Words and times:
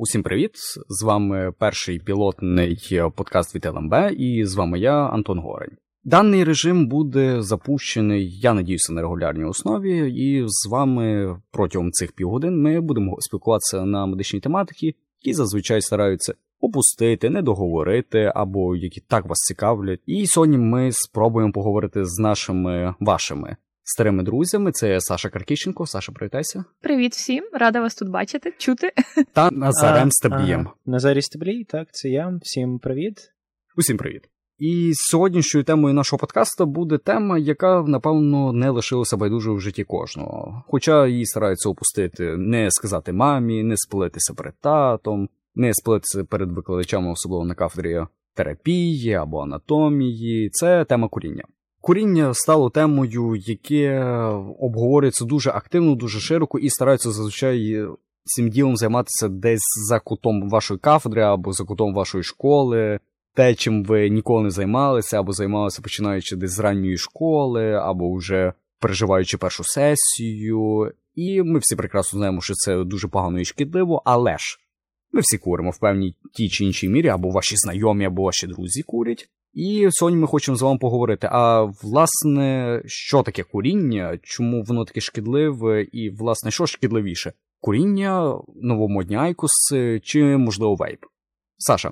Усім 0.00 0.22
привіт! 0.22 0.50
З 0.88 1.02
вами 1.02 1.52
перший 1.58 1.98
пілотний 1.98 2.78
подкаст 3.16 3.54
від 3.54 3.66
ЛМБ, 3.66 3.94
і 4.18 4.44
з 4.44 4.54
вами 4.54 4.78
я, 4.78 5.06
Антон 5.06 5.38
Горень. 5.38 5.76
Даний 6.04 6.44
режим 6.44 6.86
буде 6.86 7.42
запущений, 7.42 8.38
я 8.38 8.54
надіюся, 8.54 8.92
на 8.92 9.00
регулярній 9.00 9.44
основі, 9.44 10.12
і 10.14 10.44
з 10.46 10.68
вами 10.70 11.36
протягом 11.50 11.92
цих 11.92 12.12
півгодин 12.12 12.62
ми 12.62 12.80
будемо 12.80 13.16
спілкуватися 13.20 13.84
на 13.84 14.06
медичній 14.06 14.40
тематики, 14.40 14.94
які 15.22 15.34
зазвичай 15.34 15.82
стараються 15.82 16.34
опустити, 16.60 17.30
не 17.30 17.42
договорити 17.42 18.32
або 18.34 18.76
які 18.76 19.00
так 19.00 19.26
вас 19.26 19.38
цікавлять. 19.38 20.00
І 20.06 20.26
сьогодні 20.26 20.58
ми 20.58 20.92
спробуємо 20.92 21.52
поговорити 21.52 22.04
з 22.04 22.18
нашими 22.18 22.94
вашими 23.00 23.56
старими 23.88 24.22
друзями. 24.22 24.72
Це 24.72 25.00
Саша 25.00 25.28
Каркіщенко. 25.28 25.86
Саша, 25.86 26.12
привітайся. 26.12 26.64
Привіт 26.80 27.12
всім, 27.12 27.44
рада 27.52 27.80
вас 27.80 27.94
тут 27.94 28.08
бачити, 28.08 28.54
чути. 28.58 28.92
Та 29.32 29.50
Назарем 29.50 30.10
Стаблієм. 30.10 30.60
Ага. 30.60 30.72
Назарій 30.86 31.22
Стаблій, 31.22 31.64
так, 31.64 31.88
це 31.92 32.08
я. 32.08 32.38
Всім 32.42 32.78
привіт. 32.78 33.32
Усім 33.76 33.96
привіт. 33.96 34.22
І 34.58 34.92
сьогоднішньою 34.94 35.64
темою 35.64 35.94
нашого 35.94 36.20
подкасту 36.20 36.66
буде 36.66 36.98
тема, 36.98 37.38
яка, 37.38 37.82
напевно, 37.82 38.52
не 38.52 38.70
лишилася 38.70 39.16
байдуже 39.16 39.50
в 39.50 39.60
житті 39.60 39.84
кожного. 39.84 40.64
Хоча 40.68 41.06
її 41.06 41.26
стараються 41.26 41.68
опустити, 41.68 42.36
не 42.36 42.70
сказати 42.70 43.12
мамі, 43.12 43.62
не 43.62 43.76
спалитися 43.76 44.34
перед 44.34 44.54
татом, 44.60 45.28
не 45.54 45.74
спалитися 45.74 46.24
перед 46.24 46.52
викладачами, 46.52 47.10
особливо 47.10 47.44
на 47.44 47.54
кафедрі 47.54 48.00
терапії 48.34 49.14
або 49.14 49.42
анатомії. 49.42 50.50
Це 50.50 50.84
тема 50.84 51.08
куріння. 51.08 51.44
Куріння 51.88 52.34
стало 52.34 52.70
темою, 52.70 53.34
яке 53.36 54.00
обговорюється 54.58 55.24
дуже 55.24 55.50
активно, 55.50 55.94
дуже 55.94 56.20
широко, 56.20 56.58
і 56.58 56.70
стараються 56.70 57.10
зазвичай 57.10 57.86
цим 58.24 58.48
ділом 58.48 58.76
займатися 58.76 59.28
десь 59.28 59.62
за 59.88 60.00
кутом 60.00 60.50
вашої 60.50 60.80
кафедри 60.80 61.22
або 61.22 61.52
за 61.52 61.64
кутом 61.64 61.94
вашої 61.94 62.24
школи, 62.24 63.00
те, 63.34 63.54
чим 63.54 63.84
ви 63.84 64.10
ніколи 64.10 64.42
не 64.42 64.50
займалися, 64.50 65.18
або 65.18 65.32
займалися 65.32 65.82
починаючи 65.82 66.36
десь 66.36 66.50
з 66.50 66.58
ранньої 66.58 66.98
школи, 66.98 67.72
або 67.72 68.16
вже 68.16 68.52
переживаючи 68.80 69.38
першу 69.38 69.64
сесію. 69.64 70.92
І 71.14 71.42
ми 71.42 71.58
всі 71.58 71.76
прекрасно 71.76 72.16
знаємо, 72.16 72.40
що 72.40 72.54
це 72.54 72.84
дуже 72.84 73.08
погано 73.08 73.40
і 73.40 73.44
шкідливо, 73.44 74.02
але 74.04 74.38
ж 74.38 74.58
ми 75.12 75.20
всі 75.20 75.38
куримо 75.38 75.70
в 75.70 75.78
певній 75.78 76.14
тій 76.32 76.48
чи 76.48 76.64
іншій 76.64 76.88
мірі, 76.88 77.08
або 77.08 77.30
ваші 77.30 77.56
знайомі, 77.56 78.04
або 78.04 78.22
ваші 78.22 78.46
друзі 78.46 78.82
курять. 78.82 79.28
І 79.52 79.88
сьогодні 79.90 80.20
ми 80.20 80.26
хочемо 80.26 80.56
з 80.56 80.62
вами 80.62 80.78
поговорити. 80.78 81.28
А 81.32 81.62
власне, 81.62 82.80
що 82.86 83.22
таке 83.22 83.42
куріння, 83.42 84.18
чому 84.22 84.62
воно 84.62 84.84
таке 84.84 85.00
шкідливе, 85.00 85.82
і, 85.82 86.10
власне, 86.10 86.50
що 86.50 86.66
шкідливіше? 86.66 87.32
Куріння, 87.60 88.34
новомодні 88.62 89.16
айкос 89.16 89.50
чи, 90.02 90.24
можливо, 90.24 90.74
вейп? 90.74 91.00
Саша, 91.58 91.90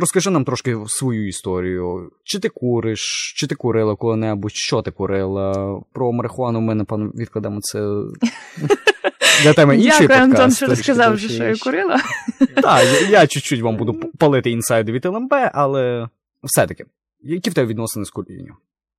розкажи 0.00 0.30
нам 0.30 0.44
трошки 0.44 0.76
свою 0.86 1.28
історію. 1.28 2.10
Чи 2.24 2.38
ти 2.38 2.48
куриш, 2.48 3.34
чи 3.36 3.46
ти 3.46 3.54
курила 3.54 3.96
коли-небудь, 3.96 4.54
що 4.54 4.82
ти 4.82 4.90
курила? 4.90 5.80
Про 5.92 6.12
марихуану 6.12 6.60
ми, 6.60 6.74
напевно, 6.74 7.10
відкладемо 7.14 7.60
це 7.60 7.78
для 9.42 9.52
теми 9.52 9.76
іншої 9.76 10.08
Дякую, 10.08 10.20
Антон, 10.20 10.50
що 10.50 10.66
розказав, 10.66 11.18
що 11.18 11.44
я 11.44 11.56
курила. 11.56 11.96
Так, 12.54 13.10
я 13.10 13.26
чуть-чуть 13.26 13.62
вам 13.62 13.76
буду 13.76 13.94
палити 14.18 14.50
інсайди 14.50 14.92
від 14.92 15.06
ЛМБ, 15.06 15.34
але 15.52 16.08
все-таки, 16.42 16.84
які 17.20 17.50
в 17.50 17.54
тебе 17.54 17.66
відносини 17.66 18.04
з 18.04 18.10
курінням? 18.10 18.56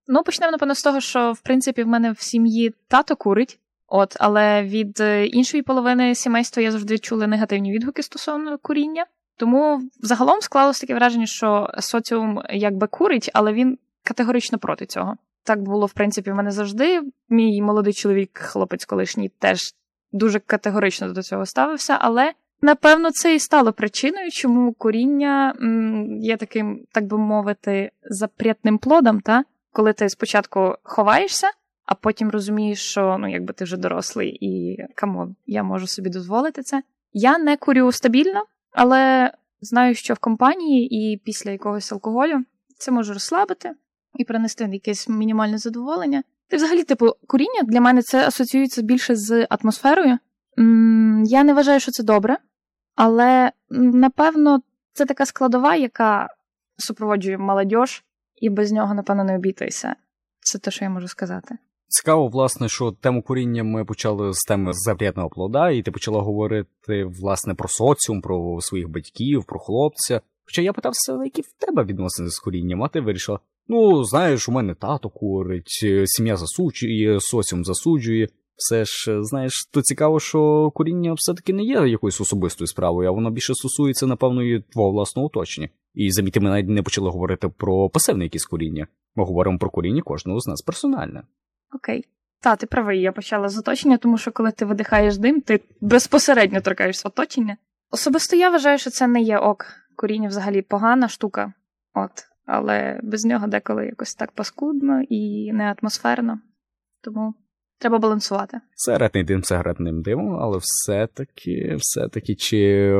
Ну, 0.08 0.24
почнемо, 0.24 0.52
напевно, 0.52 0.76
з 0.76 0.84
того, 0.84 1.02
що 1.02 1.32
в 1.32 1.40
принципі 1.40 1.84
в 1.84 1.88
мене 1.88 2.12
в 2.12 2.20
сім'ї 2.20 2.74
тато 2.88 3.16
курить, 3.16 3.60
от, 3.88 4.16
але 4.20 4.64
від 4.64 5.00
е, 5.00 5.26
іншої 5.26 5.64
половини 5.64 6.16
сімейства 6.16 6.64
я 6.64 6.72
завжди 6.72 6.98
чула 6.98 7.28
негативні 7.28 7.72
відгуки 7.72 8.04
стосовно 8.04 8.58
куріння. 8.58 9.06
Тому 9.38 9.90
загалом 10.00 10.42
склалось 10.42 10.80
таке 10.80 10.96
враження, 10.96 11.26
що 11.26 11.70
соціум 11.80 12.42
якби 12.50 12.88
курить, 12.88 13.30
але 13.34 13.54
він 13.54 13.78
категорично 14.04 14.58
проти 14.58 14.86
цього. 14.86 15.16
Так 15.44 15.62
було, 15.62 15.86
в 15.86 15.94
принципі, 15.94 16.32
в 16.32 16.36
мене 16.36 16.52
завжди. 16.52 17.02
Мій 17.30 17.62
молодий 17.62 17.94
чоловік, 17.94 18.38
хлопець 18.38 18.86
колишній, 18.86 19.30
теж 19.30 19.74
дуже 20.12 20.40
категорично 20.40 21.14
до 21.14 21.24
цього 21.24 21.46
ставився, 21.46 21.98
але 22.02 22.34
напевно 22.62 23.12
це 23.12 23.36
і 23.36 23.40
стало 23.40 23.74
причиною, 23.74 24.32
чому 24.32 24.74
куріння 24.74 25.56
є 26.22 26.38
таким, 26.38 26.86
так 26.92 27.06
би 27.06 27.18
мовити, 27.18 27.92
запрятним 28.04 28.78
плодом, 28.78 29.22
та? 29.22 29.44
коли 29.72 29.94
ти 29.94 30.10
спочатку 30.10 30.76
ховаєшся, 30.84 31.48
а 31.86 31.96
потім 31.96 32.30
розумієш, 32.30 32.80
що 32.80 33.18
ну, 33.20 33.32
якби 33.32 33.54
ти 33.54 33.64
вже 33.64 33.78
дорослий 33.78 34.38
і 34.42 34.78
come 34.96 35.19
on, 35.19 35.36
я 35.46 35.64
можу 35.64 35.88
собі 35.88 36.10
дозволити 36.10 36.62
це. 36.62 36.84
Я 37.14 37.38
не 37.38 37.58
курю 37.58 37.92
стабільно, 37.92 38.44
але 38.72 39.32
знаю, 39.62 39.96
що 39.96 40.14
в 40.14 40.20
компанії 40.20 40.96
і 40.96 41.18
після 41.18 41.52
якогось 41.52 41.92
алкоголю 41.92 42.44
це 42.78 42.92
може 42.92 43.14
розслабити 43.14 43.72
і 44.16 44.24
принести 44.24 44.70
якесь 44.72 45.10
мінімальне 45.10 45.58
задоволення. 45.58 46.24
Ти 46.48 46.58
взагалі, 46.58 46.84
типу, 46.84 47.14
куріння 47.28 47.64
для 47.64 47.82
мене 47.82 48.02
це 48.02 48.28
асоціюється 48.28 48.82
більше 48.82 49.16
з 49.16 49.48
атмосферою. 49.50 50.18
Я 51.26 51.44
не 51.44 51.54
вважаю, 51.54 51.80
що 51.80 51.92
це 51.92 52.04
добре, 52.04 52.38
але 53.00 53.52
напевно 53.70 54.62
це 54.94 55.06
така 55.06 55.26
складова, 55.26 55.76
яка 55.76 56.28
супроводжує 56.78 57.38
молодь, 57.38 57.74
і 58.36 58.50
без 58.50 58.72
нього, 58.72 58.94
напевно, 58.94 59.24
не 59.24 59.36
обійтися. 59.36 59.96
Це 60.40 60.60
те, 60.60 60.72
що 60.72 60.86
я 60.86 60.92
можу 60.92 61.08
сказати. 61.08 61.58
Цікаво, 61.88 62.28
власне, 62.28 62.70
що 62.70 62.92
тему 62.92 63.24
куріння 63.24 63.64
ми 63.64 63.86
почали 63.86 64.34
з 64.34 64.38
теми 64.48 64.72
запрятного 64.74 65.30
плода, 65.30 65.70
і 65.70 65.82
ти 65.82 65.92
почала 65.92 66.22
говорити 66.22 67.06
власне 67.22 67.54
про 67.54 67.68
соціум, 67.70 68.22
про 68.22 68.62
своїх 68.62 68.90
батьків, 68.90 69.44
про 69.48 69.60
хлопця. 69.60 70.22
Хоча 70.46 70.62
я 70.62 70.74
питався, 70.74 71.24
які 71.24 71.42
в 71.42 71.54
тебе 71.60 71.84
відносини 71.84 72.30
з 72.30 72.40
курінням, 72.40 72.84
а 72.84 72.88
ти 72.88 73.02
вирішила: 73.02 73.40
ну, 73.68 74.04
знаєш, 74.04 74.50
у 74.50 74.52
мене 74.52 74.76
тато 74.76 75.10
курить, 75.10 75.86
сім'я 76.06 76.38
засуджує, 76.38 77.20
соціум 77.20 77.66
засуджує. 77.66 78.28
Все 78.60 78.86
ж, 78.86 79.24
знаєш, 79.24 79.66
то 79.74 79.82
цікаво, 79.82 80.20
що 80.20 80.72
куріння 80.76 81.14
все-таки 81.14 81.54
не 81.54 81.64
є 81.64 81.88
якоюсь 81.88 82.22
особистою 82.22 82.68
справою, 82.68 83.10
а 83.10 83.12
воно 83.12 83.32
більше 83.32 83.54
стосується, 83.54 84.08
напевно, 84.08 84.44
і 84.44 84.62
твого 84.62 84.92
власного 84.92 85.28
оточення. 85.28 85.70
І 85.94 86.12
заміти, 86.12 86.40
ми 86.40 86.50
навіть 86.50 86.70
не 86.70 86.84
почали 86.84 87.10
говорити 87.10 87.50
про 87.50 87.90
пасивне 87.90 88.24
якісь 88.24 88.46
куріння. 88.46 88.88
Ми 89.16 89.24
говоримо 89.24 89.58
про 89.58 89.70
куріння 89.70 90.02
кожного 90.02 90.40
з 90.40 90.48
нас 90.48 90.62
персональне. 90.62 91.24
Окей. 91.76 92.06
Та, 92.42 92.56
ти 92.56 92.66
правий, 92.68 93.02
я 93.02 93.12
почала 93.12 93.50
з 93.50 93.58
оточення, 93.58 93.98
тому 93.98 94.18
що 94.18 94.32
коли 94.32 94.52
ти 94.52 94.66
видихаєш 94.66 95.18
дим, 95.18 95.42
ти 95.42 95.62
безпосередньо 95.82 96.62
торкаєшся 96.62 97.08
оточення. 97.08 97.58
Особисто 97.92 98.36
я 98.36 98.50
вважаю, 98.50 98.78
що 98.78 98.90
це 98.90 99.08
не 99.08 99.22
є 99.22 99.38
ок. 99.38 99.66
Куріння 99.96 100.28
взагалі 100.28 100.62
погана 100.62 101.08
штука, 101.08 101.54
от, 101.94 102.12
але 102.46 103.00
без 103.04 103.26
нього 103.26 103.48
деколи 103.48 103.86
якось 103.86 104.16
так 104.16 104.32
паскудно 104.32 105.02
і 105.10 105.52
не 105.54 105.76
атмосферно. 105.80 106.40
Тому 107.04 107.34
треба 107.80 108.00
балансувати. 108.00 108.62
Сигаретний 108.76 109.24
дим 109.24 109.44
сигаретним 109.44 110.02
димом, 110.02 110.36
але 110.36 110.58
все-таки, 110.62 111.76
все-таки, 111.80 112.36
чи 112.36 112.94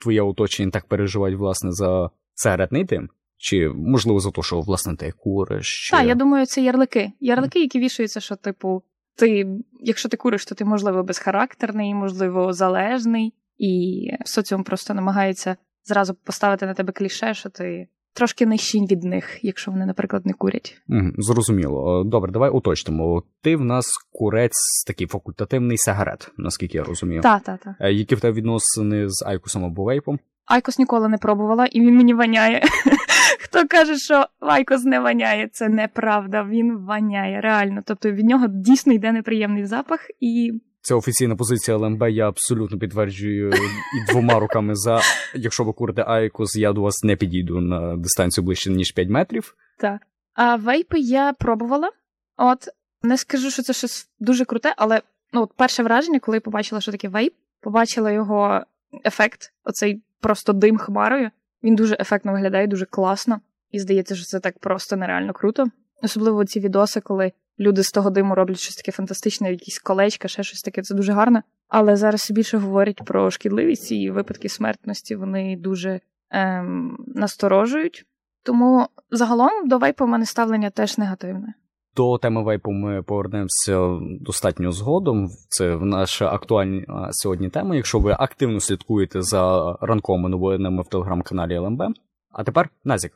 твоє 0.00 0.22
оточення 0.22 0.70
так 0.70 0.84
переживають, 0.84 1.38
власне, 1.38 1.72
за 1.72 2.10
сигаретний 2.34 2.84
дим? 2.84 3.08
Чи 3.38 3.68
можливо 3.68 4.20
за 4.20 4.30
те, 4.30 4.42
що 4.42 4.60
власне 4.60 4.96
ти 4.96 5.12
куриш? 5.16 5.90
Так, 5.90 6.06
я 6.06 6.14
думаю, 6.14 6.46
це 6.46 6.62
ярлики. 6.62 7.12
Ярлики, 7.20 7.60
які 7.60 7.78
вішаються, 7.78 8.20
що, 8.20 8.36
типу, 8.36 8.82
ти, 9.16 9.46
якщо 9.80 10.08
ти 10.08 10.16
куриш, 10.16 10.46
то 10.46 10.54
ти, 10.54 10.64
можливо, 10.64 11.02
безхарактерний, 11.02 11.94
можливо, 11.94 12.52
залежний, 12.52 13.34
і 13.58 14.10
соціум 14.24 14.64
просто 14.64 14.94
намагається 14.94 15.56
зразу 15.84 16.14
поставити 16.14 16.66
на 16.66 16.74
тебе 16.74 16.92
кліше, 16.92 17.34
що 17.34 17.48
ти 17.48 17.88
трошки 18.16 18.46
нижчий 18.46 18.86
від 18.86 19.04
них, 19.04 19.38
якщо 19.42 19.70
вони, 19.70 19.86
наприклад, 19.86 20.26
не 20.26 20.32
курять. 20.32 20.82
Угу, 20.88 21.10
зрозуміло. 21.18 22.04
Добре, 22.04 22.32
давай 22.32 22.50
уточнимо. 22.50 23.22
Ти 23.42 23.56
в 23.56 23.64
нас 23.64 23.86
курець 24.12 24.84
такий 24.86 25.06
факультативний 25.06 25.78
сигарет, 25.78 26.32
наскільки 26.36 26.78
я 26.78 26.84
розумію. 26.84 27.20
Так, 27.20 27.42
так, 27.42 27.60
так. 27.60 27.74
Які 27.80 28.14
в 28.14 28.20
тебе 28.20 28.34
відносини 28.34 29.08
з 29.08 29.24
Айкусом 29.26 29.64
або 29.64 29.84
вейпом? 29.84 30.18
Айкос 30.46 30.78
ніколи 30.78 31.08
не 31.08 31.18
пробувала, 31.18 31.66
і 31.66 31.80
він 31.80 31.96
мені 31.96 32.14
воняє. 32.14 32.62
Хто 33.40 33.68
каже, 33.68 33.96
що 33.96 34.26
Айкос 34.40 34.84
не 34.84 35.00
воняє, 35.00 35.48
це 35.52 35.68
неправда. 35.68 36.44
Він 36.44 36.76
воняє 36.76 37.40
реально. 37.40 37.82
Тобто 37.84 38.10
від 38.10 38.26
нього 38.26 38.46
дійсно 38.48 38.92
йде 38.92 39.12
неприємний 39.12 39.66
запах, 39.66 40.00
і 40.20 40.52
Це 40.86 40.94
офіційна 40.94 41.36
позиція 41.36 41.76
ЛМБ, 41.76 42.02
я 42.02 42.28
абсолютно 42.28 42.78
підтверджую 42.78 43.50
і 43.50 44.12
двома 44.12 44.38
руками 44.38 44.74
за. 44.74 45.00
Якщо 45.34 45.64
ви 45.64 45.72
курите 45.72 46.04
Айкос, 46.06 46.56
я 46.56 46.72
до 46.72 46.80
вас 46.80 47.04
не 47.04 47.16
підійду 47.16 47.60
на 47.60 47.96
дистанцію 47.96 48.44
ближче, 48.44 48.70
ніж 48.70 48.92
5 48.92 49.08
метрів. 49.08 49.54
так. 49.78 50.00
А 50.34 50.56
вейпи 50.56 50.98
я 50.98 51.32
пробувала. 51.32 51.90
От 52.36 52.68
не 53.02 53.18
скажу, 53.18 53.50
що 53.50 53.62
це 53.62 53.72
щось 53.72 54.08
дуже 54.20 54.44
круте, 54.44 54.74
але 54.76 55.02
ну, 55.32 55.42
от 55.42 55.52
перше 55.56 55.82
враження, 55.82 56.20
коли 56.20 56.36
я 56.36 56.40
побачила, 56.40 56.80
що 56.80 56.92
таке 56.92 57.08
вейп, 57.08 57.34
побачила 57.60 58.10
його 58.10 58.60
ефект, 59.04 59.52
оцей 59.64 60.02
просто 60.20 60.52
дим 60.52 60.78
хмарою. 60.78 61.30
Він 61.62 61.74
дуже 61.74 61.96
ефектно 62.00 62.32
виглядає, 62.32 62.66
дуже 62.66 62.86
класно. 62.86 63.40
І 63.70 63.78
здається, 63.80 64.14
що 64.14 64.24
це 64.24 64.40
так 64.40 64.58
просто 64.58 64.96
нереально 64.96 65.32
круто. 65.32 65.66
Особливо 66.02 66.44
ці 66.44 66.60
відоси, 66.60 67.00
коли 67.00 67.32
люди 67.60 67.82
з 67.82 67.90
того 67.90 68.10
диму 68.10 68.34
роблять 68.34 68.58
щось 68.58 68.76
таке 68.76 68.92
фантастичне, 68.92 69.50
якісь 69.50 69.78
колечка, 69.78 70.28
ще 70.28 70.42
щось 70.42 70.62
таке, 70.62 70.82
це 70.82 70.94
дуже 70.94 71.12
гарно. 71.12 71.42
Але 71.68 71.96
зараз 71.96 72.30
більше 72.30 72.58
говорять 72.58 73.02
про 73.04 73.30
шкідливість 73.30 73.92
і 73.92 74.10
випадки 74.10 74.48
смертності 74.48 75.16
вони 75.16 75.56
дуже 75.56 76.00
ем, 76.30 77.04
насторожують. 77.14 78.06
Тому 78.42 78.86
загалом 79.10 79.68
до 79.68 79.78
вейпу 79.78 80.04
в 80.04 80.08
мене 80.08 80.26
ставлення 80.26 80.70
теж 80.70 80.98
негативне. 80.98 81.54
До 81.96 82.18
теми 82.18 82.42
вейпу 82.42 82.70
ми 82.70 83.02
повернемося 83.02 83.98
достатньо 84.20 84.72
згодом. 84.72 85.28
Це 85.48 85.76
наша 85.76 86.32
актуальна 86.32 87.08
сьогодні 87.10 87.50
тема. 87.50 87.76
Якщо 87.76 87.98
ви 87.98 88.16
активно 88.18 88.60
слідкуєте 88.60 89.22
за 89.22 89.72
ранковими 89.80 90.28
новинами 90.28 90.82
в 90.82 90.88
телеграм-каналі 90.88 91.58
ЛМБ. 91.58 91.82
А 92.30 92.44
тепер 92.44 92.70
Назік, 92.84 93.12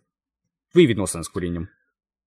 твої 0.72 0.86
відносини 0.86 1.24
з 1.24 1.28
курінням. 1.28 1.68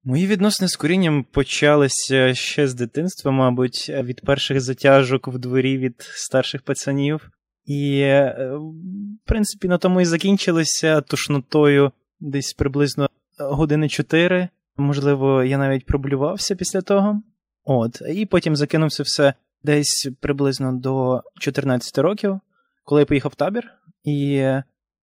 Мої 0.05 0.27
відносини 0.27 0.69
з 0.69 0.75
курінням 0.75 1.23
почалися 1.31 2.33
ще 2.33 2.67
з 2.67 2.73
дитинства, 2.73 3.31
мабуть, 3.31 3.89
від 3.89 4.21
перших 4.21 4.61
затяжок 4.61 5.27
в 5.27 5.38
дворі 5.38 5.77
від 5.77 5.95
старших 6.00 6.61
пацанів. 6.61 7.29
І, 7.65 8.00
е, 8.00 8.51
в 8.57 9.27
принципі, 9.27 9.67
на 9.67 9.77
тому 9.77 10.01
і 10.01 10.05
закінчилися 10.05 11.01
тушнотою 11.01 11.91
десь 12.19 12.53
приблизно 12.53 13.09
години 13.39 13.89
чотири. 13.89 14.50
Можливо, 14.77 15.44
я 15.44 15.57
навіть 15.57 15.85
проблювався 15.85 16.55
після 16.55 16.81
того. 16.81 17.21
От, 17.63 18.01
І 18.09 18.25
потім 18.25 18.55
закинувся 18.55 19.03
все 19.03 19.33
десь 19.63 20.09
приблизно 20.19 20.73
до 20.73 21.21
14 21.39 21.97
років, 21.97 22.39
коли 22.83 23.01
я 23.01 23.05
поїхав 23.05 23.31
в 23.31 23.35
табір. 23.35 23.71
І 24.03 24.47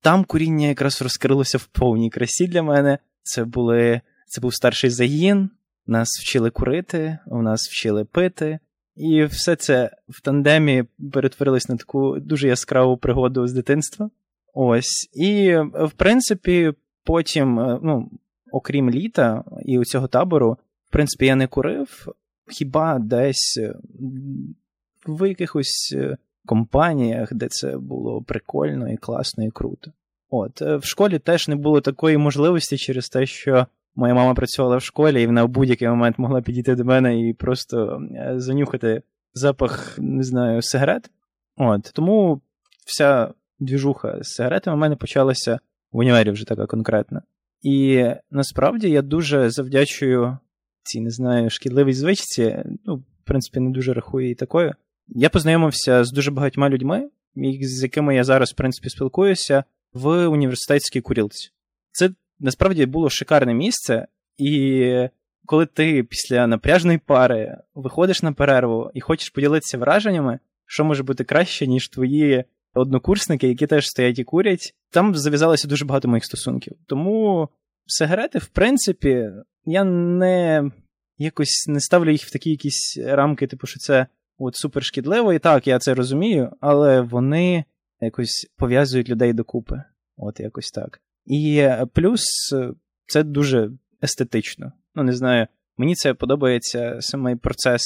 там 0.00 0.25
куріння 0.25 0.67
якраз 0.67 1.02
розкрилося 1.02 1.58
в 1.58 1.64
повній 1.64 2.11
красі 2.11 2.47
для 2.47 2.62
мене. 2.62 2.99
Це 3.23 3.44
були 3.44 4.00
це 4.31 4.41
був 4.41 4.55
старший 4.55 4.91
загін, 4.91 5.50
нас 5.87 6.09
вчили 6.21 6.50
курити, 6.50 7.19
у 7.27 7.43
нас 7.43 7.69
вчили 7.69 8.05
пити. 8.05 8.59
І 8.97 9.25
все 9.25 9.56
це 9.56 9.91
в 10.09 10.21
тандемі 10.21 10.85
перетворилось 11.12 11.69
на 11.69 11.77
таку 11.77 12.19
дуже 12.21 12.49
яскраву 12.49 12.97
пригоду 12.97 13.47
з 13.47 13.53
дитинства. 13.53 14.11
Ось. 14.55 15.11
І, 15.15 15.56
в 15.75 15.91
принципі, 15.97 16.73
потім, 17.05 17.61
е, 17.61 17.79
ну, 17.82 18.11
окрім 18.53 18.91
літа 18.91 19.44
і 19.65 19.79
у 19.79 19.85
цього 19.85 20.09
табору, 20.09 20.59
в 20.88 20.93
принципі, 20.93 21.26
я 21.26 21.37
не 21.37 21.47
курив, 21.47 22.06
хіба 22.50 22.99
десь 22.99 23.59
е, 23.61 23.75
в 25.06 25.29
якихось 25.29 25.94
е, 25.97 26.17
компаніях, 26.47 27.35
де 27.35 27.49
це 27.49 27.79
було 27.79 28.23
прикольно 28.23 28.93
і 28.93 28.97
класно, 28.97 29.44
і 29.44 29.50
круто. 29.50 29.93
От, 30.31 30.61
в 30.61 30.83
школі 30.83 31.19
теж 31.19 31.49
не 31.49 31.56
було 31.56 31.81
такої 31.81 32.17
можливості 32.17 32.76
через 32.76 33.09
те, 33.09 33.26
що 33.26 33.67
моя 33.94 34.14
мама 34.14 34.34
працювала 34.34 34.76
в 34.76 34.82
школі, 34.82 35.22
і 35.22 35.26
вона 35.26 35.44
в 35.44 35.48
будь-який 35.48 35.88
момент 35.88 36.19
могла 36.19 36.42
підійти 36.42 36.75
до 36.75 36.84
мене 36.84 37.28
і 37.28 37.34
просто 37.34 38.02
е, 38.14 38.34
занюхати 38.37 39.02
запах, 39.34 39.98
не 39.98 40.22
знаю, 40.22 40.62
сигарет. 40.62 41.10
От, 41.56 41.90
Тому 41.94 42.40
вся 42.87 43.34
двіжуха 43.58 44.19
з 44.22 44.28
сигаретами 44.28 44.76
в 44.76 44.81
мене 44.81 44.96
почалася 44.96 45.58
в 45.92 45.98
універі 45.98 46.31
вже 46.31 46.46
така 46.46 46.66
конкретна. 46.66 47.22
І 47.62 48.06
насправді 48.31 48.90
я 48.90 49.02
дуже 49.02 49.50
завдячую 49.50 50.38
цій, 50.82 51.00
не 51.00 51.10
знаю, 51.10 51.50
шкідливій 51.50 51.92
звичці, 51.92 52.64
ну, 52.84 52.96
в 52.96 53.25
принципі, 53.25 53.60
не 53.60 53.70
дуже 53.70 53.92
рахую 53.92 54.25
її 54.25 54.34
такою. 54.34 54.75
Я 55.08 55.31
познайомився 55.31 56.04
з 56.04 56.12
дуже 56.12 56.31
багатьма 56.31 56.69
людьми, 56.69 57.10
з 57.60 57.82
якими 57.82 58.14
я 58.14 58.25
зараз, 58.25 58.50
в 58.50 58.54
принципі, 58.54 58.88
спілкуюся 58.90 59.64
в 59.92 60.26
університетській 60.26 61.00
курілці. 61.00 61.50
Це 61.92 62.10
насправді 62.40 62.87
було 62.87 63.10
шикарне 63.10 63.54
місце, 63.54 64.06
і 64.38 64.87
коли 65.46 65.66
ти 65.66 66.02
після 66.02 66.46
напряжної 66.46 66.98
пари 66.98 67.56
виходиш 67.75 68.22
на 68.22 68.32
перерву 68.32 68.90
і 68.94 69.00
хочеш 69.00 69.31
поділитися 69.31 69.78
враженнями, 69.78 70.38
що 70.66 70.84
може 70.84 71.02
бути 71.02 71.25
краще, 71.25 71.66
ніж 71.66 71.88
твої 71.88 72.44
однокурсники, 72.75 73.48
які 73.48 73.66
теж 73.66 73.87
стоять 73.87 74.19
і 74.19 74.25
курять, 74.25 74.75
там 74.90 75.14
зав'язалося 75.14 75.69
дуже 75.69 75.84
багато 75.84 76.08
моїх 76.08 76.25
стосунків. 76.25 76.76
Тому 76.87 77.48
сигарети, 77.87 78.38
в 78.38 78.46
принципі, 78.46 79.31
я 79.64 79.84
не 79.84 80.70
якось 81.19 81.66
не 81.69 81.81
ставлю 81.81 82.10
їх 82.10 82.22
в 82.22 82.32
такі 82.32 82.50
якісь 82.50 82.98
рамки, 83.06 83.46
типу, 83.46 83.66
що 83.66 83.78
це 83.78 84.06
от 84.38 84.56
супер 84.56 84.84
шкідливо, 84.84 85.32
і 85.32 85.38
так, 85.38 85.66
я 85.66 85.78
це 85.78 85.94
розумію, 85.94 86.50
але 86.60 87.00
вони 87.00 87.64
якось 88.00 88.50
пов'язують 88.56 89.08
людей 89.08 89.32
докупи. 89.32 89.82
От 90.16 90.40
якось 90.40 90.70
так. 90.70 91.00
І 91.25 91.56
е, 91.56 91.87
плюс 91.93 92.52
е, 92.52 92.72
це 93.06 93.22
дуже 93.22 93.70
естетично. 94.02 94.72
Ну, 94.94 95.02
не 95.02 95.12
знаю, 95.12 95.46
мені 95.76 95.94
це 95.94 96.14
подобається 96.14 96.96
саме 97.00 97.37
процес 97.37 97.82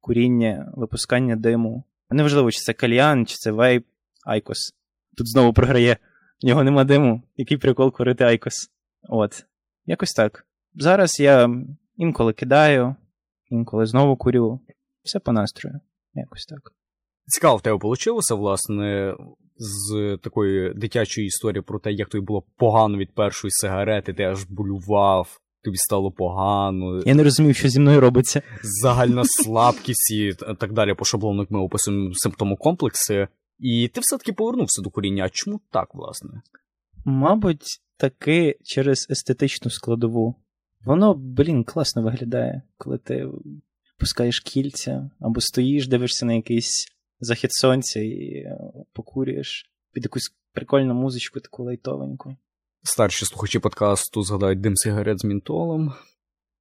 куріння, 0.00 0.72
випускання 0.76 1.36
диму. 1.36 1.84
Неважливо, 2.10 2.50
чи 2.50 2.58
це 2.60 2.72
кальян, 2.72 3.26
чи 3.26 3.34
це 3.36 3.50
вейп, 3.50 3.86
айкос. 4.24 4.74
Тут 5.16 5.28
знову 5.28 5.52
програє. 5.52 5.96
В 6.42 6.46
нього 6.46 6.64
нема 6.64 6.84
диму. 6.84 7.22
Який 7.36 7.56
прикол 7.56 7.92
курити 7.92 8.24
айкос. 8.24 8.70
От. 9.08 9.44
Якось 9.86 10.12
так. 10.12 10.46
Зараз 10.74 11.20
я 11.20 11.50
інколи 11.96 12.32
кидаю, 12.32 12.96
інколи 13.48 13.86
знову 13.86 14.16
курю. 14.16 14.60
Все 15.02 15.18
по 15.18 15.32
настрою. 15.32 15.80
Якось 16.14 16.46
так. 16.46 16.72
Цікаво, 17.26 17.56
в 17.56 17.62
тебе 17.62 17.78
вийшло, 17.82 18.20
власне, 18.30 19.14
з 19.58 20.18
такої 20.22 20.74
дитячої 20.74 21.26
історії 21.26 21.62
про 21.62 21.78
те, 21.78 21.92
як 21.92 22.08
тобі 22.08 22.24
було 22.24 22.42
погано 22.56 22.98
від 22.98 23.14
першої 23.14 23.50
сигарети, 23.50 24.12
ти 24.12 24.22
аж 24.22 24.44
болював, 24.44 25.40
тобі 25.64 25.76
стало 25.76 26.10
погано. 26.10 27.02
Я 27.06 27.14
не 27.14 27.22
розумів, 27.22 27.56
що 27.56 27.68
зі 27.68 27.80
мною 27.80 28.00
робиться. 28.00 28.42
Загальна 28.62 29.22
слабкість 29.44 30.10
і 30.10 30.34
так 30.58 30.72
далі, 30.72 30.94
по 30.94 31.04
шаблону, 31.04 31.42
як 31.42 31.50
ми 31.50 31.60
описуємо 31.60 32.10
симптомокомплекси. 32.14 33.28
І 33.58 33.90
ти 33.94 34.00
все-таки 34.00 34.32
повернувся 34.32 34.82
до 34.82 34.90
коріння. 34.90 35.24
А 35.24 35.28
чому 35.28 35.60
так, 35.70 35.94
власне? 35.94 36.42
Мабуть, 37.04 37.80
таки 37.96 38.58
через 38.64 39.06
естетичну 39.10 39.70
складову. 39.70 40.34
Воно, 40.84 41.14
блін, 41.14 41.64
класно 41.64 42.02
виглядає, 42.02 42.62
коли 42.78 42.98
ти 42.98 43.28
пускаєш 43.98 44.40
кільця 44.40 45.10
або 45.20 45.40
стоїш, 45.40 45.88
дивишся 45.88 46.26
на 46.26 46.32
якийсь 46.32 46.86
захід 47.20 47.52
сонця 47.52 48.00
і 48.00 48.32
е, 48.36 48.58
покурюєш 48.92 49.70
під 49.92 50.04
якусь 50.04 50.34
прикольну 50.52 50.94
музичку, 50.94 51.40
таку 51.40 51.64
лайтовеньку. 51.64 52.36
Старші 52.82 53.24
слухачі 53.24 53.58
подкасту 53.58 54.22
згадають 54.22 54.60
дим 54.60 54.76
сигарет 54.76 55.20
з 55.20 55.24
мінтолом. 55.24 55.92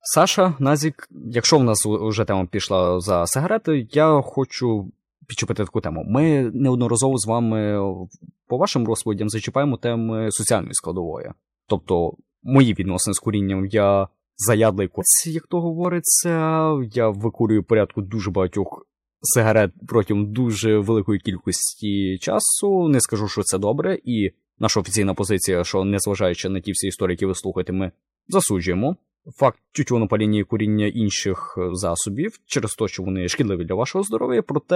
Саша, 0.02 0.56
Назік, 0.60 1.08
якщо 1.12 1.58
в 1.58 1.64
нас 1.64 1.86
вже 1.86 2.26
тема 2.26 2.46
пішла 2.46 3.00
за 3.00 3.26
сигарети, 3.28 3.88
я 3.92 4.22
хочу 4.22 4.92
підчепити 5.28 5.66
таку 5.66 5.82
тему. 5.82 6.04
Ми 6.08 6.52
неодноразово 6.54 7.18
з 7.18 7.28
вами 7.28 7.80
по 8.48 8.58
вашим 8.58 8.88
розповідям 8.88 9.30
зачіпаємо 9.30 9.78
теми 9.78 10.32
соціальної 10.32 10.74
складової. 10.74 11.32
Тобто, 11.68 12.14
мої 12.44 12.74
відносини 12.74 13.14
з 13.14 13.20
курінням 13.20 13.66
я 13.66 14.08
заядлий 14.38 14.88
коць, 14.88 15.28
як 15.28 15.48
то 15.48 15.62
говориться. 15.62 16.30
Я 16.94 17.10
викурюю 17.10 17.64
порядку 17.64 18.02
дуже 18.02 18.32
багатьох 18.32 18.88
сигарет 19.26 19.72
протягом 19.88 20.34
дуже 20.34 20.78
великої 20.78 21.20
кількості 21.20 22.18
часу. 22.18 22.88
Не 22.88 23.02
скажу, 23.02 23.28
що 23.28 23.44
це 23.44 23.58
добре, 23.58 24.00
і 24.04 24.32
наша 24.60 24.80
офіційна 24.80 25.14
позиція, 25.14 25.64
що 25.64 25.84
незважаючи 25.84 26.50
на 26.50 26.60
ті 26.60 26.72
всі 26.72 26.88
історії, 26.88 27.14
які 27.14 27.26
ви 27.26 27.36
слухаєте, 27.36 27.74
ми 27.74 27.92
засуджуємо. 28.28 28.96
Факт 29.38 29.60
тютюнопаління 29.72 30.40
і 30.40 30.44
куріння 30.44 30.86
інших 30.86 31.58
засобів 31.74 32.40
через 32.46 32.72
те, 32.74 32.88
що 32.88 33.04
вони 33.04 33.28
шкідливі 33.28 33.66
для 33.66 33.76
вашого 33.76 34.04
здоров'я, 34.04 34.42
проте 34.42 34.76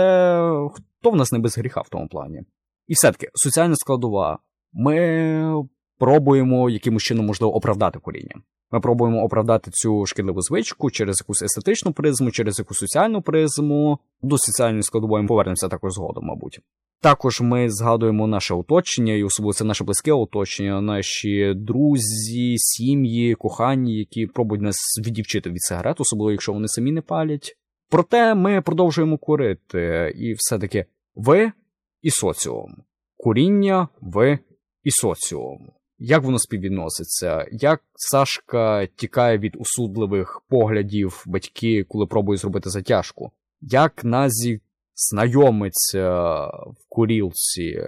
хто 0.73 1.11
в 1.11 1.15
нас 1.15 1.31
не 1.31 1.39
без 1.39 1.57
гріха 1.57 1.81
в 1.81 1.89
тому 1.89 2.07
плані. 2.07 2.41
І 2.87 2.93
все-таки 2.93 3.29
соціальна 3.33 3.75
складова. 3.75 4.39
Ми 4.73 5.63
пробуємо 5.97 6.69
якимось 6.69 7.03
чином 7.03 7.25
можливо 7.25 7.55
оправдати 7.55 7.99
куріння. 7.99 8.35
Ми 8.71 8.79
пробуємо 8.79 9.23
оправдати 9.23 9.71
цю 9.71 10.05
шкідливу 10.05 10.41
звичку 10.41 10.91
через 10.91 11.19
якусь 11.19 11.41
естетичну 11.41 11.93
призму, 11.93 12.31
через 12.31 12.59
якусь 12.59 12.77
соціальну 12.77 13.21
призму. 13.21 13.99
До 14.21 14.37
соціальної 14.37 14.83
складової 14.83 15.21
ми 15.21 15.27
повернемося 15.27 15.67
також 15.67 15.93
згодом, 15.93 16.25
мабуть. 16.25 16.59
Також 17.01 17.41
ми 17.41 17.69
згадуємо 17.69 18.27
наше 18.27 18.53
оточення, 18.53 19.13
і 19.13 19.23
особливо 19.23 19.53
це 19.53 19.63
наше 19.63 19.83
близьке 19.83 20.11
оточення, 20.11 20.81
наші 20.81 21.53
друзі, 21.55 22.57
сім'ї, 22.57 23.35
кохані, 23.35 23.97
які 23.97 24.27
пробують 24.27 24.63
нас 24.63 24.77
відівчити 25.05 25.49
від 25.49 25.61
сигарет, 25.61 26.01
особливо 26.01 26.31
якщо 26.31 26.53
вони 26.53 26.67
самі 26.67 26.91
не 26.91 27.01
палять. 27.01 27.57
Проте 27.89 28.35
ми 28.35 28.61
продовжуємо 28.61 29.17
курити, 29.17 30.13
і 30.15 30.33
все-таки 30.33 30.85
ви 31.15 31.51
і 32.01 32.11
соціум. 32.11 32.83
Куріння, 33.17 33.87
ви 34.01 34.39
і 34.83 34.91
соціум. 34.91 35.71
Як 36.01 36.23
воно 36.23 36.39
співвідноситься? 36.39 37.45
Як 37.51 37.81
Сашка 37.95 38.85
тікає 38.85 39.37
від 39.37 39.55
усудливих 39.59 40.41
поглядів 40.49 41.23
батьки, 41.27 41.85
коли 41.89 42.05
пробує 42.05 42.37
зробити 42.37 42.69
затяжку? 42.69 43.31
Як 43.61 44.03
Назі 44.03 44.61
знайомиться 44.95 46.21
в 46.47 46.75
курілці 46.89 47.81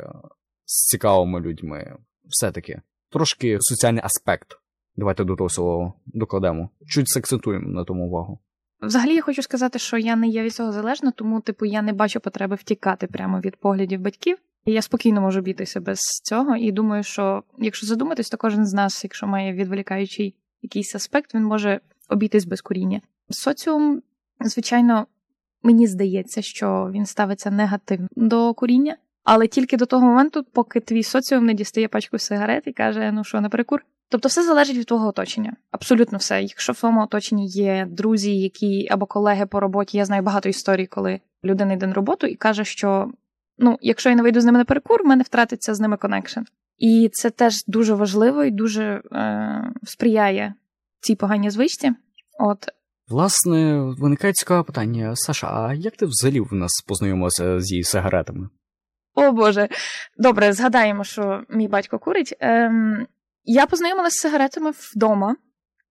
з 0.66 0.88
цікавими 0.88 1.40
людьми? 1.40 1.96
Все-таки 2.26 2.82
трошки 3.10 3.58
соціальний 3.62 4.04
аспект. 4.04 4.48
Давайте 4.96 5.24
до 5.24 5.36
того 5.36 5.94
докладемо. 6.06 6.70
Чуть 6.88 7.10
сакцентуємо 7.10 7.70
на 7.70 7.84
тому 7.84 8.08
увагу. 8.08 8.40
Взагалі, 8.82 9.16
я 9.16 9.22
хочу 9.22 9.42
сказати, 9.42 9.80
що 9.80 9.98
я 9.98 10.16
не 10.16 10.28
є 10.28 10.44
від 10.44 10.54
цього 10.54 10.72
залежна, 10.72 11.12
тому, 11.12 11.42
типу, 11.42 11.66
я 11.66 11.82
не 11.82 11.94
бачу 11.94 12.20
потреби 12.20 12.56
втікати 12.56 13.08
прямо 13.08 13.40
від 13.40 13.56
поглядів 13.56 14.02
батьків. 14.02 14.38
І 14.66 14.72
я 14.72 14.82
спокійно 14.82 15.22
можу 15.22 15.42
бітися 15.42 15.80
без 15.80 16.00
цього. 16.00 16.56
І 16.56 16.72
думаю, 16.72 17.04
що 17.04 17.44
якщо 17.58 17.88
задуматись, 17.88 18.30
то 18.30 18.38
кожен 18.38 18.66
з 18.66 18.74
нас, 18.74 19.04
якщо 19.04 19.28
має 19.28 19.54
відволікаючий 19.54 20.36
якийсь 20.62 20.96
аспект, 20.96 21.36
він 21.36 21.44
може 21.44 21.80
обійтись 22.10 22.46
без 22.46 22.62
куріння. 22.62 23.02
Соціум, 23.30 24.02
звичайно, 24.40 25.08
мені 25.64 25.88
здається, 25.88 26.42
що 26.42 26.92
він 26.94 27.06
ставиться 27.06 27.52
негативно 27.52 28.08
до 28.16 28.54
куріння, 28.54 28.98
але 29.24 29.48
тільки 29.48 29.78
до 29.78 29.86
того 29.86 30.06
моменту, 30.06 30.44
поки 30.44 30.80
твій 30.80 31.04
соціум 31.04 31.46
не 31.46 31.54
дістає 31.54 31.88
пачку 31.88 32.20
сигарет 32.20 32.68
і 32.68 32.74
каже, 32.74 33.12
ну 33.12 33.24
що, 33.24 33.42
не 33.42 33.50
перекур. 33.50 33.86
Тобто 34.10 34.30
все 34.30 34.44
залежить 34.44 34.78
від 34.78 34.86
твого 34.86 35.08
оточення. 35.08 35.56
Абсолютно 35.72 36.18
все. 36.18 36.42
Якщо 36.42 36.74
в 36.74 36.80
твоєму 36.80 37.04
оточенні 37.04 37.48
є 37.48 37.88
друзі, 37.90 38.40
які 38.40 38.88
або 38.92 39.06
колеги 39.06 39.46
по 39.46 39.60
роботі, 39.60 39.98
я 39.98 40.06
знаю 40.06 40.24
багато 40.24 40.50
історій, 40.50 40.88
коли 40.88 41.20
людина 41.44 41.74
йде 41.74 41.88
на 41.88 41.94
роботу 41.94 42.28
і 42.28 42.36
каже, 42.36 42.66
що 42.66 43.12
ну, 43.62 43.78
якщо 43.82 44.10
я 44.10 44.16
не 44.16 44.22
вийду 44.22 44.42
з 44.42 44.46
ними 44.46 44.58
на 44.58 44.66
перекур, 44.66 45.04
в 45.04 45.08
мене 45.08 45.24
втратиться 45.24 45.74
з 45.74 45.80
ними 45.80 45.98
connection. 45.98 46.40
І 46.78 47.10
це 47.14 47.30
теж 47.30 47.66
дуже 47.68 47.94
важливо 47.94 48.44
і 48.44 48.52
дуже 48.52 48.84
е, 49.12 49.74
сприяє 49.84 50.54
цій 51.00 51.16
поганій 51.16 51.50
звичці. 51.50 51.92
От 52.40 52.66
Власне, 53.08 53.82
виникає 54.00 54.34
цікаве 54.34 54.64
питання. 54.64 55.16
Саша, 55.16 55.48
а 55.48 55.74
як 55.74 55.96
ти 55.96 56.06
взагалі 56.06 56.40
в 56.40 56.54
нас 56.54 56.72
познайомилася 56.88 57.60
з 57.60 57.72
її 57.72 57.84
сигаретами? 57.84 58.50
О 59.16 59.32
Боже, 59.32 59.70
добре, 60.18 60.54
згадаємо, 60.54 61.04
що 61.04 61.44
мій 61.50 61.68
батько 61.68 62.00
курить. 62.00 62.36
Ем, 62.40 63.08
Я 63.44 63.66
познайомилася 63.66 64.16
з 64.16 64.22
сигаретами 64.22 64.72
вдома. 64.72 65.36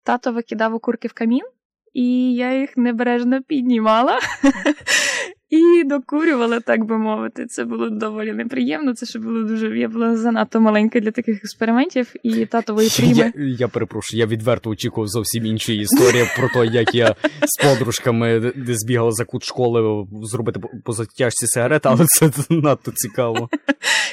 Тато 0.04 0.32
викидав 0.32 0.74
окурки 0.74 1.08
в 1.08 1.12
камін, 1.12 1.44
і 1.92 2.34
я 2.34 2.60
їх 2.60 2.76
небережно 2.76 3.42
піднімала 3.42 4.18
і 5.50 5.84
докурювала, 5.84 6.60
так 6.60 6.84
би 6.84 6.98
мовити. 6.98 7.46
Це 7.46 7.64
було 7.64 7.90
доволі 7.90 8.32
неприємно. 8.32 8.94
Це 8.94 9.06
ще 9.06 9.18
було 9.18 9.42
дуже. 9.42 9.78
Я 9.78 9.88
була 9.88 10.16
занадто 10.16 10.60
маленька 10.60 11.00
для 11.00 11.10
таких 11.10 11.36
експериментів, 11.36 12.14
і 12.22 12.46
татової 12.46 12.90
прийми. 12.96 13.32
Я, 13.36 13.44
я 13.58 13.68
перепрошую, 13.68 14.20
я 14.20 14.26
відверто 14.26 14.70
очікував 14.70 15.08
зовсім 15.08 15.46
інші 15.46 15.76
історії 15.76 16.24
про 16.36 16.48
те, 16.48 16.66
як 16.66 16.94
я 16.94 17.14
з 17.42 17.64
подружками 17.64 18.52
збігала 18.68 19.10
за 19.10 19.24
кут 19.24 19.44
школи 19.44 20.06
зробити 20.22 20.60
по 20.84 20.92
затяжці 20.92 21.46
сигарет, 21.46 21.86
але 21.86 22.06
це 22.06 22.30
надто 22.50 22.92
цікаво. 22.94 23.48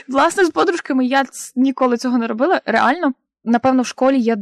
Власне, 0.07 0.45
з 0.45 0.49
подружками 0.49 1.05
я 1.05 1.25
ніколи 1.55 1.97
цього 1.97 2.17
не 2.17 2.27
робила. 2.27 2.61
Реально, 2.65 3.13
напевно, 3.43 3.81
в 3.81 3.87
школі 3.87 4.21
я 4.21 4.37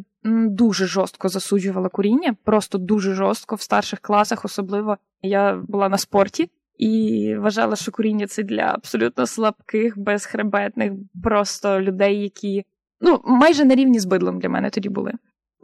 дуже 0.49 0.85
жорстко 0.85 1.29
засуджувала 1.29 1.89
куріння, 1.89 2.35
просто 2.43 2.77
дуже 2.77 3.13
жорстко 3.13 3.55
в 3.55 3.61
старших 3.61 3.99
класах, 3.99 4.45
особливо 4.45 4.97
я 5.21 5.61
була 5.67 5.89
на 5.89 5.97
спорті. 5.97 6.49
І 6.77 7.35
вважала, 7.39 7.75
що 7.75 7.91
куріння 7.91 8.27
це 8.27 8.43
для 8.43 8.61
абсолютно 8.61 9.27
слабких, 9.27 9.97
безхребетних, 9.97 10.91
просто 11.23 11.81
людей, 11.81 12.21
які 12.21 12.63
ну 13.01 13.21
майже 13.25 13.65
на 13.65 13.75
рівні 13.75 13.99
з 13.99 14.05
бидлом 14.05 14.39
для 14.39 14.49
мене 14.49 14.69
тоді 14.69 14.89
були. 14.89 15.11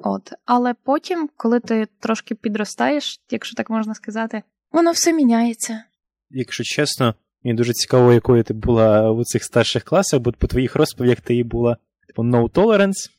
От, 0.03 0.33
але 0.45 0.73
потім, 0.83 1.29
коли 1.37 1.59
ти 1.59 1.87
трошки 1.99 2.35
підростаєш, 2.35 3.21
якщо 3.29 3.55
так 3.55 3.69
можна 3.69 3.93
сказати, 3.93 4.43
воно 4.71 4.91
все 4.91 5.13
міняється. 5.13 5.83
Якщо 6.29 6.63
чесно, 6.63 7.15
мені 7.43 7.57
дуже 7.57 7.73
цікаво, 7.73 8.13
якою 8.13 8.43
ти 8.43 8.53
була 8.53 9.11
у 9.11 9.23
цих 9.23 9.43
старших 9.43 9.83
класах, 9.83 10.19
бо 10.19 10.31
по 10.31 10.47
твоїх 10.47 10.75
розповідях 10.75 11.21
ти 11.21 11.43
була 11.43 11.77
типу 12.07 12.23
no 12.23 12.49
tolerance, 12.49 13.09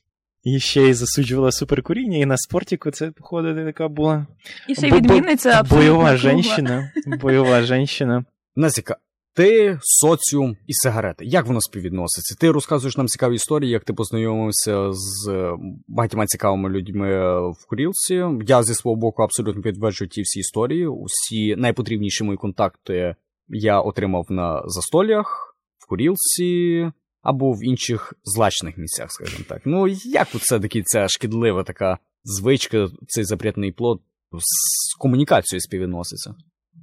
і 0.45 0.61
ще 0.61 0.83
й 0.83 0.95
засуджувала 0.95 1.53
суперкуріння, 1.53 2.19
і 2.19 2.27
на 2.27 2.37
спортіку 2.37 2.91
це, 2.91 3.11
походу, 3.11 3.55
така 3.55 3.89
була. 3.89 4.27
І 4.69 4.75
ще 4.75 4.89
й 4.89 4.93
відмінниця 4.93 5.51
абсолютно. 5.51 5.77
Бойова 5.77 6.17
женщина. 6.17 6.93
Бойова 7.21 7.63
женщина. 7.63 8.25
Назіка, 8.57 8.97
ти, 9.35 9.79
соціум 9.83 10.57
і 10.67 10.73
сигарети. 10.73 11.25
Як 11.25 11.47
воно 11.47 11.61
співвідноситься? 11.61 12.37
Ти 12.41 12.51
розказуєш 12.51 12.97
нам 12.97 13.07
цікаві 13.07 13.35
історії, 13.35 13.71
як 13.71 13.85
ти 13.85 13.93
познайомився 13.93 14.93
з 14.93 15.53
багатьма 15.89 16.27
цікавими 16.27 16.69
людьми 16.69 17.09
в 17.51 17.67
курілці. 17.69 18.25
Я 18.47 18.63
зі 18.63 18.75
свого 18.75 18.97
боку 18.97 19.23
абсолютно 19.23 19.63
підтверджую 19.63 20.09
ті 20.09 20.23
всі 20.23 20.41
історії. 20.41 20.87
Усі 20.87 21.57
найпотрібніші 21.57 22.25
мої 22.25 22.39
контакти 22.39 23.15
я 23.49 23.81
отримав 23.81 24.27
на 24.29 24.63
застолях, 24.67 25.57
в 25.79 25.89
курілці 25.89 26.91
або 27.23 27.53
в 27.53 27.65
інших 27.65 28.15
злачних 28.25 28.79
місцях, 28.79 29.13
скажімо 29.13 29.45
так. 29.49 29.63
Ну 29.65 29.89
як 30.05 30.31
тут 30.31 30.43
все-таки 30.43 30.83
ця 30.83 31.09
шкідлива 31.09 31.65
така 31.65 31.99
звичка, 32.25 32.89
цей 33.07 33.25
запретний 33.25 33.73
плод 33.73 34.01
з 34.33 34.95
комунікацією 34.99 35.61
співвідноситься? 35.61 36.35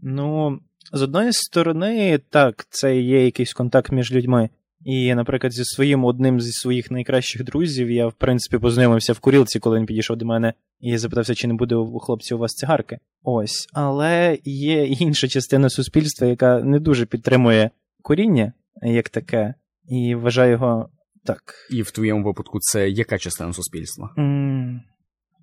Ну, 0.01 0.59
з 0.93 1.01
одної 1.01 1.33
сторони, 1.33 2.19
так, 2.29 2.67
це 2.69 2.99
є 2.99 3.25
якийсь 3.25 3.53
контакт 3.53 3.91
між 3.91 4.11
людьми. 4.11 4.49
І, 4.85 5.15
наприклад, 5.15 5.53
зі 5.53 5.65
своїм 5.65 6.05
одним 6.05 6.41
зі 6.41 6.51
своїх 6.51 6.91
найкращих 6.91 7.43
друзів 7.43 7.91
я, 7.91 8.07
в 8.07 8.13
принципі, 8.13 8.57
познайомився 8.57 9.13
в 9.13 9.19
курілці, 9.19 9.59
коли 9.59 9.77
він 9.77 9.85
підійшов 9.85 10.17
до 10.17 10.25
мене 10.25 10.53
і 10.79 10.97
запитався, 10.97 11.35
чи 11.35 11.47
не 11.47 11.53
буде 11.53 11.75
у 11.75 11.99
хлопців 11.99 12.37
у 12.37 12.39
вас 12.39 12.51
цигарки. 12.51 12.99
Ось. 13.23 13.67
Але 13.73 14.37
є 14.45 14.85
інша 14.85 15.27
частина 15.27 15.69
суспільства, 15.69 16.27
яка 16.27 16.59
не 16.59 16.79
дуже 16.79 17.05
підтримує 17.05 17.69
куріння 18.01 18.53
як 18.81 19.09
таке 19.09 19.53
і 19.89 20.15
вважаю 20.15 20.51
його 20.51 20.89
так. 21.23 21.41
І 21.69 21.81
в 21.81 21.91
твоєму 21.91 22.23
випадку 22.23 22.59
це 22.59 22.89
яка 22.89 23.17
частина 23.17 23.53
суспільства? 23.53 24.13
Mm, 24.17 24.79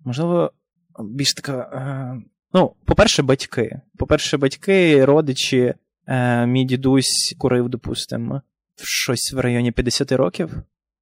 можливо, 0.05 0.53
більш 1.05 1.35
така. 1.35 1.59
Е, 1.59 2.23
ну, 2.53 2.73
по-перше, 2.85 3.23
батьки. 3.23 3.81
По-перше, 3.99 4.37
батьки, 4.37 5.05
родичі, 5.05 5.75
е, 6.07 6.47
мій 6.47 6.65
дідусь 6.65 7.35
курив, 7.39 7.69
допустимо, 7.69 8.43
щось 8.83 9.33
в 9.33 9.39
районі 9.39 9.73
50 9.73 10.13
років, 10.13 10.51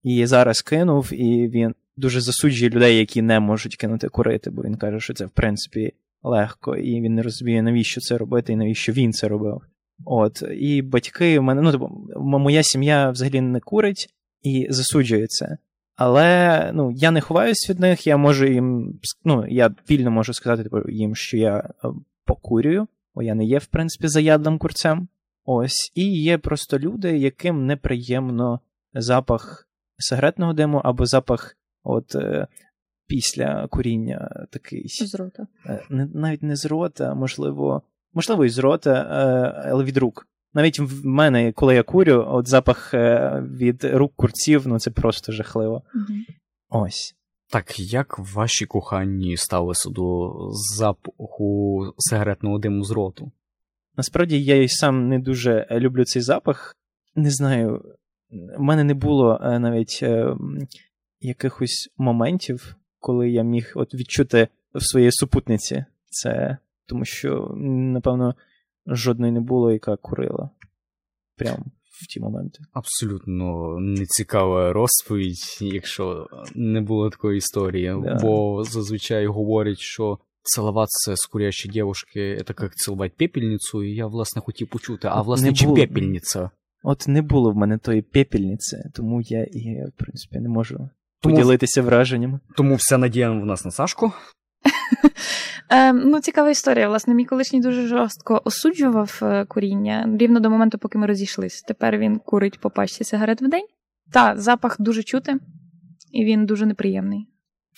і 0.03 0.27
зараз 0.27 0.63
кинув, 0.63 1.13
і 1.13 1.49
він 1.49 1.75
дуже 1.97 2.21
засуджує 2.21 2.71
людей, 2.71 2.99
які 2.99 3.23
не 3.23 3.41
можуть 3.41 3.77
кинути 3.77 4.09
курити, 4.09 4.51
бо 4.51 4.63
він 4.63 4.77
каже, 4.77 5.01
що 5.01 5.15
це 5.15 5.27
в 5.27 5.31
принципі 5.31 5.93
легко, 6.23 6.77
і 6.77 7.01
він 7.01 7.15
не 7.15 7.23
розуміє, 7.23 7.63
навіщо 7.63 8.01
це 8.01 8.19
робити, 8.19 8.53
і 8.53 8.57
навіщо 8.57 8.93
він 8.93 9.13
це 9.13 9.29
робив. 9.29 9.63
От, 10.05 10.43
І 10.57 10.83
батьки 10.83 11.39
в 11.39 11.43
мене, 11.43 11.63
ну, 11.63 11.73
типу, 11.73 11.91
моя 12.17 12.63
сім'я 12.63 13.11
взагалі 13.11 13.41
не 13.41 13.61
курить 13.61 14.09
і 14.43 14.67
засуджує 14.71 15.27
це. 15.27 15.59
Але 15.97 16.71
ну, 16.75 16.91
я 16.91 17.11
не 17.11 17.21
ховаюсь 17.21 17.71
від 17.71 17.81
них, 17.81 18.07
я 18.07 18.17
можу 18.17 18.47
їм, 18.47 18.99
ну, 19.25 19.47
я 19.49 19.75
вільно 19.91 20.11
можу 20.11 20.35
сказати 20.35 20.63
типу, 20.63 20.91
їм, 20.91 21.15
що 21.15 21.37
я 21.37 21.57
е, 21.57 21.89
покурюю, 22.25 22.89
бо 23.15 23.23
я 23.23 23.35
не 23.35 23.45
є, 23.45 23.59
в 23.59 23.67
принципі, 23.67 24.09
заядлим 24.09 24.59
курцем. 24.59 25.09
Ось, 25.45 25.93
і 25.95 26.23
є 26.23 26.39
просто 26.39 26.79
люди, 26.79 27.19
яким 27.19 27.67
неприємно 27.67 28.61
запах 28.95 29.69
сигаретного 29.99 30.53
диму 30.53 30.81
або 30.85 31.07
запах 31.07 31.57
от, 31.83 32.15
е, 32.15 32.47
після 33.07 33.67
куріння 33.67 34.47
такий. 34.51 34.89
З 34.89 35.15
рота. 35.15 35.47
Е, 35.67 35.87
навіть 35.91 36.43
не 36.43 36.57
з 36.57 36.67
рота, 36.67 37.15
можливо, 37.15 37.83
можливо, 38.15 38.45
і 38.45 38.49
з 38.49 38.59
рота, 38.59 38.91
е, 38.93 39.69
але 39.71 39.85
від 39.85 39.97
рук. 39.97 40.27
Навіть 40.55 40.79
в 40.79 41.07
мене, 41.07 41.53
коли 41.53 41.75
я 41.75 41.83
курю, 41.83 42.25
от 42.29 42.49
запах 42.49 42.95
е, 42.95 43.43
від 43.51 43.85
рук 43.85 44.13
курців, 44.17 44.67
ну 44.67 44.79
це 44.79 44.91
просто 44.91 45.33
жахливо. 45.33 45.83
mm 45.95 46.35
Ось. 46.69 47.15
Так, 47.51 47.81
як 47.81 48.19
ваші 48.19 48.67
коханні 48.67 49.37
ставилися 49.37 49.91
до 49.91 50.33
запаху 50.77 51.93
сигаретного 51.99 52.59
диму 52.59 52.85
з 52.85 52.91
роту? 52.91 53.33
Насправді 53.97 54.45
я 54.45 54.63
і 54.63 54.69
сам 54.69 55.09
не 55.09 55.19
дуже 55.19 55.67
люблю 55.71 56.05
цей 56.05 56.23
запах. 56.23 56.77
Не 57.15 57.31
знаю, 57.31 57.83
в 58.59 58.61
мене 58.61 58.85
не 58.85 58.95
було 58.95 59.41
е, 59.43 59.59
навіть 59.59 59.99
е, 60.03 60.37
якихось 61.21 61.89
моментів, 61.97 62.77
коли 62.99 63.31
я 63.31 63.43
міг 63.43 63.73
от 63.75 63.95
відчути 63.95 64.49
в 64.75 64.83
своїй 64.83 65.13
супутниці 65.13 65.85
це 66.11 66.59
тому 66.87 67.05
що, 67.05 67.55
напевно, 67.57 68.35
жодної 68.87 69.33
не 69.33 69.41
було, 69.41 69.73
яка 69.73 69.97
курила. 69.97 70.51
Прямо 71.37 71.65
в 72.03 72.07
ті 72.07 72.21
моменти. 72.21 72.59
Абсолютно 72.73 73.77
нецікава 73.81 74.73
розповідь, 74.73 75.59
якщо 75.61 76.27
не 76.55 76.81
було 76.81 77.11
такої 77.11 77.39
історії. 77.39 77.95
Да. 78.03 78.19
Бо 78.23 78.65
зазвичай 78.65 79.27
говорять, 79.27 79.79
що 79.79 80.19
целоваться 80.43 81.17
з 81.17 81.27
курящей 81.27 81.71
девушки 81.71 82.43
це 82.47 82.55
як 82.63 82.75
цілувати 82.75 83.15
пепельницю, 83.19 83.85
і 83.85 83.95
я, 83.95 84.07
власне, 84.07 84.43
хотів 84.43 84.69
почути, 84.69 85.09
а 85.11 85.23
власне, 85.23 85.49
не 85.49 85.55
чи 85.55 85.65
було... 85.65 85.77
пепельниця? 85.77 86.51
От 86.83 87.09
не 87.09 87.23
було 87.23 87.53
в 87.53 87.57
мене 87.57 87.79
тої 87.79 88.03
пепельниці, 88.03 88.77
тому 88.95 89.21
я 89.21 89.45
і, 89.45 89.87
в 89.89 89.93
принципі, 89.97 90.39
не 90.39 90.49
можу 90.49 90.89
тому... 91.21 91.37
поділитися 91.37 91.83
враженнями. 91.83 92.41
Тому 92.57 92.75
вся 92.75 92.99
надія 92.99 93.31
в 93.31 93.47
нас 93.47 93.65
на 93.65 93.71
Сашку. 93.71 94.13
Е, 95.71 95.93
Ну, 95.93 96.21
цікава 96.21 96.51
історія. 96.51 96.89
Власне, 96.89 97.15
мій 97.15 97.25
колишній 97.25 97.61
дуже 97.61 97.87
жорстко 97.87 98.43
осуджував 98.45 99.21
е, 99.23 99.45
куріння 99.45 100.17
рівно 100.19 100.41
до 100.41 100.51
моменту, 100.51 100.79
поки 100.79 100.99
ми 100.99 101.07
розійшлись. 101.07 101.63
Тепер 101.63 101.99
він 101.99 102.19
курить 102.19 102.61
по 102.61 102.71
пачці 102.71 103.05
сигарет 103.05 103.43
в 103.43 103.49
день. 103.49 103.67
Та, 104.13 104.37
запах 104.37 104.77
дуже 104.79 105.03
чути, 105.03 105.35
і 106.13 106.25
він 106.25 106.47
дуже 106.47 106.67
неприємний. 106.67 107.27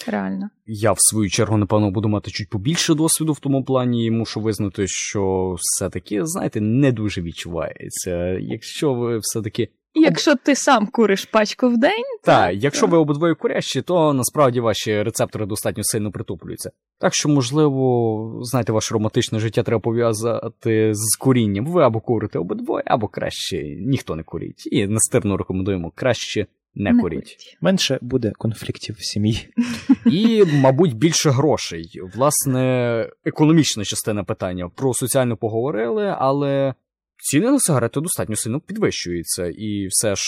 Реально. 0.06 0.50
Я, 0.66 0.92
в 0.92 0.96
свою 0.98 1.30
чергу, 1.30 1.56
напевно, 1.56 1.90
буду 1.90 2.08
мати 2.08 2.30
чуть 2.30 2.50
побільше 2.50 2.94
досвіду 2.94 3.32
в 3.32 3.40
тому 3.40 3.64
плані, 3.64 4.06
і 4.06 4.10
мушу 4.10 4.40
визнати, 4.40 4.86
що 4.86 5.54
все-таки, 5.58 6.20
знаєте, 6.24 6.60
не 6.60 6.92
дуже 6.92 7.22
відчувається. 7.22 8.38
Якщо 8.40 8.94
ви 8.94 9.18
все-таки. 9.18 9.68
Якщо 9.98 10.34
ти 10.36 10.54
сам 10.54 10.86
куриш 10.86 11.24
пачку 11.24 11.68
в 11.68 11.78
день, 11.78 12.04
так, 12.22 12.54
якщо 12.54 12.86
ви 12.86 12.98
обидвоє 12.98 13.34
курящі, 13.34 13.82
то 13.82 14.12
насправді 14.12 14.60
ваші 14.60 15.02
рецептори 15.02 15.46
достатньо 15.46 15.84
сильно 15.84 16.10
притуплюються. 16.10 16.70
Так 16.98 17.14
що, 17.14 17.28
можливо, 17.28 18.38
знаєте, 18.42 18.72
ваше 18.72 18.94
романтичне 18.94 19.40
життя 19.40 19.62
треба 19.62 19.80
пов'язати 19.80 20.90
з 20.94 21.16
курінням. 21.16 21.66
Ви 21.66 21.82
або 21.82 22.00
курите 22.00 22.38
обидвоє, 22.38 22.82
або 22.86 23.08
краще 23.08 23.62
ніхто 23.62 24.16
не 24.16 24.22
куріть. 24.22 24.68
І 24.72 24.86
настирно 24.86 25.36
рекомендуємо 25.36 25.92
краще 25.94 26.46
не, 26.74 26.92
не 26.92 27.02
куріть. 27.02 27.18
куріть. 27.18 27.58
Менше 27.60 27.98
буде 28.02 28.32
конфліктів 28.38 28.96
в 28.98 29.04
сім'ї. 29.04 29.48
І, 30.06 30.44
мабуть, 30.44 30.96
більше 30.96 31.30
грошей. 31.30 32.00
Власне, 32.16 33.10
економічна 33.24 33.84
частина 33.84 34.24
питання. 34.24 34.68
Про 34.74 34.94
соціальну 34.94 35.36
поговорили, 35.36 36.14
але 36.18 36.74
ціни 37.18 37.50
на 37.50 37.58
сигарети 37.58 38.00
достатньо 38.00 38.36
сильно 38.36 38.60
підвищуються. 38.60 39.46
І 39.46 39.86
все 39.86 40.14
ж 40.14 40.22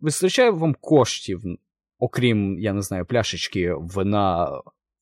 вистачає 0.00 0.50
вам 0.50 0.76
коштів, 0.80 1.40
окрім, 1.98 2.58
я 2.58 2.72
не 2.72 2.82
знаю, 2.82 3.06
пляшечки 3.06 3.72
вина, 3.78 4.48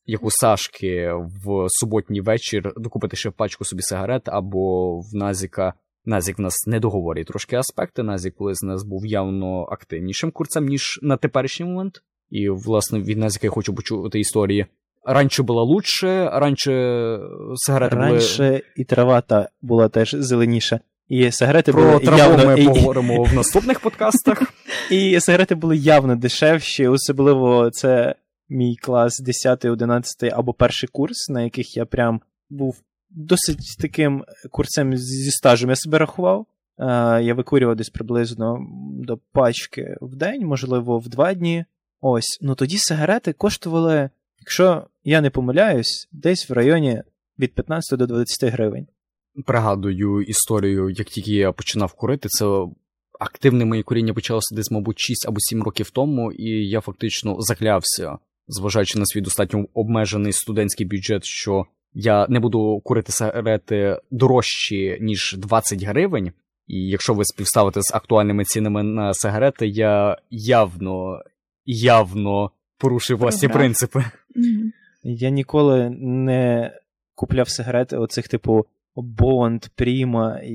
як 0.07 0.25
у 0.25 0.31
Сашки 0.31 1.13
в 1.15 1.67
суботній 1.69 2.21
вечір 2.21 2.73
докупити 2.77 3.17
ще 3.17 3.31
пачку 3.31 3.65
собі 3.65 3.83
сигарет, 3.83 4.23
або 4.29 4.99
в 5.01 5.15
Назіка. 5.15 5.75
Назік 6.05 6.39
в 6.39 6.41
нас 6.41 6.67
не 6.67 6.81
договорює 6.81 7.25
трошки 7.25 7.57
аспекти. 7.57 8.03
Назік 8.03 8.35
колись 8.35 8.63
нас 8.63 8.85
був 8.85 9.07
явно 9.07 9.63
активнішим 9.63 10.31
курцем, 10.31 10.67
ніж 10.67 11.01
на 11.03 11.17
теперішній 11.17 11.67
момент. 11.67 12.03
І, 12.31 12.49
власне, 12.49 13.01
від 13.01 13.19
Назіка 13.19 13.47
я 13.47 13.51
хочу 13.51 13.75
почути 13.75 14.21
історії. 14.21 14.67
Раніше 15.05 15.43
було 15.43 15.65
лучше, 15.65 16.31
раніше 16.33 16.73
сигарети 17.55 17.97
були... 17.97 18.09
Раніше 18.09 18.63
і 18.77 18.85
трава 18.85 19.21
та 19.21 19.49
була 19.61 19.89
теж 19.89 20.15
зеленіша. 20.19 20.81
І 21.13 21.33
сигарети 21.33 21.73
Про 21.73 21.83
були 21.83 21.99
траву 21.99 22.19
явно... 22.19 22.47
ми 22.47 22.65
поговоримо 22.65 23.23
в 23.25 23.35
наступних 23.35 23.81
подкастах. 23.81 24.43
І 24.91 25.21
сигарети 25.21 25.55
були 25.55 25.77
явно 25.77 26.17
дешевші, 26.17 26.87
особливо 26.87 27.71
це 27.71 28.15
мій 28.49 28.77
клас 28.77 29.23
10-11 29.23 30.03
або 30.33 30.53
перший 30.53 30.89
курс, 30.93 31.29
на 31.29 31.43
яких 31.43 31.77
я 31.77 31.85
прям 31.85 32.21
був 32.51 32.83
досить 33.11 33.77
таким 33.81 34.25
курсем 34.51 34.97
зі 34.97 35.31
стажем. 35.31 35.71
Я 35.71 35.77
себе 35.77 35.99
рахував. 35.99 36.47
Я 37.23 37.35
викурював 37.35 37.77
десь 37.77 37.91
приблизно 37.91 38.67
до 39.05 39.19
пачки 39.33 39.97
в 40.01 40.17
день, 40.17 40.47
можливо, 40.47 40.99
в 40.99 41.09
два 41.09 41.35
дні. 41.35 41.65
Ось. 42.01 42.39
Ну 42.41 42.55
тоді 42.55 42.79
сигарети 42.79 43.33
коштували, 43.33 44.11
якщо 44.41 44.87
я 45.05 45.21
не 45.21 45.31
помиляюсь, 45.31 46.09
десь 46.13 46.51
в 46.51 46.53
районі 46.53 47.03
від 47.39 47.55
15 47.55 47.99
до 47.99 48.07
20 48.07 48.53
гривень. 48.53 48.87
Пригадую 49.47 50.23
історію, 50.23 50.91
як 50.91 51.07
тільки 51.07 51.33
я 51.33 51.53
починав 51.53 51.93
курити, 51.93 52.29
це 52.29 52.47
активне 53.21 53.65
моє 53.65 53.83
куріння 53.83 54.15
почалося 54.15 54.55
десь, 54.55 54.71
мабуть, 54.71 54.99
6 54.99 55.29
або 55.29 55.37
7 55.41 55.63
років 55.63 55.91
тому, 55.91 56.33
і 56.33 56.69
я 56.69 56.81
фактично 56.81 57.37
заклявся, 57.39 58.19
зважаючи 58.49 58.99
на 58.99 59.07
свій 59.07 59.21
достатньо 59.21 59.67
обмежений 59.75 60.33
студентський 60.33 60.87
бюджет, 60.87 61.25
що 61.25 61.67
я 61.95 62.27
не 62.29 62.41
буду 62.41 62.81
курити 62.85 63.13
сигарети 63.13 64.01
дорожчі, 64.11 64.99
ніж 65.01 65.37
20 65.39 65.83
гривень. 65.83 66.33
І 66.67 66.89
якщо 66.89 67.15
ви 67.15 67.25
співставите 67.25 67.83
з 67.83 67.95
актуальними 67.95 68.45
цінами 68.45 68.83
на 68.83 69.15
сигарети, 69.15 69.67
я 69.67 70.19
явно, 70.31 71.23
явно 71.65 72.51
порушив 72.79 73.19
власні 73.19 73.49
принципи. 73.49 74.05
Я 75.03 75.31
ніколи 75.31 75.91
не 76.01 76.71
купляв 77.15 77.49
сигарети 77.49 77.97
оцих, 77.97 78.29
типу, 78.29 78.67
Бонд, 78.97 79.67
Пріма. 79.75 80.41
І 80.45 80.55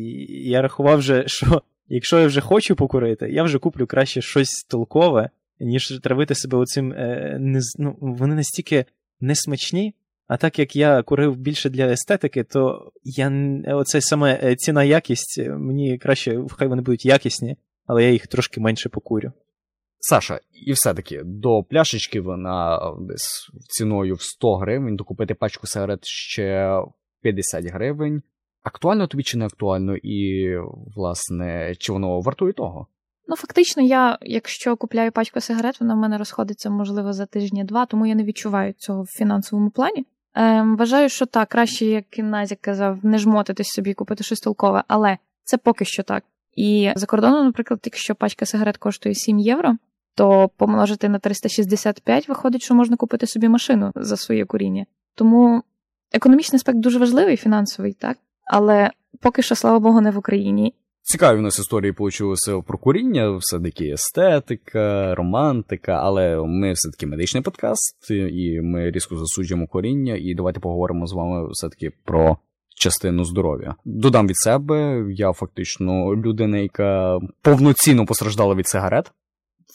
я 0.50 0.62
рахував 0.62 0.98
вже, 0.98 1.24
що 1.28 1.62
якщо 1.88 2.20
я 2.20 2.28
вже 2.28 2.42
хочу 2.42 2.76
покурити, 2.76 3.30
я 3.30 3.44
вже 3.44 3.60
куплю 3.60 3.88
краще 3.88 4.22
щось 4.22 4.66
толкове, 4.70 5.30
ніж 5.60 6.00
травити 6.04 6.36
себе 6.36 6.58
оцим. 6.58 6.94
Е, 6.94 7.38
не, 7.40 7.60
ну, 7.78 7.98
вони 8.02 8.36
настільки 8.36 8.86
несмачні. 9.20 9.94
А 10.28 10.38
так 10.38 10.60
як 10.60 10.76
я 10.76 11.04
курив 11.04 11.38
більше 11.38 11.70
для 11.70 11.86
естетики, 11.88 12.44
то 12.44 12.92
я 13.04 13.32
оце 13.68 14.02
саме 14.02 14.40
е, 14.44 14.56
ціна 14.56 14.84
якість, 14.84 15.40
е, 15.40 15.50
мені 15.50 15.98
краще, 15.98 16.42
хай 16.52 16.68
вони 16.68 16.82
будуть 16.82 17.06
якісні, 17.06 17.58
але 17.86 18.04
я 18.04 18.10
їх 18.10 18.28
трошки 18.28 18.62
менше 18.62 18.90
покурю. 18.90 19.32
Саша, 20.00 20.40
і 20.66 20.72
все-таки 20.72 21.22
до 21.26 21.64
пляшечки 21.64 22.22
вона 22.22 22.80
десь 23.00 23.50
ціною 23.70 24.16
в 24.16 24.22
100 24.22 24.56
гривень, 24.56 24.96
докупити 24.96 25.34
пачку 25.34 25.68
сигарет 25.68 26.06
ще 26.06 26.78
50 27.22 27.66
гривень. 27.66 28.22
Актуально 28.64 29.08
тобі 29.08 29.24
чи 29.24 29.38
не 29.38 29.46
актуально? 29.46 29.96
І, 29.96 30.52
власне, 30.96 31.76
чи 31.80 31.92
воно 31.92 32.22
вартує 32.22 32.54
того? 32.54 32.88
Ну, 33.28 33.36
фактично, 33.36 33.84
я, 33.84 34.18
якщо 34.22 34.78
купляю 34.78 35.12
пачку 35.12 35.42
сигарет, 35.42 35.82
вона 35.82 35.94
в 35.94 35.98
мене 35.98 36.18
розходиться, 36.18 36.70
можливо, 36.70 37.14
за 37.14 37.26
тижні-два, 37.26 37.86
тому 37.86 38.06
я 38.06 38.16
не 38.16 38.24
відчуваю 38.24 38.74
цього 38.74 39.02
в 39.04 39.08
фінансовому 39.08 39.70
плані. 39.70 40.06
Ем, 40.34 40.78
вважаю, 40.78 41.10
що 41.10 41.26
так, 41.26 41.50
краще, 41.50 41.86
як 41.86 42.20
і 42.20 42.24
казав, 42.62 43.00
не 43.04 43.18
жмотитись 43.18 43.68
собі, 43.68 43.94
купити 43.94 44.24
щось 44.24 44.40
толкове, 44.40 44.84
але 44.88 45.18
це 45.44 45.58
поки 45.58 45.86
що 45.86 46.04
так. 46.04 46.24
І 46.56 46.92
за 46.96 47.06
кордоном, 47.06 47.46
наприклад, 47.46 47.80
якщо 47.86 48.16
пачка 48.16 48.46
сигарет 48.46 48.78
коштує 48.78 49.16
7 49.16 49.40
євро, 49.40 49.78
то 50.16 50.50
помножити 50.58 51.10
на 51.10 51.20
365 51.20 52.28
виходить, 52.28 52.62
що 52.62 52.76
можна 52.76 52.98
купити 52.98 53.28
собі 53.28 53.50
машину 53.50 53.92
за 53.96 54.18
своє 54.18 54.46
куріння. 54.46 54.86
Тому 55.16 55.64
економічний 56.12 56.58
аспект 56.58 56.80
дуже 56.80 57.00
важливий, 57.00 57.38
фінансовий, 57.38 57.94
так? 57.94 58.18
Але 58.46 58.92
поки 59.20 59.42
що, 59.42 59.56
слава 59.56 59.80
Богу, 59.80 60.02
не 60.02 60.12
в 60.12 60.18
Україні. 60.18 60.74
Цікаві 61.02 61.40
у 61.40 61.42
нас 61.42 61.60
історії 61.60 61.92
получилися 61.92 62.62
про 62.62 62.78
куріння, 62.78 63.38
все-таки 63.38 63.90
естетика, 63.90 65.16
романтика, 65.16 65.92
але 65.92 66.42
ми 66.46 66.74
все-таки 66.74 67.08
медичний 67.08 67.44
подкаст, 67.44 68.12
і 68.12 68.62
ми 68.62 68.92
різко 68.92 69.16
засуджуємо 69.16 69.68
коріння, 69.68 70.16
і 70.20 70.36
давайте 70.36 70.60
поговоримо 70.60 71.08
з 71.08 71.14
вами 71.14 71.50
все-таки 71.52 71.92
про 72.04 72.38
частину 72.76 73.24
здоров'я. 73.24 73.76
Додам 73.86 74.28
від 74.28 74.38
себе, 74.38 75.06
я 75.10 75.34
фактично 75.34 76.16
людина, 76.16 76.58
яка 76.58 77.20
повноцінно 77.42 78.06
постраждала 78.06 78.56
від 78.56 78.68
сигарет. 78.68 79.12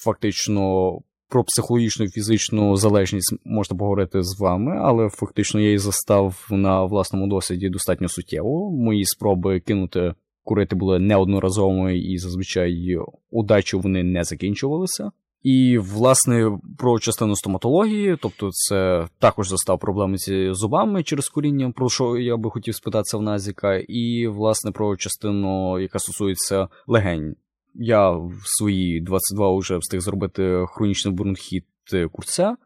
Фактично. 0.05 0.93
Про 1.33 1.45
психологічну 1.45 2.05
і 2.05 2.09
фізичну 2.09 2.77
залежність 2.77 3.35
можна 3.45 3.77
поговорити 3.77 4.23
з 4.23 4.41
вами, 4.41 4.79
але 4.83 5.09
фактично 5.09 5.61
я 5.61 5.67
її 5.67 5.79
застав 5.79 6.47
на 6.51 6.85
власному 6.85 7.27
досвіді 7.27 7.69
достатньо 7.69 8.09
суттєво. 8.09 8.71
Мої 8.71 9.05
спроби 9.05 9.61
кинути 9.61 10.15
курити 10.45 10.77
були 10.77 10.99
неодноразовими 10.99 11.99
і 11.99 12.19
зазвичай 12.19 12.97
удачі 13.31 13.77
вони 13.77 14.03
не 14.03 14.25
закінчувалися. 14.25 15.11
І, 15.43 15.79
власне, 15.79 16.59
про 16.79 16.99
частину 16.99 17.37
стоматології, 17.37 18.17
тобто 18.23 18.49
це 18.53 19.09
також 19.19 19.49
застав 19.49 19.79
проблеми 19.79 20.19
зі 20.19 20.53
зубами 20.53 21.03
через 21.03 21.29
куріння, 21.29 21.73
про 21.77 21.89
що 21.89 22.19
я 22.19 22.37
би 22.37 22.51
хотів 22.51 22.75
спитатися 22.75 23.19
в 23.19 23.23
Назіка, 23.23 23.75
і, 23.89 24.27
власне, 24.27 24.73
про 24.73 24.97
частину, 24.97 25.81
яка 25.81 25.99
стосується 25.99 26.69
легень. 26.87 27.35
Я 27.75 28.11
в 28.11 28.41
свої 28.45 29.01
22 29.01 29.59
вже 29.59 29.77
встиг 29.77 30.01
зробити 30.01 30.65
хронічний 30.69 31.15
бронхіт 31.15 31.65
курця, 32.13 32.57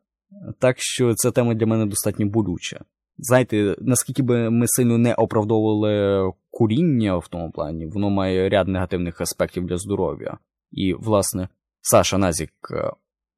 так 0.59 0.77
що 0.79 1.14
ця 1.14 1.31
тема 1.31 1.55
для 1.55 1.66
мене 1.66 1.87
достатньо 1.87 2.27
болюча. 2.27 2.81
Знаєте, 3.19 3.77
наскільки 3.81 4.23
би 4.23 4.51
ми 4.51 4.66
сильно 4.69 4.99
не 4.99 5.14
оправдовували 5.14 6.33
куріння 6.51 7.16
в 7.16 7.29
тому 7.29 7.51
плані, 7.51 7.87
воно 7.87 8.11
має 8.11 8.49
ряд 8.49 8.69
негативних 8.69 9.21
аспектів 9.21 9.66
для 9.66 9.77
здоров'я. 9.77 10.38
І, 10.73 10.95
власне, 10.95 11.49
Саша 11.81 12.19
Назік, 12.19 12.53
е, 12.71 12.90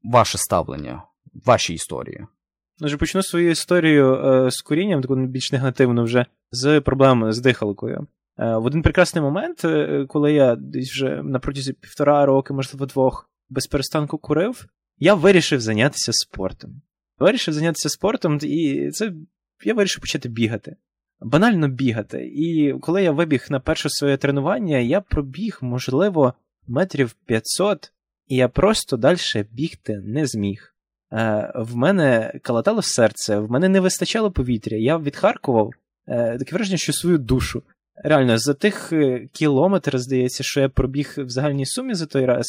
ваше 0.05 0.39
ставлення, 0.39 1.03
ваші 1.47 1.75
історії. 1.75 2.27
Отже, 2.81 2.97
почну 2.97 3.23
свою 3.23 3.51
історію 3.51 4.15
е, 4.15 4.51
з 4.51 4.61
курінням, 4.61 5.03
таку 5.03 5.17
більш 5.17 5.53
негативно 5.53 6.05
вже, 6.05 6.27
з 6.51 6.81
проблемами 6.81 7.33
з 7.33 7.41
дихалкою. 7.41 8.07
Е, 8.39 8.57
в 8.57 8.65
один 8.65 8.83
прекрасний 8.83 9.23
момент, 9.23 9.65
е, 9.65 10.07
коли 10.09 10.33
я 10.33 10.57
десь 10.57 10.91
вже 10.91 11.23
на 11.23 11.39
протязі 11.39 11.73
півтора 11.73 12.27
роки, 12.27 12.53
можливо, 12.55 12.87
двох, 12.87 13.31
без 13.49 13.67
перестанку 13.67 14.19
курив, 14.19 14.67
я 14.99 15.15
вирішив 15.15 15.61
зайнятися 15.61 16.13
спортом. 16.13 16.83
Вирішив 17.19 17.55
зайнятися 17.55 17.89
спортом, 17.89 18.39
і 18.43 18.91
це 18.91 19.13
я 19.65 19.75
вирішив 19.75 20.01
почати 20.01 20.29
бігати. 20.29 20.77
Банально 21.21 21.69
бігати. 21.69 22.31
І 22.35 22.75
коли 22.81 23.03
я 23.03 23.13
вибіг 23.13 23.47
на 23.51 23.61
перше 23.61 23.89
своє 23.91 24.17
тренування, 24.17 24.79
я 24.79 25.01
пробіг, 25.01 25.59
можливо, 25.63 26.35
метрів 26.67 27.13
500, 27.13 27.93
і 28.27 28.37
я 28.37 28.49
просто 28.49 28.97
далі 28.97 29.19
бігти 29.53 30.01
не 30.05 30.27
зміг. 30.27 30.75
Е, 31.13 31.53
в 31.57 31.77
мене 31.77 32.41
калатало 32.43 32.83
серце, 32.83 33.39
в 33.39 33.51
мене 33.51 33.69
не 33.69 33.81
вистачало 33.81 34.31
повітря. 34.31 34.77
Я 34.77 34.99
відхаркував 34.99 35.71
е, 36.07 36.39
таке 36.39 36.57
враження, 36.57 36.79
що 36.79 36.93
свою 36.93 37.19
душу. 37.19 37.63
Реально, 38.05 38.39
за 38.39 38.55
тих 38.55 38.93
е, 38.93 39.27
кілометр, 39.33 39.99
здається, 39.99 40.45
що 40.45 40.61
я 40.61 40.69
пробіг 40.69 41.15
в 41.17 41.29
загальній 41.29 41.67
сумі 41.67 41.95
за 41.95 42.07
той 42.07 42.25
раз, 42.25 42.47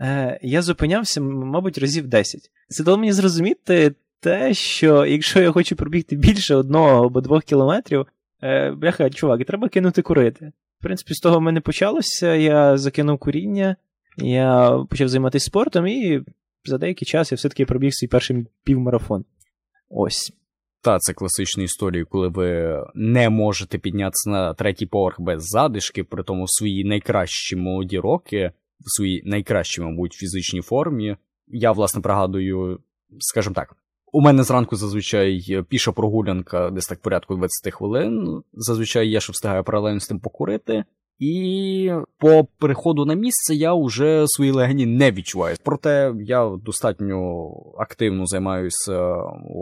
е, 0.00 0.38
я 0.42 0.62
зупинявся, 0.62 1.20
мабуть, 1.20 1.78
разів 1.78 2.06
10. 2.06 2.40
Це 2.68 2.84
дало 2.84 2.98
мені 2.98 3.12
зрозуміти 3.12 3.94
те, 4.20 4.54
що 4.54 5.06
якщо 5.06 5.40
я 5.40 5.52
хочу 5.52 5.76
пробігти 5.76 6.16
більше 6.16 6.54
одного 6.54 7.06
або 7.06 7.20
двох 7.20 7.44
кілометрів, 7.44 8.06
е, 8.42 8.70
бляха, 8.70 9.10
чувак, 9.10 9.44
треба 9.44 9.68
кинути 9.68 10.02
курити. 10.02 10.52
В 10.80 10.82
принципі, 10.82 11.14
з 11.14 11.20
того 11.20 11.38
в 11.38 11.42
мене 11.42 11.60
почалося. 11.60 12.34
Я 12.34 12.76
закинув 12.76 13.18
куріння, 13.18 13.76
я 14.16 14.70
почав 14.90 15.08
займатися 15.08 15.46
спортом, 15.46 15.86
і 15.86 16.20
за 16.64 16.78
деякий 16.78 17.06
час 17.06 17.32
я 17.32 17.36
все-таки 17.36 17.64
пробіг 17.64 17.90
свій 17.92 18.08
перший 18.08 18.46
півмарафон. 18.64 19.24
Ось. 19.88 20.32
Та, 20.82 20.98
це 20.98 21.12
класичні 21.12 21.64
історії, 21.64 22.04
коли 22.04 22.28
ви 22.28 22.80
не 22.94 23.30
можете 23.30 23.78
піднятися 23.78 24.30
на 24.30 24.54
третій 24.54 24.86
поверх 24.86 25.20
без 25.20 25.44
задишки, 25.44 26.04
при 26.04 26.22
тому 26.22 26.44
в 26.44 26.50
своїй 26.50 26.84
найкращі 26.84 27.56
молоді 27.56 27.98
роки, 27.98 28.52
в 28.80 28.96
своїй 28.96 29.22
найкращій, 29.24 29.80
мабуть, 29.82 30.12
фізичній 30.12 30.60
формі. 30.60 31.16
Я, 31.46 31.72
власне, 31.72 32.00
пригадую, 32.00 32.80
скажімо 33.18 33.54
так, 33.54 33.76
у 34.12 34.20
мене 34.20 34.42
зранку 34.42 34.76
зазвичай 34.76 35.62
піша 35.68 35.92
прогулянка 35.92 36.70
десь 36.70 36.86
так 36.86 37.00
порядку 37.00 37.36
20 37.36 37.74
хвилин. 37.74 38.42
Зазвичай 38.52 39.10
я 39.10 39.20
ще 39.20 39.32
встигаю 39.32 39.64
паралельно 39.64 40.00
з 40.00 40.08
тим 40.08 40.20
покурити. 40.20 40.84
І 41.22 41.90
по 42.18 42.44
переходу 42.58 43.04
на 43.04 43.14
місце 43.14 43.54
я 43.54 43.74
вже 43.74 44.24
свої 44.26 44.50
легені 44.50 44.86
не 44.86 45.12
відчуваю. 45.12 45.56
Проте 45.64 46.14
я 46.20 46.58
достатньо 46.64 47.48
активно 47.78 48.26
займаюся 48.26 49.16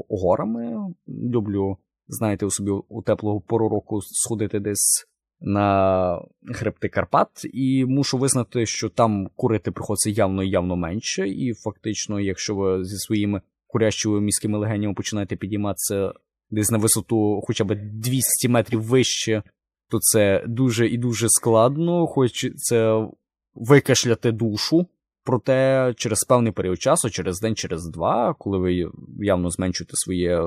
горами. 0.08 0.76
Люблю, 1.08 1.76
знаєте, 2.08 2.46
у 2.46 2.50
собі 2.50 2.70
у 2.88 3.02
теплого 3.02 3.40
пору 3.40 3.68
року 3.68 3.98
сходити 4.02 4.60
десь 4.60 5.06
на 5.40 6.22
хребти 6.54 6.88
Карпат, 6.88 7.28
і 7.52 7.84
мушу 7.84 8.18
визнати, 8.18 8.66
що 8.66 8.88
там 8.88 9.28
курити 9.36 9.70
приходиться 9.70 10.10
явно 10.10 10.42
і 10.42 10.50
явно 10.50 10.76
менше. 10.76 11.28
І 11.28 11.54
фактично, 11.54 12.20
якщо 12.20 12.54
ви 12.54 12.84
зі 12.84 12.96
своїми 12.96 13.40
курящими 13.66 14.20
міськими 14.20 14.58
легенями 14.58 14.94
починаєте 14.94 15.36
підійматися 15.36 16.12
десь 16.50 16.70
на 16.70 16.78
висоту 16.78 17.40
хоча 17.46 17.64
б 17.64 17.74
200 17.74 18.48
метрів 18.48 18.82
вище 18.82 19.42
то 19.90 19.98
це 20.00 20.44
дуже 20.46 20.88
і 20.88 20.98
дуже 20.98 21.28
складно, 21.28 22.06
хоч 22.06 22.56
це 22.56 23.06
викашляти 23.54 24.32
душу. 24.32 24.86
Проте 25.24 25.92
через 25.96 26.24
певний 26.24 26.52
період 26.52 26.80
часу, 26.82 27.10
через 27.10 27.40
день, 27.40 27.56
через 27.56 27.88
два, 27.88 28.34
коли 28.38 28.58
ви 28.58 28.90
явно 29.18 29.50
зменшуєте 29.50 29.92
своє 29.94 30.42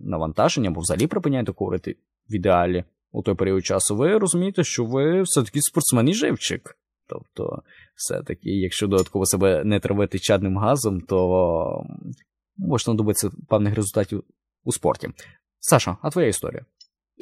навантаження, 0.00 0.70
або 0.70 0.80
взагалі 0.80 1.06
припиняєте 1.06 1.52
курити 1.52 1.96
в 2.30 2.34
ідеалі 2.34 2.84
у 3.12 3.22
той 3.22 3.34
період 3.34 3.64
часу, 3.64 3.96
ви 3.96 4.18
розумієте, 4.18 4.64
що 4.64 4.84
ви 4.84 5.22
все-таки 5.22 5.60
спортсмен 5.60 6.08
і 6.08 6.14
живчик. 6.14 6.78
Тобто, 7.08 7.62
все-таки, 7.94 8.50
якщо 8.50 8.86
додатково 8.86 9.26
себе 9.26 9.64
не 9.64 9.80
травити 9.80 10.18
чадним 10.18 10.58
газом, 10.58 11.00
то 11.00 11.84
можна 12.56 12.94
добитися 12.94 13.30
певних 13.48 13.74
результатів 13.74 14.24
у 14.64 14.72
спорті. 14.72 15.08
Саша, 15.60 15.96
а 16.02 16.10
твоя 16.10 16.28
історія? 16.28 16.64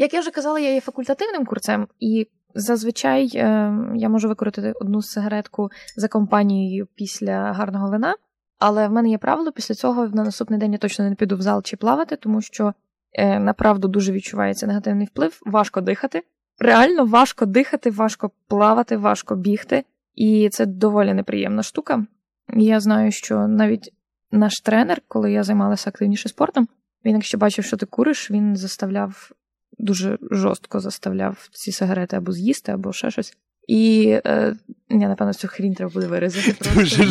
Як 0.00 0.14
я 0.14 0.20
вже 0.20 0.30
казала, 0.30 0.60
я 0.60 0.74
є 0.74 0.80
факультативним 0.80 1.46
курцем, 1.46 1.88
і 1.98 2.26
зазвичай 2.54 3.30
е, 3.34 3.72
я 3.94 4.08
можу 4.08 4.28
використати 4.28 4.72
одну 4.72 5.02
сигаретку 5.02 5.70
за 5.96 6.08
компанією 6.08 6.88
після 6.94 7.52
гарного 7.52 7.90
вина. 7.90 8.14
Але 8.58 8.88
в 8.88 8.92
мене 8.92 9.10
є 9.10 9.18
правило, 9.18 9.52
після 9.52 9.74
цього 9.74 10.08
на 10.08 10.24
наступний 10.24 10.58
день 10.58 10.72
я 10.72 10.78
точно 10.78 11.08
не 11.08 11.14
піду 11.14 11.36
в 11.36 11.42
зал 11.42 11.62
чи 11.62 11.76
плавати, 11.76 12.16
тому 12.16 12.40
що 12.40 12.72
е, 13.12 13.38
направду 13.38 13.88
дуже 13.88 14.12
відчувається 14.12 14.66
негативний 14.66 15.06
вплив, 15.06 15.40
важко 15.46 15.80
дихати. 15.80 16.22
Реально 16.58 17.04
важко 17.04 17.46
дихати, 17.46 17.90
важко 17.90 18.30
плавати, 18.48 18.96
важко 18.96 19.36
бігти, 19.36 19.84
і 20.14 20.48
це 20.52 20.66
доволі 20.66 21.14
неприємна 21.14 21.62
штука. 21.62 22.06
Я 22.54 22.80
знаю, 22.80 23.12
що 23.12 23.48
навіть 23.48 23.92
наш 24.30 24.60
тренер, 24.60 25.02
коли 25.08 25.32
я 25.32 25.42
займалася 25.42 25.90
активніше 25.90 26.28
спортом, 26.28 26.68
він, 27.04 27.14
якщо 27.14 27.38
бачив, 27.38 27.64
що 27.64 27.76
ти 27.76 27.86
куриш, 27.86 28.30
він 28.30 28.56
заставляв 28.56 29.32
дуже 29.80 30.18
жорстко 30.30 30.80
заставляв 30.80 31.48
ці 31.52 31.72
сигарети 31.72 32.16
або 32.16 32.32
з'їсти, 32.32 32.72
або 32.72 32.92
ще 32.92 33.10
щось. 33.10 33.36
І 33.70 34.18
е, 34.26 34.56
я, 34.88 35.08
напевно, 35.08 35.34
цю 35.34 35.48
хрінь 35.48 35.74
треба 35.74 35.92
буде 35.94 36.06
вирізати. 36.06 36.52
Просто 36.74 37.04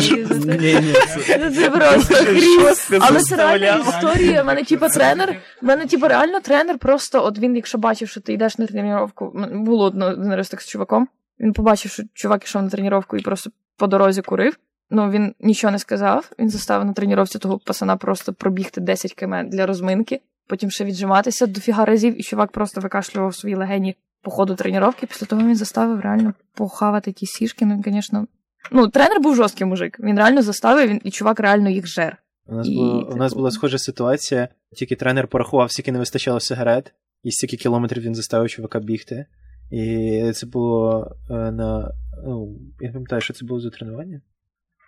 Це 1.55 1.69
просто 1.69 2.15
хрінь. 2.15 3.01
Але 3.01 3.19
це 3.19 3.35
реальна 3.35 3.75
історія. 3.75 4.41
У 4.41 4.45
мене, 4.45 4.63
типу, 4.63 4.87
тренер. 4.87 5.37
У 5.61 5.65
мене, 5.65 5.85
типу, 5.85 6.07
реально 6.07 6.39
тренер 6.39 6.77
просто, 6.77 7.25
от 7.25 7.39
він, 7.39 7.55
якщо 7.55 7.77
бачив, 7.77 8.09
що 8.09 8.21
ти 8.21 8.33
йдеш 8.33 8.57
на 8.57 8.65
тренування, 8.65 9.11
було 9.53 9.85
один 9.85 10.35
раз 10.35 10.49
так 10.49 10.61
з 10.61 10.67
чуваком. 10.67 11.07
Він 11.39 11.53
побачив, 11.53 11.91
що 11.91 12.03
чувак 12.13 12.43
ішов 12.43 12.63
на 12.63 12.69
тренування 12.69 13.03
і 13.13 13.21
просто 13.21 13.51
по 13.77 13.87
дорозі 13.87 14.21
курив. 14.21 14.57
Ну, 14.89 15.09
він 15.09 15.35
нічого 15.39 15.71
не 15.71 15.79
сказав. 15.79 16.31
Він 16.39 16.49
заставив 16.49 16.85
на 16.85 16.93
тренувці 16.93 17.39
того 17.39 17.59
пацана 17.59 17.97
просто 17.97 18.33
пробігти 18.33 18.81
10 18.81 19.13
км 19.13 19.35
для 19.45 19.65
розминки 19.65 20.21
потім 20.49 20.71
ще 20.71 20.85
віджиматися 20.85 21.47
дофіга 21.47 21.85
разів, 21.85 22.19
і 22.19 22.23
чувак 22.23 22.51
просто 22.51 22.81
викашлював 22.81 23.35
свої 23.35 23.55
легені 23.55 23.95
по 24.21 24.31
ходу 24.31 24.55
тренування. 24.55 24.93
Після 25.07 25.27
того 25.27 25.41
він 25.41 25.55
заставив 25.55 25.99
реально 25.99 26.33
похавати 26.53 27.11
ті 27.11 27.25
сішки. 27.25 27.65
Ну, 27.65 27.83
звісно, 27.85 28.27
ну, 28.71 28.87
тренер 28.87 29.21
був 29.21 29.35
жорсткий 29.35 29.67
мужик. 29.67 29.97
Він 29.99 30.17
реально 30.17 30.41
заставив, 30.41 30.89
він, 30.89 31.01
і 31.03 31.11
чувак 31.11 31.39
реально 31.39 31.69
їх 31.69 31.87
жер. 31.87 32.17
У 32.45 32.55
нас, 32.55 32.67
і 32.67 32.75
було, 32.75 33.09
у 33.11 33.15
нас 33.15 33.33
була 33.33 33.51
схожа 33.51 33.77
ситуація, 33.77 34.47
тільки 34.75 34.95
тренер 34.95 35.27
порахував, 35.27 35.71
скільки 35.71 35.91
не 35.91 35.99
вистачало 35.99 36.39
сигарет, 36.39 36.93
і 37.23 37.31
стільки 37.31 37.57
кілометрів 37.57 38.03
він 38.03 38.15
заставив 38.15 38.49
чувака 38.49 38.79
бігти. 38.79 39.25
І 39.71 40.31
це 40.35 40.47
було 40.47 41.07
е, 41.29 41.33
на. 41.33 41.91
Ну, 42.25 42.59
я 42.79 42.91
пам'ятаю, 42.91 43.21
що 43.21 43.33
це 43.33 43.45
було 43.45 43.59
за 43.59 43.69
тренування. 43.69 44.21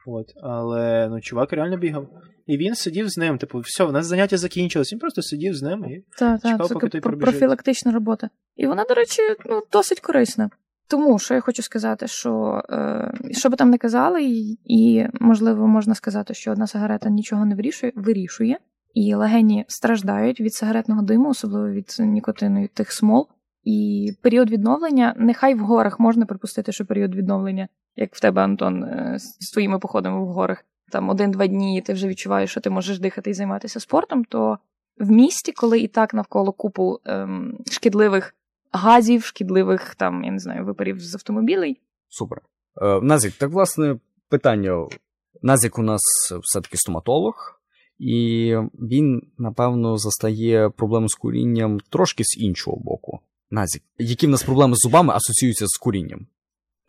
От, 0.06 0.26
Але 0.44 1.08
ну, 1.10 1.22
чувак 1.22 1.54
реально 1.54 1.78
бігав. 1.78 2.08
І 2.46 2.58
він 2.58 2.76
сидів 2.76 3.10
з 3.10 3.18
ним. 3.18 3.38
Типу, 3.38 3.60
все, 3.60 3.84
в 3.84 3.92
нас 3.92 4.06
заняття 4.06 4.38
закінчилось. 4.38 4.94
Він 4.94 5.00
просто 5.00 5.22
сидів 5.22 5.56
з 5.56 5.62
ним 5.62 5.86
і 5.86 6.04
так, 6.18 6.42
чекав, 6.42 6.58
так, 6.58 6.74
поки 6.74 6.90
той 6.90 7.02
пробіжить. 7.02 7.30
профілактична 7.30 7.92
робота. 7.92 8.30
І 8.56 8.68
вона, 8.68 8.84
до 8.84 8.94
речі, 8.94 9.22
ну, 9.46 9.62
досить 9.72 10.00
корисна. 10.00 10.50
Тому 10.88 11.20
що 11.20 11.34
я 11.34 11.42
хочу 11.42 11.62
сказати, 11.62 12.08
що 12.08 12.62
е, 12.70 13.14
що 13.32 13.50
би 13.50 13.56
там 13.56 13.70
не 13.70 13.78
казали, 13.78 14.24
і, 14.24 14.60
і 14.66 15.08
можливо 15.20 15.68
можна 15.68 15.96
сказати, 15.96 16.34
що 16.34 16.52
одна 16.52 16.68
сигарета 16.68 17.10
нічого 17.10 17.46
не 17.46 17.56
вирішує, 17.56 17.94
вирішує, 17.96 18.58
і 18.94 19.16
легені 19.16 19.66
страждають 19.68 20.42
від 20.42 20.54
сигаретного 20.54 21.02
диму, 21.02 21.30
особливо 21.30 21.70
від 21.70 21.96
нікотину 22.00 22.62
від 22.62 22.74
тих 22.74 22.92
смол. 22.92 23.28
І 23.63 24.10
період 24.21 24.50
відновлення, 24.50 25.15
нехай 25.17 25.56
в 25.56 25.60
горах 25.60 26.00
можна 26.00 26.26
припустити, 26.26 26.71
що 26.71 26.86
період 26.86 27.15
відновлення 27.15 27.67
як 27.95 28.15
в 28.15 28.19
тебе, 28.19 28.41
Антон, 28.41 28.84
е, 28.84 29.15
з 29.19 29.52
твоїми 29.52 29.80
походами 29.80 30.26
в 30.26 30.28
горах, 30.28 30.65
там 30.91 31.10
один-два 31.10 31.47
дні 31.47 31.78
і 31.78 31.82
ти 31.82 31.93
вже 31.93 32.08
відчуваєш, 32.08 32.52
що 32.52 32.62
ти 32.62 32.69
можеш 32.69 33.00
дихати 33.00 33.30
і 33.30 33.34
займатися 33.34 33.80
спортом, 33.80 34.24
то 34.24 34.58
в 34.97 35.12
місті, 35.12 35.52
коли 35.52 35.80
і 35.80 35.88
так 35.88 36.13
навколо 36.13 36.52
купу 36.52 37.00
ем, 37.06 37.58
шкідливих 37.71 38.36
газів, 38.71 39.24
шкідливих 39.24 39.95
там, 39.95 40.24
я 40.24 40.32
не 40.32 40.39
знаю, 40.39 40.65
випарів 40.65 41.00
з 41.00 41.15
автомобілей. 41.15 41.82
Супер. 42.10 42.41
Е, 42.82 43.02
Назік, 43.02 43.34
так 43.34 43.50
власне 43.50 44.00
питання. 44.30 44.88
Назік 45.41 45.78
у 45.78 45.82
нас 45.82 46.02
все-таки 46.43 46.78
стоматолог, 46.78 47.62
і 48.00 48.56
він, 48.74 49.21
напевно, 49.38 49.97
застає 49.97 50.69
проблему 50.69 51.10
з 51.10 51.15
курінням 51.15 51.80
трошки 51.89 52.24
з 52.24 52.38
іншого 52.38 52.78
боку. 52.78 53.19
Назік, 53.52 53.84
які 53.98 54.28
в 54.28 54.30
нас 54.30 54.44
проблеми 54.44 54.76
з 54.76 54.80
зубами 54.80 55.14
асоціюються 55.14 55.68
з 55.68 55.78
курінням? 55.78 56.28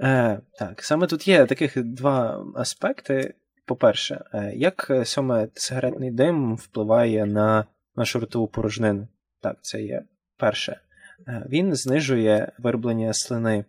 Е, 0.00 0.40
Так, 0.58 0.84
саме 0.84 1.06
тут 1.06 1.28
є 1.28 1.46
таких 1.46 1.82
два 1.82 2.46
аспекти. 2.54 3.34
По-перше, 3.64 4.24
е, 4.34 4.52
як 4.56 4.86
е, 4.90 5.04
саме 5.04 5.48
сигаретний 5.54 6.10
дим 6.10 6.56
впливає 6.56 7.26
на 7.26 7.66
нашу 7.96 8.20
ротову 8.20 8.48
порожнину? 8.48 9.08
Так, 9.40 9.58
це 9.62 9.82
є 9.82 10.02
перше. 10.36 10.80
Е, 11.28 11.46
він 11.50 11.74
знижує 11.74 12.52
вироблення 12.58 13.12
слини. 13.12 13.64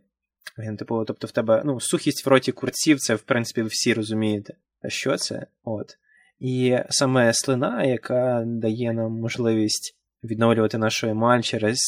Він, 0.57 0.77
типу, 0.77 1.05
тобто 1.05 1.27
в 1.27 1.31
тебе 1.31 1.61
ну, 1.65 1.79
сухість 1.79 2.25
в 2.25 2.29
роті 2.29 2.51
курців, 2.51 2.99
це, 2.99 3.15
в 3.15 3.21
принципі, 3.21 3.61
ви 3.61 3.67
всі 3.67 3.93
розумієте, 3.93 4.53
що 4.87 5.17
це. 5.17 5.45
От. 5.63 5.97
І 6.39 6.77
саме 6.89 7.33
слина, 7.33 7.83
яка 7.83 8.43
дає 8.45 8.93
нам 8.93 9.11
можливість 9.11 9.97
відновлювати 10.23 10.77
нашу 10.77 11.07
емаль 11.07 11.41
через 11.41 11.79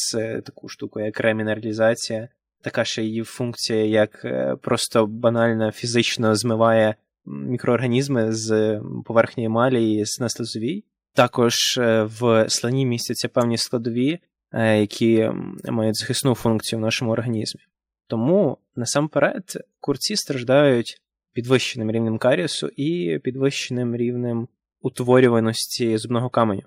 таку 0.44 0.68
штуку, 0.68 1.00
як 1.00 1.20
ремінералізація, 1.20 2.28
така 2.66 2.84
ще 2.84 3.02
її 3.02 3.22
функція, 3.22 3.84
як 3.84 4.24
е, 4.24 4.56
просто 4.62 5.06
банально 5.06 5.72
фізично 5.72 6.36
змиває 6.36 6.94
мікроорганізми 7.26 8.32
з 8.32 8.80
поверхні 9.04 9.44
емалі 9.44 9.92
і 9.92 10.04
з 10.06 10.20
наслизовій. 10.20 10.84
Також 11.14 11.54
е, 11.78 12.02
в 12.02 12.46
слоні 12.48 12.86
містяться 12.86 13.28
певні 13.28 13.58
складові, 13.58 14.18
е, 14.52 14.80
які 14.80 15.30
мають 15.64 15.96
захисну 15.96 16.34
функцію 16.34 16.78
в 16.78 16.82
нашому 16.82 17.10
організмі. 17.10 17.60
Тому 18.06 18.58
насамперед 18.76 19.44
курці 19.80 20.16
страждають 20.16 21.02
підвищеним 21.32 21.90
рівнем 21.90 22.18
каріусу 22.18 22.68
і 22.76 23.18
підвищеним 23.24 23.96
рівнем 23.96 24.48
утворюваності 24.80 25.98
зубного 25.98 26.30
каменю. 26.30 26.62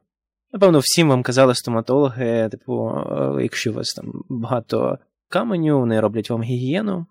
Напевно, 0.51 0.79
всім 0.79 1.09
вам 1.09 1.23
казали 1.23 1.55
стоматологи, 1.55 2.49
типу, 2.49 2.93
якщо 3.41 3.71
у 3.71 3.73
вас 3.73 3.88
там 3.88 4.23
багато 4.29 4.99
каменю, 5.27 5.79
вони 5.79 5.99
роблять 5.99 6.29
вам 6.29 6.43
гігієну 6.43 7.05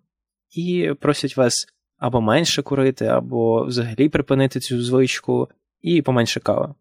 і 0.50 0.92
просять 1.00 1.36
вас 1.36 1.54
або 1.98 2.20
менше 2.20 2.62
курити, 2.62 3.06
або 3.06 3.64
взагалі 3.64 4.08
припинити 4.08 4.60
цю 4.60 4.82
звичку, 4.82 5.48
і 5.80 6.02
поменше 6.02 6.40
кави. 6.40 6.74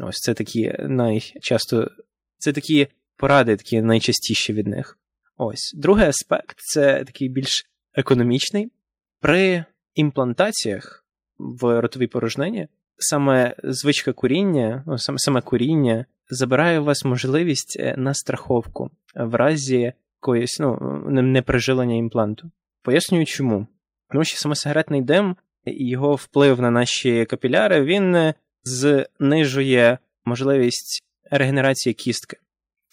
Ось 0.00 0.16
це 0.16 0.34
такі 0.34 0.74
найчасто, 0.78 1.90
це 2.38 2.52
такі 2.52 2.88
поради, 3.16 3.56
такі 3.56 3.82
найчастіші 3.82 4.52
від 4.52 4.66
них. 4.66 4.98
Ось. 5.36 5.72
Другий 5.76 6.06
аспект 6.06 6.56
це 6.58 7.04
такий 7.04 7.28
більш 7.28 7.66
економічний. 7.94 8.72
При 9.20 9.64
імплантаціях 9.94 11.04
в 11.38 11.80
ротовій 11.80 12.06
порожнині 12.06 12.68
саме 12.98 13.54
звичка 13.64 14.12
куріння, 14.12 14.84
ну, 14.86 14.98
саме 14.98 15.18
саме 15.18 15.40
куріння 15.40 16.06
забирає 16.30 16.80
у 16.80 16.84
вас 16.84 17.04
можливість 17.04 17.76
е, 17.80 17.94
на 17.98 18.14
страховку 18.14 18.90
в 19.14 19.34
разі 19.34 19.92
якоїсь 20.22 20.60
ну, 20.60 20.78
неприжилення 21.06 21.94
імпланту. 21.94 22.50
Пояснюю 22.82 23.26
чому. 23.26 23.66
Тому 24.10 24.24
що 24.24 24.36
саме 24.36 24.54
сигаретний 24.54 25.02
дим 25.02 25.36
і 25.64 25.88
його 25.88 26.14
вплив 26.14 26.60
на 26.60 26.70
наші 26.70 27.24
капіляри 27.24 27.84
він 27.84 28.14
е, 28.14 28.34
знижує 28.64 29.98
можливість 30.24 31.02
регенерації 31.30 31.94
кістки 31.94 32.36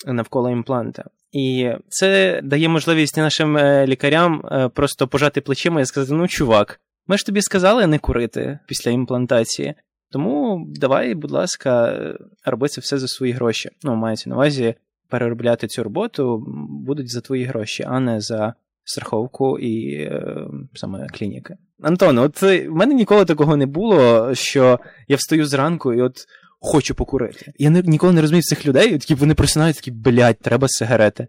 навколо 0.05 0.49
імпланта. 0.49 1.03
І 1.31 1.71
це 1.89 2.41
дає 2.43 2.69
можливість 2.69 3.17
нашим 3.17 3.57
е, 3.57 3.87
лікарям 3.87 4.43
просто 4.75 5.07
пожати 5.07 5.41
плечима 5.41 5.81
і 5.81 5.85
сказати: 5.85 6.13
ну, 6.13 6.27
чувак, 6.27 6.81
ми 7.07 7.17
ж 7.17 7.25
тобі 7.25 7.41
сказали 7.41 7.87
не 7.87 7.99
курити 7.99 8.59
після 8.67 8.91
імплантації. 8.91 9.75
Тому 10.11 10.65
давай, 10.69 11.15
будь 11.15 11.31
ласка, 11.31 11.99
роби 12.45 12.67
це 12.67 12.81
все 12.81 12.97
за 12.97 13.07
свої 13.07 13.33
гроші. 13.33 13.69
Ну, 13.83 13.95
мається 13.95 14.29
на 14.29 14.35
увазі 14.35 14.75
переробляти 15.09 15.67
цю 15.67 15.83
роботу 15.83 16.43
будуть 16.69 17.11
за 17.11 17.21
твої 17.21 17.45
гроші, 17.45 17.85
а 17.87 17.99
не 17.99 18.21
за 18.21 18.53
страховку 18.83 19.59
і 19.59 19.93
е, 19.93 20.47
саме 20.73 21.07
клініки. 21.07 21.57
Антон, 21.81 22.17
от 22.17 22.41
в 22.41 22.69
мене 22.69 22.93
ніколи 22.93 23.25
такого 23.25 23.57
не 23.57 23.65
було, 23.65 24.29
що 24.35 24.79
я 25.07 25.15
встаю 25.15 25.45
зранку 25.45 25.93
і 25.93 26.01
от 26.01 26.25
хочу 26.59 26.95
покурити. 26.95 27.51
Я 27.57 27.69
не, 27.69 27.81
ніколи 27.81 28.13
не 28.13 28.21
розумію 28.21 28.41
цих 28.41 28.65
людей, 28.65 28.91
такі 28.91 29.15
вони 29.15 29.33
просинають 29.33 29.75
такі, 29.75 29.91
блядь, 29.91 30.39
треба 30.39 30.67
сигарети. 30.69 31.27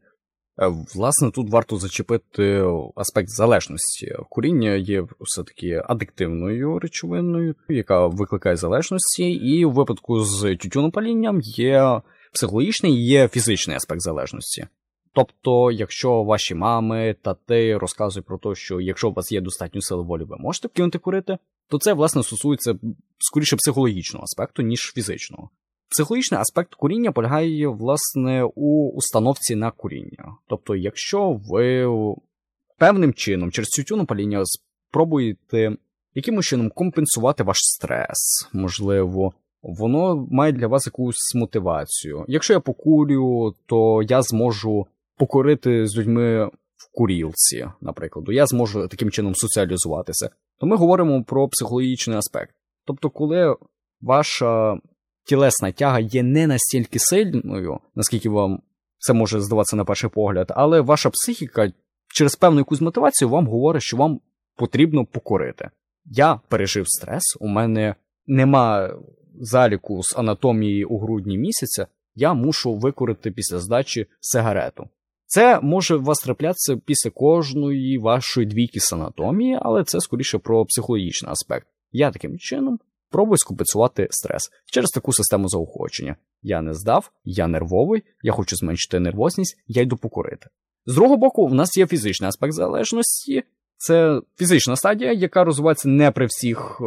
Е, 0.60 0.68
власне, 0.94 1.30
тут 1.30 1.50
варто 1.50 1.76
зачепити 1.76 2.64
аспект 2.94 3.28
залежності. 3.28 4.16
Куріння 4.28 4.74
є 4.74 5.06
все-таки 5.20 5.82
адиктивною 5.88 6.78
речовиною, 6.78 7.54
яка 7.68 8.06
викликає 8.06 8.56
залежності, 8.56 9.30
і 9.30 9.64
в 9.64 9.72
випадку 9.72 10.20
з 10.24 10.56
тютюнопалінням 10.56 11.40
є 11.40 12.00
психологічний 12.32 12.92
і 12.92 13.06
є 13.06 13.28
фізичний 13.28 13.76
аспект 13.76 14.00
залежності. 14.00 14.66
Тобто, 15.12 15.72
якщо 15.72 16.22
ваші 16.22 16.54
мами, 16.54 17.16
тати 17.22 17.78
розказують 17.78 18.26
про 18.26 18.38
те, 18.38 18.54
що 18.54 18.80
якщо 18.80 19.08
у 19.08 19.12
вас 19.12 19.32
є 19.32 19.40
достатньо 19.40 19.80
сили 19.80 20.02
волі, 20.02 20.24
ви 20.24 20.36
можете 20.38 20.68
кинути 20.68 20.98
курити, 20.98 21.38
то 21.68 21.78
це 21.78 21.92
власне 21.92 22.22
стосується 22.22 22.74
скоріше 23.18 23.56
психологічного 23.56 24.24
аспекту, 24.24 24.62
ніж 24.62 24.92
фізичного. 24.94 25.50
Психологічний 25.90 26.40
аспект 26.40 26.74
куріння 26.74 27.12
полягає 27.12 27.68
власне 27.68 28.44
у 28.54 28.90
установці 28.90 29.54
на 29.54 29.70
куріння. 29.70 30.36
Тобто, 30.48 30.76
якщо 30.76 31.40
ви 31.48 31.86
певним 32.78 33.14
чином 33.14 33.50
через 33.50 33.68
тютюну 33.68 34.06
паління 34.06 34.42
спробуєте 34.44 35.76
якимось 36.14 36.46
чином 36.46 36.70
компенсувати 36.74 37.42
ваш 37.42 37.56
стрес, 37.60 38.48
можливо, 38.52 39.32
воно 39.62 40.26
має 40.30 40.52
для 40.52 40.66
вас 40.66 40.86
якусь 40.86 41.34
мотивацію. 41.34 42.24
Якщо 42.28 42.52
я 42.52 42.60
покурю, 42.60 43.54
то 43.66 44.02
я 44.02 44.22
зможу 44.22 44.86
покурити 45.16 45.86
з 45.86 45.96
людьми 45.96 46.46
в 46.76 46.92
курілці, 46.92 47.66
наприклад, 47.80 48.24
я 48.28 48.46
зможу 48.46 48.88
таким 48.88 49.10
чином 49.10 49.34
соціалізуватися. 49.34 50.30
То 50.58 50.66
ми 50.66 50.76
говоримо 50.76 51.24
про 51.24 51.48
психологічний 51.48 52.18
аспект. 52.18 52.54
Тобто, 52.84 53.10
коли 53.10 53.56
ваша 54.00 54.78
тілесна 55.30 55.72
тяга 55.72 56.00
є 56.00 56.22
не 56.22 56.46
настільки 56.46 56.98
сильною, 56.98 57.78
наскільки 57.94 58.28
вам 58.28 58.62
це 58.98 59.12
може 59.12 59.40
здаватися 59.40 59.76
на 59.76 59.84
перший 59.84 60.10
погляд, 60.10 60.52
але 60.56 60.80
ваша 60.80 61.10
психіка 61.10 61.72
через 62.14 62.36
певну 62.36 62.58
якусь 62.60 62.80
мотивацію 62.80 63.28
вам 63.28 63.46
говорить, 63.46 63.82
що 63.82 63.96
вам 63.96 64.20
потрібно 64.56 65.04
покорити. 65.04 65.70
Я 66.04 66.40
пережив 66.48 66.88
стрес, 66.88 67.36
у 67.40 67.48
мене 67.48 67.94
нема 68.26 68.94
заліку 69.40 70.02
з 70.02 70.16
анатомії 70.16 70.84
у 70.84 70.98
грудні 70.98 71.38
місяця, 71.38 71.86
я 72.14 72.34
мушу 72.34 72.74
викорити 72.74 73.30
після 73.30 73.58
здачі 73.58 74.06
сигарету. 74.20 74.88
Це 75.26 75.60
може 75.60 75.96
вас 75.96 76.18
траплятися 76.18 76.76
після 76.76 77.10
кожної 77.10 77.98
вашої 77.98 78.46
двійки 78.46 78.80
з 78.80 78.92
анатомії, 78.92 79.58
але 79.62 79.84
це 79.84 80.00
скоріше 80.00 80.38
про 80.38 80.64
психологічний 80.64 81.32
аспект. 81.32 81.66
Я 81.92 82.10
таким 82.10 82.38
чином 82.38 82.78
пробую 83.10 83.38
скомпенсувати 83.38 84.08
стрес 84.10 84.42
через 84.66 84.90
таку 84.90 85.12
систему 85.12 85.48
заохочення. 85.48 86.16
Я 86.42 86.62
не 86.62 86.74
здав, 86.74 87.10
я 87.24 87.46
нервовий, 87.46 88.02
я 88.22 88.32
хочу 88.32 88.56
зменшити 88.56 89.00
нервозність, 89.00 89.58
я 89.66 89.82
йду 89.82 89.96
покурити. 89.96 90.46
З 90.86 90.94
другого 90.94 91.16
боку, 91.16 91.42
у 91.42 91.54
нас 91.54 91.76
є 91.76 91.86
фізичний 91.86 92.28
аспект 92.28 92.52
залежності, 92.52 93.42
це 93.76 94.20
фізична 94.38 94.76
стадія, 94.76 95.12
яка 95.12 95.44
розвивається 95.44 95.88
не 95.88 96.10
при 96.10 96.26
всіх 96.26 96.80
е, 96.80 96.84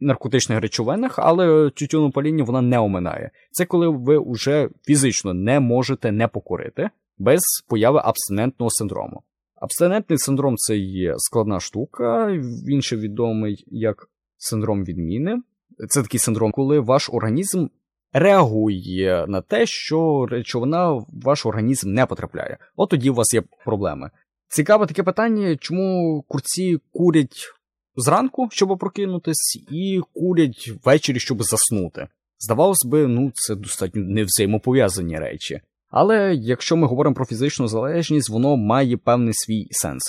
наркотичних 0.00 0.60
речовинах, 0.60 1.18
але 1.18 1.70
тютюнопаління 1.70 2.44
вона 2.44 2.60
не 2.60 2.78
оминає. 2.78 3.30
Це 3.50 3.64
коли 3.64 3.88
ви 3.88 4.32
вже 4.32 4.68
фізично 4.82 5.34
не 5.34 5.60
можете 5.60 6.12
не 6.12 6.28
покурити 6.28 6.90
без 7.18 7.40
появи 7.68 8.00
абстинентного 8.04 8.70
синдрому. 8.70 9.22
Абстинентний 9.54 10.18
синдром 10.18 10.56
це 10.56 10.76
є 10.76 11.14
складна 11.16 11.60
штука, 11.60 12.26
він 12.66 12.82
ще 12.82 12.96
відомий 12.96 13.64
як 13.66 14.08
синдром 14.36 14.84
відміни. 14.84 15.42
Це 15.88 16.02
такий 16.02 16.20
синдром, 16.20 16.52
коли 16.52 16.80
ваш 16.80 17.10
організм 17.12 17.66
реагує 18.12 19.24
на 19.28 19.40
те, 19.40 19.66
що 19.66 20.26
речовина 20.30 20.92
в 20.92 21.06
ваш 21.12 21.46
організм 21.46 21.92
не 21.92 22.06
потрапляє. 22.06 22.58
От 22.76 22.90
тоді 22.90 23.10
у 23.10 23.14
вас 23.14 23.34
є 23.34 23.42
проблеми. 23.64 24.10
Цікаве 24.48 24.86
таке 24.86 25.02
питання, 25.02 25.56
чому 25.56 26.24
курці 26.28 26.78
курять 26.92 27.54
зранку, 27.96 28.48
щоб 28.50 28.78
прокинутись, 28.78 29.64
і 29.70 30.00
курять 30.14 30.72
ввечері, 30.84 31.20
щоб 31.20 31.42
заснути. 31.42 32.08
Здавалось 32.38 32.84
би, 32.86 33.06
ну 33.06 33.30
це 33.34 33.54
достатньо 33.54 34.02
невзаємопов'язані 34.02 35.16
речі. 35.16 35.60
Але 35.88 36.34
якщо 36.34 36.76
ми 36.76 36.86
говоримо 36.86 37.14
про 37.14 37.26
фізичну 37.26 37.68
залежність, 37.68 38.30
воно 38.30 38.56
має 38.56 38.96
певний 38.96 39.34
свій 39.34 39.66
сенс. 39.70 40.02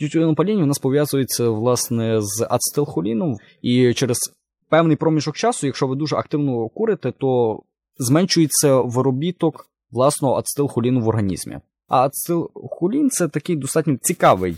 Тютюнопаління 0.00 0.62
у 0.62 0.66
нас 0.66 0.78
пов'язується 0.78 1.48
власне 1.48 2.20
з 2.20 2.46
ацетилхоліном, 2.50 3.36
і 3.62 3.94
через 3.94 4.18
певний 4.70 4.96
проміжок 4.96 5.36
часу, 5.36 5.66
якщо 5.66 5.86
ви 5.86 5.96
дуже 5.96 6.16
активно 6.16 6.68
курите, 6.68 7.12
то 7.12 7.62
зменшується 7.98 8.80
виробіток 8.80 9.70
власного 9.90 10.34
ацетилхоліну 10.34 11.00
в 11.00 11.08
організмі. 11.08 11.58
А 11.88 12.06
ацетилхолін– 12.06 13.10
це 13.10 13.28
такий 13.28 13.56
достатньо 13.56 13.96
цікавий 14.02 14.56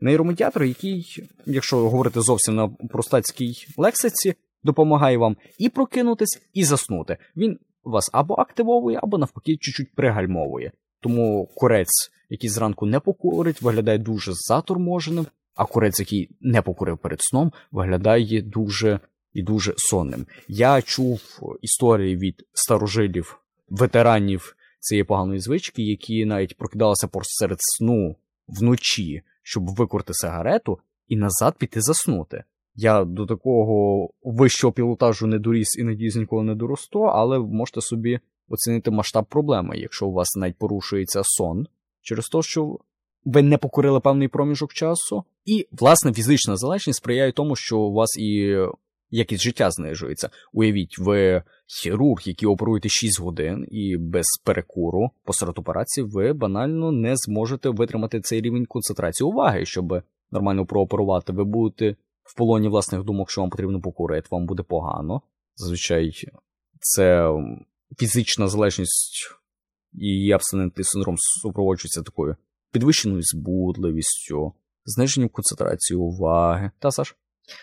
нейромедіатор, 0.00 0.64
який, 0.64 1.04
якщо 1.46 1.76
говорити 1.76 2.20
зовсім 2.20 2.54
на 2.54 2.68
простацькій 2.68 3.52
лексиці, 3.76 4.34
допомагає 4.62 5.18
вам 5.18 5.36
і 5.58 5.68
прокинутись, 5.68 6.42
і 6.54 6.64
заснути. 6.64 7.16
Він 7.36 7.58
вас 7.84 8.10
або 8.12 8.34
активовує, 8.34 9.00
або 9.02 9.18
навпаки 9.18 9.56
чуть-чуть 9.60 9.94
пригальмовує. 9.94 10.72
Тому 11.00 11.48
курець, 11.54 12.12
який 12.30 12.50
зранку 12.50 12.86
не 12.86 13.00
покурить, 13.00 13.62
виглядає 13.62 13.98
дуже 13.98 14.32
заторможеним, 14.34 15.26
а 15.54 15.64
курець, 15.64 16.00
який 16.00 16.30
не 16.40 16.62
покурив 16.62 16.98
перед 16.98 17.18
сном, 17.22 17.52
виглядає 17.72 18.42
дуже 18.42 19.00
і 19.36 19.42
дуже 19.42 19.74
сонним. 19.76 20.26
Я 20.48 20.82
чув 20.82 21.20
історії 21.62 22.16
від 22.16 22.44
старожилів, 22.52 23.38
ветеранів 23.68 24.56
цієї 24.80 25.04
поганої 25.04 25.40
звички, 25.40 25.82
які 25.82 26.24
навіть 26.24 26.56
прокидалися 26.56 27.08
серед 27.22 27.58
сну 27.60 28.16
вночі, 28.48 29.22
щоб 29.42 29.74
викурити 29.74 30.14
сигарету 30.14 30.78
і 31.08 31.16
назад 31.16 31.54
піти 31.58 31.80
заснути. 31.80 32.44
Я 32.74 33.04
до 33.04 33.26
такого 33.26 34.08
вищого 34.22 34.72
пілотажу 34.72 35.26
не 35.26 35.38
доріс 35.38 35.76
і 35.78 35.84
надіюсь 35.84 36.16
ніколи 36.16 36.42
не 36.42 36.54
доросту, 36.54 37.02
але 37.02 37.38
можете 37.38 37.80
собі 37.80 38.20
оцінити 38.48 38.90
масштаб 38.90 39.26
проблеми, 39.26 39.78
якщо 39.78 40.06
у 40.06 40.12
вас 40.12 40.36
навіть 40.36 40.58
порушується 40.58 41.20
сон 41.24 41.66
через 42.02 42.26
те, 42.26 42.42
що 42.42 42.78
ви 43.24 43.42
не 43.42 43.58
покорили 43.58 44.00
певний 44.00 44.28
проміжок 44.28 44.72
часу, 44.72 45.24
і 45.44 45.66
власне 45.72 46.12
фізична 46.12 46.56
залежність 46.56 46.96
сприяє 46.96 47.32
тому, 47.32 47.56
що 47.56 47.78
у 47.78 47.92
вас 47.92 48.18
і 48.18 48.56
якість 49.10 49.42
життя 49.42 49.70
знижується. 49.70 50.30
Уявіть, 50.52 50.98
ви 50.98 51.42
хірург, 51.66 52.22
який 52.24 52.48
оперуєте 52.48 52.88
6 52.88 53.20
годин, 53.20 53.66
і 53.70 53.96
без 53.96 54.26
перекуру 54.44 55.10
посеред 55.24 55.58
операції 55.58 56.06
ви 56.06 56.32
банально 56.32 56.92
не 56.92 57.16
зможете 57.16 57.68
витримати 57.68 58.20
цей 58.20 58.40
рівень 58.40 58.66
концентрації 58.66 59.28
уваги, 59.28 59.66
щоб 59.66 60.02
нормально 60.30 60.66
прооперувати. 60.66 61.32
Ви 61.32 61.44
будете 61.44 61.96
в 62.22 62.36
полоні 62.36 62.68
власних 62.68 63.04
думок, 63.04 63.30
що 63.30 63.40
вам 63.40 63.50
потрібно 63.50 63.80
покурити, 63.80 64.28
вам 64.30 64.46
буде 64.46 64.62
погано. 64.62 65.22
Зазвичай 65.56 66.12
це 66.78 67.30
фізична 67.98 68.48
залежність 68.48 69.36
і 69.92 70.32
абстинентний 70.32 70.84
синдром 70.84 71.16
супроводжується 71.18 72.02
такою 72.02 72.36
підвищеною 72.72 73.22
збудливістю, 73.22 74.52
зниженням 74.84 75.28
концентрації 75.28 75.98
уваги. 75.98 76.70
Та 76.78 76.90
Саш? 76.90 77.16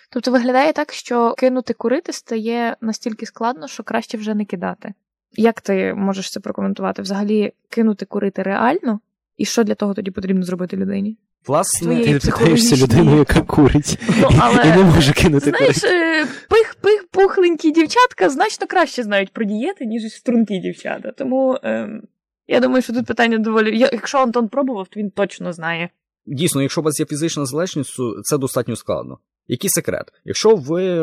Тобто 0.09 0.31
виглядає 0.31 0.73
так, 0.73 0.93
що 0.93 1.33
кинути 1.37 1.73
курити 1.73 2.13
стає 2.13 2.77
настільки 2.81 3.25
складно, 3.25 3.67
що 3.67 3.83
краще 3.83 4.17
вже 4.17 4.33
не 4.35 4.45
кидати. 4.45 4.93
Як 5.31 5.61
ти 5.61 5.93
можеш 5.93 6.31
це 6.31 6.39
прокоментувати? 6.39 7.01
Взагалі 7.01 7.53
кинути 7.69 8.05
курити 8.05 8.43
реально? 8.43 8.99
І 9.37 9.45
що 9.45 9.63
для 9.63 9.75
того 9.75 9.93
тоді 9.93 10.11
потрібно 10.11 10.43
зробити 10.43 10.77
людині? 10.77 11.17
Власне, 11.47 11.87
Твої- 11.95 12.19
Ти 12.19 12.31
питаєшся 12.31 12.75
людину, 12.83 13.17
яка 13.17 13.41
курить, 13.41 13.99
Ну, 14.21 14.29
але- 14.39 14.63
і 14.67 14.77
не 14.77 14.83
може 14.83 15.13
кинути 15.13 15.49
Знаєш, 15.49 15.81
курити. 15.81 15.95
е, 16.21 16.27
пих-пих 16.49 17.07
пухленькі 17.11 17.71
дівчатка 17.71 18.29
значно 18.29 18.67
краще 18.67 19.03
знають 19.03 19.33
про 19.33 19.45
дієти, 19.45 19.85
ніж 19.85 20.13
стрункі 20.13 20.59
дівчата. 20.59 21.11
Тому 21.11 21.57
ем, 21.63 22.01
я 22.47 22.59
думаю, 22.59 22.81
що 22.81 22.93
тут 22.93 23.05
питання 23.05 23.37
доволі. 23.37 23.79
Якщо 23.79 24.17
Антон 24.17 24.47
пробував, 24.49 24.87
то 24.87 24.99
він 24.99 25.09
точно 25.11 25.53
знає. 25.53 25.89
дійсно, 26.25 26.61
якщо 26.61 26.81
у 26.81 26.83
вас 26.83 26.99
є 26.99 27.05
фізична 27.05 27.45
залежність, 27.45 27.97
то 27.97 28.21
це 28.23 28.37
достатньо 28.37 28.75
складно. 28.75 29.17
Який 29.47 29.69
секрет? 29.69 30.13
Якщо 30.25 30.55
ви 30.55 30.99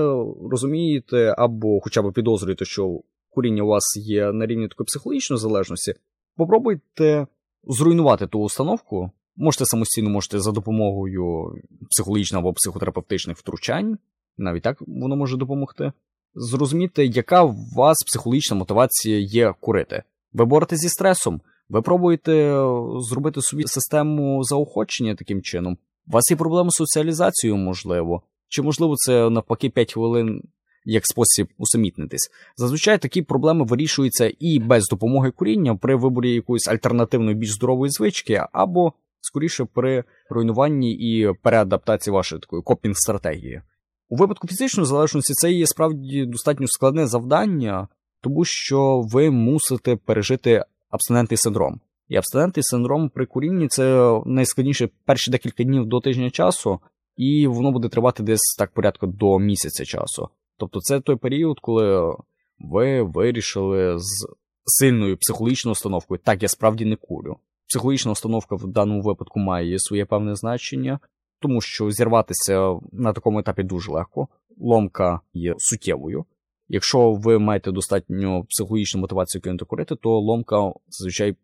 розумієте 0.50 1.34
або 1.38 1.80
хоча 1.80 2.02
б 2.02 2.12
підозрюєте, 2.12 2.64
що 2.64 3.00
куріння 3.30 3.62
у 3.62 3.66
вас 3.66 3.96
є 3.96 4.32
на 4.32 4.46
рівні 4.46 4.68
такої 4.68 4.84
психологічної 4.84 5.40
залежності, 5.40 5.94
попробуйте 6.36 7.26
зруйнувати 7.64 8.26
ту 8.26 8.40
установку. 8.40 9.10
Можете 9.36 9.64
самостійно, 9.64 10.10
можете 10.10 10.40
за 10.40 10.52
допомогою 10.52 11.54
психологічних 11.90 12.38
або 12.38 12.52
психотерапевтичних 12.52 13.36
втручань, 13.36 13.98
навіть 14.36 14.62
так 14.62 14.76
воно 14.86 15.16
може 15.16 15.36
допомогти. 15.36 15.92
Зрозуміти, 16.34 17.06
яка 17.06 17.42
у 17.44 17.54
вас 17.76 17.96
психологічна 18.06 18.56
мотивація 18.56 19.18
є 19.18 19.54
курити. 19.60 20.02
Ви 20.32 20.44
боретесь 20.44 20.78
зі 20.80 20.88
стресом, 20.88 21.40
ви 21.68 21.82
пробуєте 21.82 22.62
зробити 23.00 23.42
собі 23.42 23.64
систему 23.66 24.44
заохочення 24.44 25.14
таким 25.14 25.42
чином. 25.42 25.78
У 26.10 26.12
вас 26.12 26.30
є 26.30 26.36
проблеми 26.36 26.70
з 26.70 26.74
соціалізацією, 26.74 27.56
можливо, 27.56 28.22
чи 28.48 28.62
можливо 28.62 28.94
це 28.96 29.30
навпаки 29.30 29.70
5 29.70 29.92
хвилин 29.92 30.42
як 30.84 31.06
спосіб 31.06 31.48
усамітнитись. 31.58 32.30
Зазвичай 32.56 32.98
такі 32.98 33.22
проблеми 33.22 33.64
вирішуються 33.64 34.32
і 34.38 34.58
без 34.58 34.88
допомоги 34.88 35.30
куріння 35.30 35.76
при 35.76 35.96
виборі 35.96 36.34
якоїсь 36.34 36.68
альтернативної 36.68 37.36
більш 37.36 37.50
здорової 37.50 37.90
звички, 37.90 38.42
або 38.52 38.92
скоріше 39.20 39.64
при 39.64 40.04
руйнуванні 40.30 40.92
і 40.92 41.32
переадаптації 41.42 42.14
вашої 42.14 42.40
такої 42.40 42.62
копінг-стратегії. 42.62 43.62
У 44.08 44.16
випадку 44.16 44.48
фізичної 44.48 44.86
залежності 44.86 45.34
це 45.34 45.52
є 45.52 45.66
справді 45.66 46.26
достатньо 46.26 46.66
складне 46.68 47.06
завдання, 47.06 47.88
тому 48.20 48.44
що 48.44 49.00
ви 49.00 49.30
мусите 49.30 49.96
пережити 49.96 50.64
абстинентний 50.90 51.38
синдром. 51.38 51.80
І 52.10 52.16
абстинентний 52.16 52.62
синдром 52.62 53.08
при 53.08 53.26
курінні 53.26 53.68
це 53.68 54.14
найскладніше 54.26 54.88
перші 55.04 55.30
декілька 55.30 55.64
днів 55.64 55.86
до 55.86 56.00
тижня 56.00 56.30
часу, 56.30 56.80
і 57.16 57.46
воно 57.46 57.72
буде 57.72 57.88
тривати 57.88 58.22
десь 58.22 58.56
так 58.58 58.74
порядку 58.74 59.06
до 59.06 59.38
місяця 59.38 59.84
часу. 59.84 60.28
Тобто 60.56 60.80
це 60.80 61.00
той 61.00 61.16
період, 61.16 61.60
коли 61.60 62.14
ви 62.58 63.02
вирішили 63.02 63.98
з 63.98 64.26
сильною 64.64 65.16
психологічною 65.16 65.72
установкою, 65.72 66.20
так 66.24 66.42
я 66.42 66.48
справді 66.48 66.84
не 66.84 66.96
курю. 66.96 67.36
Психологічна 67.68 68.12
установка 68.12 68.56
в 68.56 68.66
даному 68.66 69.02
випадку 69.02 69.40
має 69.40 69.78
своє 69.78 70.04
певне 70.04 70.34
значення, 70.34 70.98
тому 71.40 71.60
що 71.60 71.90
зірватися 71.90 72.78
на 72.92 73.12
такому 73.12 73.38
етапі 73.38 73.62
дуже 73.62 73.92
легко. 73.92 74.28
Ломка 74.58 75.20
є 75.32 75.54
суттєвою. 75.58 76.24
Якщо 76.68 77.12
ви 77.12 77.38
маєте 77.38 77.72
достатньо 77.72 78.44
психологічну 78.44 79.00
мотивацію 79.00 79.42
кинути 79.42 79.64
курити, 79.64 79.96
то 79.96 80.10
ломка 80.10 80.72
зазвичай 80.88 81.36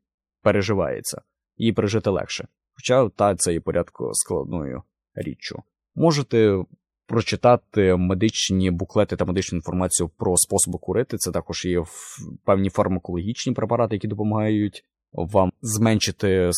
переживається, 0.46 1.22
її 1.56 1.72
пережити 1.72 2.10
легше. 2.10 2.48
Хоча 2.74 3.08
та 3.08 3.34
це 3.36 3.52
є 3.52 3.60
порядку 3.60 4.10
складною 4.12 4.82
річчю. 5.14 5.62
Можете 5.94 6.64
прочитати 7.06 7.96
медичні 7.96 8.70
буклети 8.70 9.16
та 9.16 9.24
медичну 9.24 9.56
інформацію 9.56 10.08
про 10.08 10.36
способи 10.36 10.78
курити. 10.78 11.16
Це 11.16 11.30
також 11.30 11.64
є 11.64 11.84
певні 12.44 12.70
фармакологічні 12.70 13.52
препарати, 13.52 13.94
які 13.94 14.08
допомагають 14.08 14.84
вам 15.12 15.52
зменшити 15.62 16.50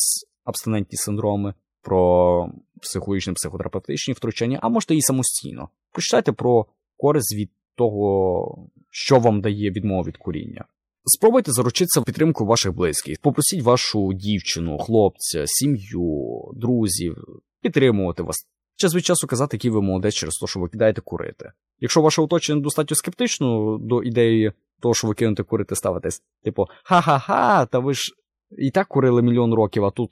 абстинентні 0.44 0.98
синдроми, 0.98 1.54
про 1.82 2.52
психологічні 2.82 3.32
психотерапевтичні 3.32 4.14
втручання, 4.14 4.58
а 4.62 4.68
можете 4.68 4.94
і 4.94 5.02
самостійно. 5.02 5.68
Прочитайте 5.92 6.32
про 6.32 6.66
користь 6.96 7.36
від 7.36 7.50
того, 7.74 8.68
що 8.90 9.18
вам 9.18 9.40
дає 9.40 9.70
відмова 9.70 10.02
від 10.08 10.16
куріння. 10.16 10.64
Спробуйте 11.08 11.52
заручитися 11.52 12.02
підтримкою 12.02 12.48
ваших 12.48 12.72
близьких. 12.72 13.18
Попросіть 13.22 13.62
вашу 13.62 14.12
дівчину, 14.14 14.78
хлопця, 14.78 15.44
сім'ю, 15.46 16.40
друзів 16.54 17.16
підтримувати 17.62 18.22
вас. 18.22 18.36
Час 18.76 18.94
від 18.94 19.04
часу 19.04 19.26
казати, 19.26 19.56
який 19.56 19.70
ви 19.70 19.82
молодець 19.82 20.14
через 20.14 20.34
те, 20.34 20.46
що 20.46 20.60
ви 20.60 20.68
кидаєте 20.68 21.00
курити. 21.00 21.52
Якщо 21.80 22.02
ваше 22.02 22.22
оточення 22.22 22.60
достатньо 22.60 22.96
скептично 22.96 23.78
до 23.80 24.02
ідеї 24.02 24.52
того, 24.80 24.94
що 24.94 25.08
ви 25.08 25.14
кинете 25.14 25.42
курити, 25.42 25.74
ставитесь, 25.74 26.22
типу, 26.44 26.66
ха-ха-ха, 26.84 27.66
та 27.66 27.78
ви 27.78 27.94
ж 27.94 28.12
і 28.58 28.70
так 28.70 28.88
курили 28.88 29.22
мільйон 29.22 29.54
років, 29.54 29.84
а 29.84 29.90
тут 29.90 30.10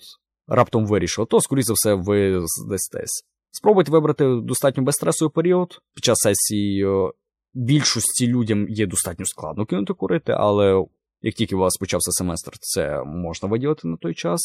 раптом 0.49 0.87
вирішили, 0.87 1.27
то, 1.27 1.41
скоріше 1.41 1.67
за 1.67 1.73
все, 1.73 1.95
ви 1.95 2.41
здастесь. 2.45 3.25
Спробуйте 3.51 3.91
вибрати 3.91 4.25
достатньо 4.43 4.83
безстресовий 4.83 5.33
період. 5.33 5.81
Під 5.95 6.05
час 6.05 6.19
сесії 6.19 6.87
більшості 7.57 8.27
людям 8.27 8.69
є 8.69 8.87
достатньо 8.87 9.27
складно 9.27 9.67
кинути 9.67 9.95
курити, 9.95 10.33
але 10.33 10.85
як 11.23 11.35
тільки 11.35 11.57
у 11.57 11.59
вас 11.59 11.77
почався 11.77 12.11
семестр, 12.11 12.53
це 12.61 13.03
можна 13.05 13.49
виділити 13.49 13.89
на 13.89 13.97
той 13.97 14.15
час. 14.15 14.41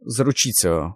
Заручіться 0.00 0.94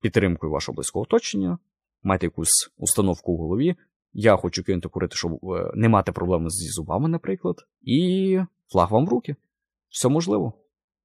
підтримкою 0.00 0.52
вашого 0.52 0.76
близького 0.76 1.02
оточення, 1.02 1.58
майте 2.02 2.26
якусь 2.26 2.70
установку 2.76 3.34
в 3.34 3.38
голові. 3.38 3.74
Я 4.12 4.36
хочу 4.36 4.64
кинути 4.64 4.88
курити, 4.88 5.16
щоб 5.16 5.32
е, 5.32 5.70
не 5.74 5.88
мати 5.88 6.12
проблеми 6.12 6.50
зі 6.50 6.68
зубами, 6.68 7.08
наприклад, 7.08 7.56
і 7.82 8.40
флаг 8.72 8.90
вам 8.90 9.06
в 9.06 9.08
руки. 9.08 9.36
Все 9.88 10.08
можливо. 10.08 10.52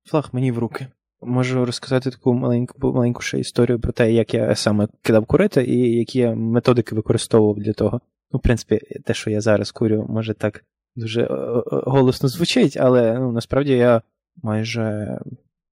Флаг 0.05 0.29
мені 0.31 0.51
в 0.51 0.57
руки. 0.57 0.87
Можу 1.21 1.65
розказати 1.65 2.11
таку 2.11 2.33
маленьку 2.33 2.93
маленьку 2.93 3.21
ще 3.21 3.39
історію 3.39 3.79
про 3.79 3.91
те, 3.91 4.13
як 4.13 4.33
я 4.33 4.55
саме 4.55 4.87
кидав 5.01 5.25
курити 5.25 5.63
і 5.63 5.97
які 5.97 6.19
я 6.19 6.35
методики 6.35 6.95
використовував 6.95 7.55
для 7.59 7.73
того. 7.73 8.01
Ну, 8.33 8.39
в 8.39 8.41
принципі, 8.41 8.79
те, 9.05 9.13
що 9.13 9.29
я 9.29 9.41
зараз 9.41 9.71
курю, 9.71 10.05
може 10.09 10.33
так 10.33 10.63
дуже 10.95 11.21
е, 11.21 11.25
е, 11.25 11.61
голосно 11.69 12.29
звучить, 12.29 12.77
але 12.77 13.19
ну, 13.19 13.31
насправді 13.31 13.73
я 13.73 14.01
майже 14.43 15.17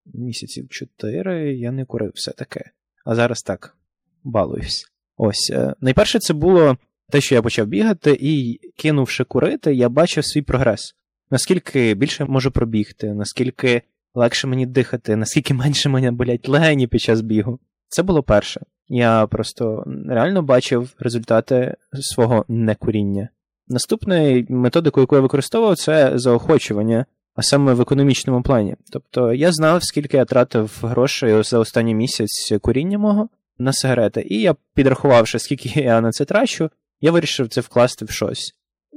місяців 0.06 0.68
чотири 0.68 1.54
я 1.54 1.72
не 1.72 1.84
курив 1.84 2.12
все 2.14 2.30
таке. 2.30 2.70
А 3.04 3.14
зараз 3.14 3.42
так 3.42 3.76
балуюсь. 4.24 4.86
Ось. 5.16 5.50
е, 5.52 5.74
Найперше, 5.80 6.18
це 6.18 6.34
було 6.34 6.76
те, 7.10 7.20
що 7.20 7.34
я 7.34 7.42
почав 7.42 7.66
бігати, 7.66 8.18
і 8.20 8.60
кинувши 8.76 9.24
курити, 9.24 9.74
я 9.74 9.88
бачив 9.88 10.24
свій 10.24 10.42
прогрес. 10.42 10.94
Наскільки 11.30 11.94
більше 11.94 12.24
можу 12.24 12.50
пробігти, 12.50 13.14
наскільки 13.14 13.82
легше 14.14 14.46
мені 14.46 14.66
дихати, 14.66 15.16
наскільки 15.16 15.54
менше 15.54 15.88
мене 15.88 16.10
болять 16.10 16.48
легені 16.48 16.86
під 16.86 17.00
час 17.00 17.20
бігу. 17.20 17.58
Це 17.88 18.02
було 18.02 18.22
перше. 18.22 18.60
Я 18.92 19.26
просто 19.26 19.84
реально 20.08 20.42
бачив 20.42 20.94
результати 20.98 21.76
свого 21.92 22.44
некуріння. 22.48 23.28
Наступною 23.68 24.46
методикою, 24.48 25.02
яку 25.02 25.14
я 25.14 25.20
використовував, 25.20 25.76
це 25.76 26.12
заохочування, 26.14 27.06
а 27.34 27.42
саме 27.42 27.74
в 27.74 27.80
економічному 27.80 28.42
плані. 28.42 28.76
Тобто 28.92 29.32
я 29.32 29.52
знав, 29.52 29.84
скільки 29.84 30.16
я 30.16 30.24
тратив 30.24 30.78
грошей 30.82 31.42
за 31.42 31.58
останній 31.58 31.94
місяць 31.94 32.52
куріння 32.60 32.98
мого 32.98 33.28
на 33.58 33.72
сигарети, 33.72 34.26
і 34.28 34.40
я, 34.40 34.54
підрахувавши, 34.74 35.38
скільки 35.38 35.68
я 35.80 36.00
на 36.00 36.10
це 36.10 36.24
трачу, 36.24 36.70
я 37.00 37.12
вирішив 37.12 37.48
це 37.48 37.60
вкласти 37.60 38.04
в 38.04 38.10
щось. 38.10 38.54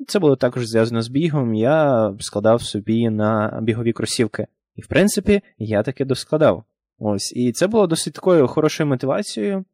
Це 0.07 0.19
було 0.19 0.35
також 0.35 0.67
зв'язано 0.67 1.01
з 1.01 1.07
бігом. 1.07 1.53
Я 1.53 2.13
складав 2.19 2.61
собі 2.61 3.09
на 3.09 3.59
бігові 3.61 3.93
кросівки. 3.93 4.47
І, 4.75 4.81
в 4.81 4.87
принципі, 4.87 5.41
я 5.57 5.83
таки 5.83 6.05
доскладав. 6.05 6.63
Ось. 6.99 7.33
І 7.35 7.51
це 7.51 7.67
було 7.67 7.87
досить 7.87 8.13
такою 8.13 8.47
хорошою 8.47 8.87
мотивацією. 8.87 9.65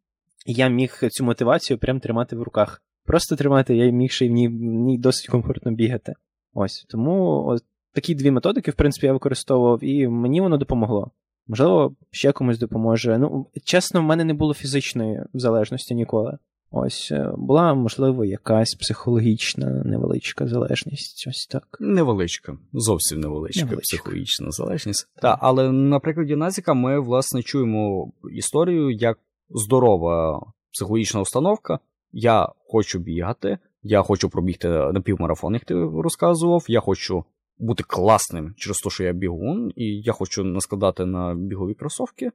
Я 0.45 0.67
міг 0.67 0.99
цю 1.11 1.23
мотивацію 1.23 1.77
прям 1.77 1.99
тримати 1.99 2.35
в 2.35 2.43
руках. 2.43 2.81
Просто 3.05 3.35
тримати, 3.35 3.75
я 3.75 3.91
міг 3.91 4.11
ще 4.11 4.25
й 4.25 4.29
в 4.29 4.31
ній, 4.31 4.47
в 4.47 4.51
ній 4.61 4.97
досить 4.97 5.27
комфортно 5.29 5.71
бігати. 5.71 6.13
Ось. 6.53 6.85
Тому 6.89 7.45
от, 7.47 7.63
такі 7.93 8.15
дві 8.15 8.31
методики, 8.31 8.71
в 8.71 8.75
принципі, 8.75 9.07
я 9.07 9.13
використовував, 9.13 9.83
і 9.83 10.07
мені 10.07 10.41
воно 10.41 10.57
допомогло. 10.57 11.11
Можливо, 11.47 11.95
ще 12.11 12.31
комусь 12.31 12.59
допоможе. 12.59 13.17
Ну, 13.17 13.47
чесно, 13.63 14.01
в 14.01 14.03
мене 14.03 14.23
не 14.23 14.33
було 14.33 14.53
фізичної 14.53 15.23
залежності 15.33 15.95
ніколи. 15.95 16.37
Ось 16.71 17.11
е, 17.11 17.31
була, 17.37 17.73
можливо, 17.73 18.25
якась 18.25 18.75
психологічна 18.75 19.69
невеличка 19.85 20.47
залежність. 20.47 21.25
Ось 21.27 21.47
так. 21.47 21.77
Невеличка, 21.79 22.57
зовсім 22.73 23.19
невеличка, 23.19 23.65
Невеличка. 23.65 23.81
психологічна 23.81 24.51
залежність. 24.51 25.07
Так, 25.21 25.39
але 25.41 25.71
на 25.71 25.99
прикладі 25.99 26.35
Назіка 26.35 26.73
ми, 26.73 26.99
власне, 26.99 27.43
чуємо 27.43 28.11
історію, 28.33 28.91
як 28.91 29.19
здорова 29.49 30.41
психологічна 30.73 31.21
установка. 31.21 31.79
Я 32.11 32.49
хочу 32.67 32.99
бігати, 32.99 33.57
я 33.83 34.01
хочу 34.01 34.29
пробігти 34.29 34.67
на 34.67 35.01
півмарафон, 35.01 35.53
як 35.53 35.65
ти 35.65 35.73
розказував, 35.75 36.65
я 36.67 36.79
хочу 36.79 37.23
бути 37.57 37.83
класним 37.87 38.53
через 38.57 38.77
те, 38.77 38.89
що 38.89 39.03
я 39.03 39.13
бігун, 39.13 39.71
і 39.75 40.01
я 40.01 40.13
хочу 40.13 40.43
наскладати 40.43 41.05
на 41.05 41.35
бігові 41.35 41.73
кросовки. 41.73 42.31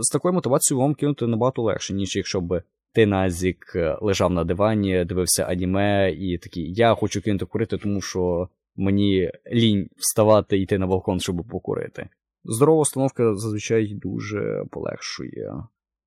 З 0.00 0.12
такою 0.12 0.34
мотивацією 0.34 0.82
вам 0.82 0.94
кинути 0.94 1.26
набагато 1.26 1.62
легше, 1.62 1.94
ніж 1.94 2.16
якщо 2.16 2.40
б 2.40 2.62
ти 2.92 3.06
Назік 3.06 3.76
лежав 4.00 4.30
на 4.30 4.44
дивані, 4.44 5.04
дивився 5.04 5.44
аніме 5.44 6.12
і 6.12 6.38
такий, 6.38 6.72
я 6.74 6.94
хочу 6.94 7.22
кинути 7.22 7.44
курити, 7.44 7.78
тому 7.78 8.00
що 8.00 8.48
мені 8.76 9.30
лінь 9.52 9.88
вставати 9.96 10.58
і 10.58 10.62
йти 10.62 10.78
на 10.78 10.86
балкон, 10.86 11.20
щоб 11.20 11.44
покурити. 11.50 12.08
Здорова 12.44 12.80
установка 12.80 13.34
зазвичай 13.34 13.94
дуже 13.94 14.64
полегшує 14.70 15.52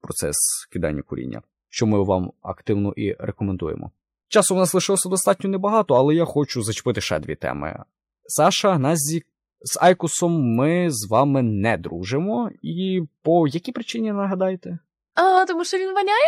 процес 0.02 0.36
кидання 0.72 1.02
куріння, 1.02 1.41
що 1.70 1.88
ми 1.88 2.04
вам 2.04 2.32
активно 2.41 2.93
і 2.95 3.16
рекомендуємо. 3.20 3.91
Часу 4.28 4.56
у 4.56 4.58
нас 4.58 4.74
лишилося 4.74 5.10
достатньо 5.10 5.49
небагато, 5.49 5.95
але 5.95 6.16
я 6.16 6.26
хочу 6.26 6.64
зачепити 6.64 7.02
ще 7.02 7.20
дві 7.20 7.36
теми. 7.36 7.84
Саша, 8.26 8.78
Назік, 8.78 9.28
з 9.62 9.78
Айкусом 9.82 10.56
ми 10.56 10.88
з 10.89 11.08
вами 11.10 11.41
не 11.41 11.78
дружимо, 11.78 12.52
і 12.62 13.02
по 13.22 13.47
якій 13.47 13.72
причині 13.72 14.12
нагадаєте? 14.12 14.80
А, 15.14 15.45
тому 15.45 15.66
що 15.66 15.78
він 15.78 15.88
воняє? 15.88 16.28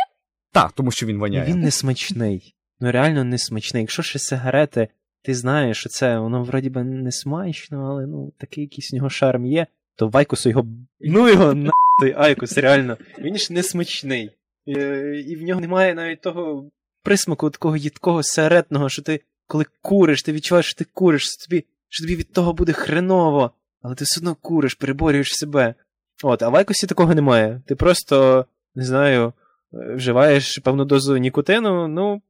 Так, 0.51 0.71
тому 0.71 0.91
що 0.91 1.05
він 1.05 1.19
воняє. 1.19 1.51
Він 1.51 1.59
не 1.59 1.71
смачний. 1.71 2.55
Ну 2.79 2.91
реально 2.91 3.23
не 3.23 3.37
смачний. 3.37 3.81
Якщо 3.81 4.03
ще 4.03 4.19
сигарети, 4.19 4.87
ти 5.21 5.35
знаєш, 5.35 5.77
що 5.77 5.89
це 5.89 6.19
воно 6.19 6.43
вроді 6.43 6.69
би 6.69 6.83
не 6.83 7.11
смачно, 7.11 7.85
але 7.91 8.07
ну 8.07 8.33
такий 8.37 8.63
якийсь 8.63 8.93
у 8.93 8.97
нього 8.97 9.09
шарм 9.09 9.45
є, 9.45 9.67
то 9.95 10.09
в 10.09 10.16
IQOS 10.16 10.42
у 10.42 10.49
його. 10.49 10.65
Ну 10.99 11.29
його 11.29 11.53
на 11.53 11.71
той 11.99 12.13
IQOS, 12.17 12.57
реально. 12.57 12.97
Він 13.19 13.37
ж 13.37 13.53
не 13.53 13.63
смачний. 13.63 14.31
І, 14.65 14.71
і 15.27 15.35
в 15.35 15.41
нього 15.43 15.61
немає 15.61 15.93
навіть 15.93 16.21
того 16.21 16.69
присмаку, 17.03 17.49
такого 17.49 17.77
їдкого 17.77 18.23
сигаретного, 18.23 18.89
що 18.89 19.01
ти, 19.01 19.19
коли 19.47 19.65
куриш, 19.81 20.23
ти 20.23 20.31
відчуваєш, 20.31 20.65
що 20.65 20.77
ти 20.77 20.85
куриш, 20.93 21.23
що 21.23 21.47
тобі, 21.47 21.65
що 21.89 22.03
тобі 22.03 22.15
від 22.15 22.33
того 22.33 22.53
буде 22.53 22.73
хреново, 22.73 23.51
але 23.81 23.95
ти 23.95 24.03
все 24.03 24.19
одно 24.19 24.35
куриш, 24.35 24.73
переборюєш 24.73 25.35
себе. 25.35 25.75
От, 26.23 26.43
а 26.43 26.49
в 26.49 26.55
IQOS 26.55 26.81
і 26.81 26.87
такого 26.87 27.15
немає. 27.15 27.61
Ти 27.67 27.75
просто, 27.75 28.45
не 28.75 28.85
знаю, 28.85 29.33
вживаєш 29.71 30.57
певну 30.57 30.85
дозу 30.85 31.17
нікотину, 31.17 31.87
ну, 31.87 32.21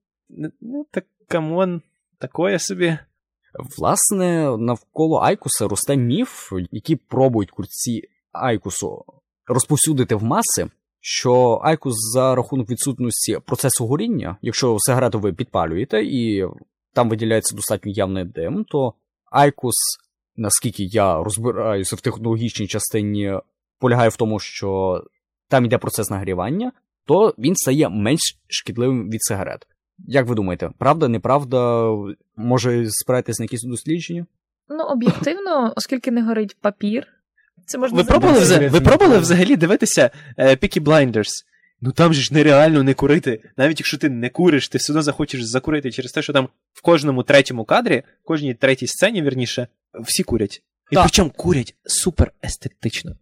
ну 0.61 0.85
так 0.91 1.05
come 1.27 1.58
on, 1.58 1.81
такое 2.19 2.59
собі. 2.59 2.97
Власне, 3.77 4.57
навколо 4.57 5.19
Айкуса 5.19 5.67
росте 5.67 5.97
міф, 5.97 6.51
який 6.71 6.95
пробують 6.95 7.51
курці 7.51 8.01
Айкусу 8.31 9.05
розповсюдити 9.47 10.15
в 10.15 10.23
маси, 10.23 10.69
що 10.99 11.61
Айкус 11.63 11.93
за 12.13 12.35
рахунок 12.35 12.69
відсутності 12.69 13.39
процесу 13.45 13.87
горіння, 13.87 14.37
якщо 14.41 14.77
сигарету 14.79 15.19
ви 15.19 15.33
підпалюєте 15.33 16.03
і 16.03 16.45
там 16.93 17.09
виділяється 17.09 17.55
достатньо 17.55 17.91
явний 17.91 18.25
дим, 18.25 18.65
то 18.69 18.93
Айкус, 19.31 19.75
наскільки 20.35 20.83
я 20.83 21.23
розбираюся 21.23 21.95
в 21.95 22.01
технологічній 22.01 22.67
частині, 22.67 23.39
полягає 23.79 24.09
в 24.09 24.15
тому, 24.15 24.39
що 24.39 25.03
там 25.47 25.65
йде 25.65 25.77
процес 25.77 26.09
нагрівання, 26.09 26.71
то 27.05 27.35
він 27.37 27.55
стає 27.55 27.89
менш 27.89 28.39
шкідливим 28.47 29.09
від 29.09 29.23
сигарет. 29.23 29.67
Як 30.07 30.27
ви 30.27 30.35
думаєте, 30.35 30.69
правда, 30.77 31.07
неправда, 31.07 31.89
може 32.35 32.89
спиратись 32.89 33.39
на 33.39 33.43
якісь 33.45 33.63
дослідження? 33.63 34.25
Ну, 34.69 34.83
об'єктивно, 34.83 35.73
оскільки 35.75 36.11
не 36.11 36.23
горить 36.23 36.57
папір, 36.61 37.07
це 37.65 37.77
можна 37.77 37.97
Ви 37.97 38.03
пробували, 38.03 38.45
зробити. 38.45 38.69
ви 38.71 38.81
пробували 38.81 39.19
взагалі 39.19 39.55
дивитися 39.55 40.11
е, 40.37 40.49
Peaky 40.49 40.81
Blinders? 40.81 41.29
Ну 41.81 41.91
там 41.91 42.13
же 42.13 42.21
ж 42.21 42.33
нереально 42.33 42.83
не 42.83 42.93
курити. 42.93 43.41
Навіть 43.57 43.79
якщо 43.79 43.97
ти 43.97 44.09
не 44.09 44.29
куриш, 44.29 44.69
ти 44.69 44.77
все 44.77 44.93
одно 44.93 45.01
захочеш 45.01 45.43
закурити 45.43 45.91
через 45.91 46.11
те, 46.11 46.21
що 46.21 46.33
там 46.33 46.49
в 46.73 46.81
кожному 46.81 47.23
третьому 47.23 47.65
кадрі, 47.65 48.03
в 48.23 48.27
кожній 48.27 48.53
третій 48.53 48.87
сцені, 48.87 49.21
вірніше, 49.21 49.67
всі 50.01 50.23
курять. 50.23 50.63
І 50.91 50.95
Так. 50.95 51.03
причому 51.03 51.29
курять 51.29 51.75
супер 51.85 52.31
естетично. 52.43 53.15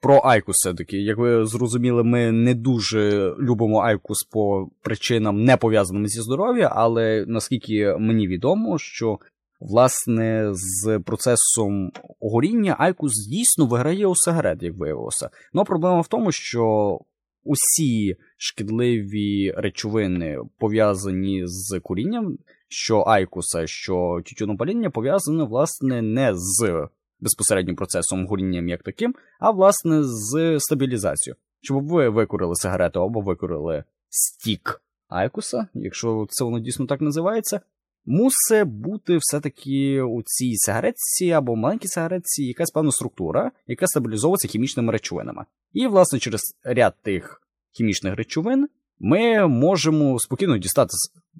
Про 0.00 0.20
Айкус 0.24 0.56
все-таки. 0.56 0.96
Як 0.96 1.18
ви 1.18 1.46
зрозуміли, 1.46 2.04
ми 2.04 2.32
не 2.32 2.54
дуже 2.54 3.34
любимо 3.38 3.78
Айкус 3.78 4.18
по 4.32 4.68
причинам 4.82 5.44
не 5.44 5.56
пов'язаним 5.56 6.06
зі 6.06 6.20
здоров'ям, 6.20 6.72
але 6.74 7.24
наскільки 7.28 7.96
мені 7.98 8.28
відомо, 8.28 8.78
що 8.78 9.18
власне 9.60 10.48
з 10.52 10.98
процесом 11.06 11.92
горіння 12.20 12.76
Айкус 12.78 13.12
дійсно 13.28 13.66
виграє 13.66 14.06
у 14.06 14.14
сигарет, 14.16 14.62
як 14.62 14.76
виявилося. 14.76 15.30
Ну 15.52 15.64
проблема 15.64 16.00
в 16.00 16.08
тому, 16.08 16.32
що 16.32 16.98
усі 17.44 18.16
шкідливі 18.36 19.52
речовини 19.56 20.38
пов'язані 20.58 21.42
з 21.46 21.80
курінням, 21.82 22.38
що 22.68 23.00
Айкуса, 23.00 23.66
що 23.66 24.20
тютюнопаління, 24.24 24.90
пов'язані 24.90 25.42
власне 25.42 26.02
не 26.02 26.32
з 26.34 26.88
безпосереднім 27.20 27.76
процесом 27.76 28.26
горінням 28.26 28.68
як 28.68 28.82
таким, 28.82 29.14
а 29.40 29.50
власне 29.50 30.00
з 30.02 30.56
стабілізацією. 30.58 31.36
Щоб 31.62 31.88
ви 31.88 32.08
викурили 32.08 32.54
сигарету 32.54 33.02
або 33.02 33.20
викурили 33.20 33.84
стік 34.08 34.82
Айкуса, 35.08 35.66
якщо 35.74 36.26
це 36.30 36.44
воно 36.44 36.60
дійсно 36.60 36.86
так 36.86 37.00
називається, 37.00 37.60
мусить 38.06 38.64
бути 38.64 39.16
все-таки 39.16 40.02
у 40.02 40.22
цій 40.22 40.56
сигаретці 40.56 41.30
або 41.30 41.56
маленькій 41.56 41.88
сигаретці 41.88 42.44
якась 42.44 42.70
певна 42.70 42.92
структура, 42.92 43.52
яка 43.66 43.86
стабілізовується 43.86 44.48
хімічними 44.48 44.92
речовинами. 44.92 45.44
І, 45.72 45.86
власне, 45.86 46.18
через 46.18 46.40
ряд 46.64 46.94
тих 47.02 47.42
хімічних 47.72 48.14
речовин 48.14 48.68
ми 48.98 49.46
можемо 49.46 50.18
спокійно 50.18 50.58
дістати 50.58 50.90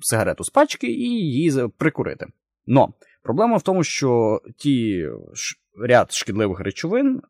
сигарету 0.00 0.44
з 0.44 0.50
пачки 0.50 0.86
і 0.86 1.08
її 1.08 1.68
прикурити. 1.78 2.26
Но 2.66 2.94
проблема 3.22 3.56
в 3.56 3.62
тому, 3.62 3.84
що 3.84 4.40
ті 4.56 5.06
ряд 5.88 6.12
шкідливих 6.12 6.60
речовин, 6.60 7.22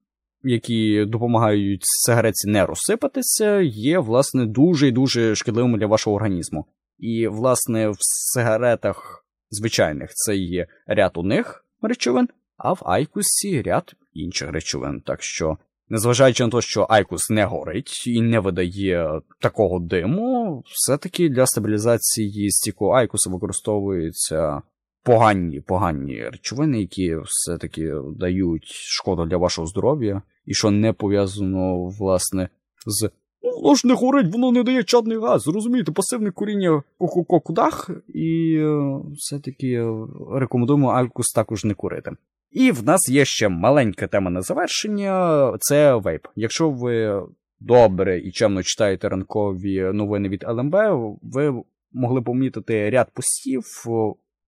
які 0.42 1.04
допомагають 1.04 1.82
сигаретці 1.82 2.50
не 2.50 2.66
розсипатися, 2.66 3.60
є, 3.60 3.98
власне, 3.98 4.46
дуже 4.46 4.88
і 4.88 4.92
дуже 4.92 5.34
шкідливими 5.34 5.78
для 5.78 5.86
вашого 5.86 6.16
організму. 6.16 6.66
І, 6.98 7.28
власне, 7.28 7.88
в 7.88 7.96
сигаретах 8.00 9.24
звичайних 9.50 10.10
це 10.14 10.36
є 10.36 10.66
ряд 10.86 11.12
у 11.14 11.22
них 11.22 11.64
речовин, 11.82 12.28
а 12.56 12.72
в 12.72 12.82
Айкусі 12.84 13.62
ряд 13.62 13.94
інших 14.12 14.50
речовин. 14.50 15.00
Так 15.00 15.22
що, 15.22 15.58
незважаючи 15.88 16.44
на 16.44 16.50
те, 16.50 16.60
що 16.60 16.86
Айкус 16.90 17.30
не 17.30 17.44
горить 17.44 18.06
і 18.06 18.20
не 18.20 18.40
видає 18.40 19.20
такого 19.40 19.78
диму, 19.78 20.62
все-таки 20.66 21.28
для 21.28 21.46
стабілізації 21.46 22.50
стіку 22.50 22.90
Айкуса 22.90 23.30
використовуються 23.30 24.62
погані, 25.02 25.60
погані 25.60 26.24
речовини, 26.24 26.80
які 26.80 27.16
все-таки 27.24 27.92
дають 28.16 28.66
шкоду 28.66 29.26
для 29.26 29.36
вашого 29.36 29.66
здоров'я, 29.66 30.22
і 30.46 30.54
що 30.54 30.70
не 30.70 30.92
пов'язано, 30.92 31.84
власне, 32.00 32.48
з. 32.86 33.10
«Ну, 33.42 33.60
Воно 33.62 33.74
ж 33.74 33.86
не 33.86 33.94
горить, 33.94 34.32
воно 34.32 34.52
не 34.52 34.62
дає 34.62 34.84
чадний 34.84 35.18
газ. 35.18 35.48
Розумієте, 35.48 35.92
пасивне 35.92 36.30
куріння 36.30 36.82
по 36.98 37.40
кудах, 37.40 37.90
і 38.08 38.54
е, 38.56 39.00
все-таки 39.16 39.72
е, 39.72 40.06
рекомендуємо 40.32 40.90
Айкус 40.90 41.32
також 41.32 41.64
не 41.64 41.74
курити. 41.74 42.10
І 42.50 42.70
в 42.70 42.84
нас 42.84 43.08
є 43.08 43.24
ще 43.24 43.48
маленька 43.48 44.06
тема 44.06 44.30
на 44.30 44.42
завершення 44.42 45.52
це 45.58 45.94
вейп. 45.94 46.26
Якщо 46.36 46.70
ви 46.70 47.22
добре 47.60 48.18
і 48.18 48.30
чемно 48.30 48.62
читаєте 48.62 49.08
ранкові 49.08 49.82
новини 49.92 50.28
від 50.28 50.44
ЛМБ, 50.48 50.74
ви 51.22 51.62
могли 51.92 52.22
помітити 52.22 52.90
ряд 52.90 53.10
постів 53.14 53.62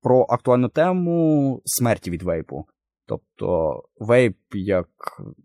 про 0.03 0.27
актуальну 0.29 0.69
тему 0.69 1.61
смерті 1.65 2.11
від 2.11 2.23
вейпу. 2.23 2.67
Тобто, 3.07 3.83
вейп, 3.99 4.37
як 4.53 4.89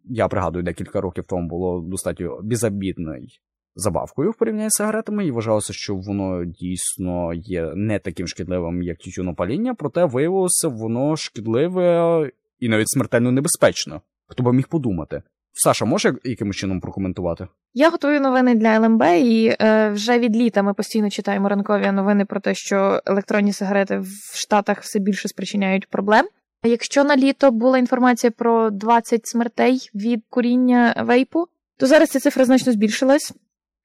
я 0.03 0.28
пригадую, 0.28 0.64
декілька 0.64 1.01
років 1.01 1.24
тому 1.24 1.47
було 1.47 1.82
достатньо 1.82 2.39
безобідною 2.43 3.28
забавкою 3.76 4.32
в 4.32 4.36
порівнянні 4.36 4.70
з 4.70 4.74
сигаретами, 4.74 5.26
і 5.26 5.32
вважалося, 5.32 5.74
що 5.74 5.95
воно 5.95 6.45
дійсно 6.45 7.34
є 7.34 7.72
не 7.76 7.99
таким 7.99 8.28
шкідливим, 8.28 8.84
як 8.84 8.97
тютюнопаління, 8.97 9.74
проте 9.74 10.05
виявилося, 10.05 10.68
воно 10.68 11.16
шкідливе 11.16 12.32
і 12.60 12.70
навіть 12.70 12.89
смертельно 12.89 13.32
небезпечно. 13.32 14.01
Хто 14.28 14.43
би 14.43 14.53
міг 14.53 14.68
подумати? 14.68 15.22
Саша, 15.60 15.86
може 15.86 16.14
якимось 16.24 16.55
чином 16.55 16.80
прокоментувати? 16.80 17.47
Я 17.74 17.89
готую 17.89 18.22
новини 18.22 18.55
для 18.55 18.80
ЛМБ, 18.80 19.03
і 19.03 19.55
е, 19.62 19.89
вже 19.89 20.20
від 20.20 20.36
літа 20.36 20.64
ми 20.64 20.74
постійно 20.74 21.10
читаємо 21.10 21.49
ранкові 21.49 21.91
новини 21.91 22.26
про 22.26 22.39
те, 22.39 22.55
що 22.55 23.01
електронні 23.05 23.53
сигарети 23.53 23.99
в 23.99 24.32
Штатах 24.34 24.82
все 24.82 24.99
більше 24.99 25.28
спричиняють 25.28 25.89
проблем. 25.89 26.26
Якщо 26.64 27.03
на 27.03 27.16
літо 27.18 27.51
була 27.51 27.78
інформація 27.78 28.32
про 28.32 28.70
20 28.70 29.28
смертей 29.28 29.89
від 29.95 30.24
куріння 30.30 31.03
вейпу, 31.08 31.47
то 31.78 31.88
зараз 31.88 32.10
ця 32.10 32.20
цифра 32.20 32.45
значно 32.45 32.72
збільшилась. 32.72 33.34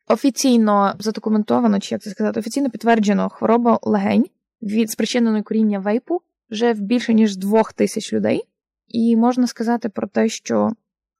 Офіційно 0.08 0.94
задокументовано, 0.98 1.80
чи 1.80 1.94
як 1.94 2.02
це 2.02 2.10
сказати, 2.10 2.40
офіційно 2.40 2.70
підтверджено 2.70 3.28
хвороба 3.28 3.78
легень 3.82 4.26
від 4.62 4.90
спричиненої 4.90 5.42
куріння 5.42 5.78
вейпу 5.78 6.20
вже 6.50 6.72
в 6.72 6.80
більше 6.80 7.14
ніж 7.14 7.36
двох 7.36 7.72
тисяч 7.72 8.12
людей. 8.12 8.42
І 8.88 9.16
можна 9.16 9.46
сказати 9.46 9.88
про 9.88 10.06
те, 10.06 10.28
що 10.28 10.70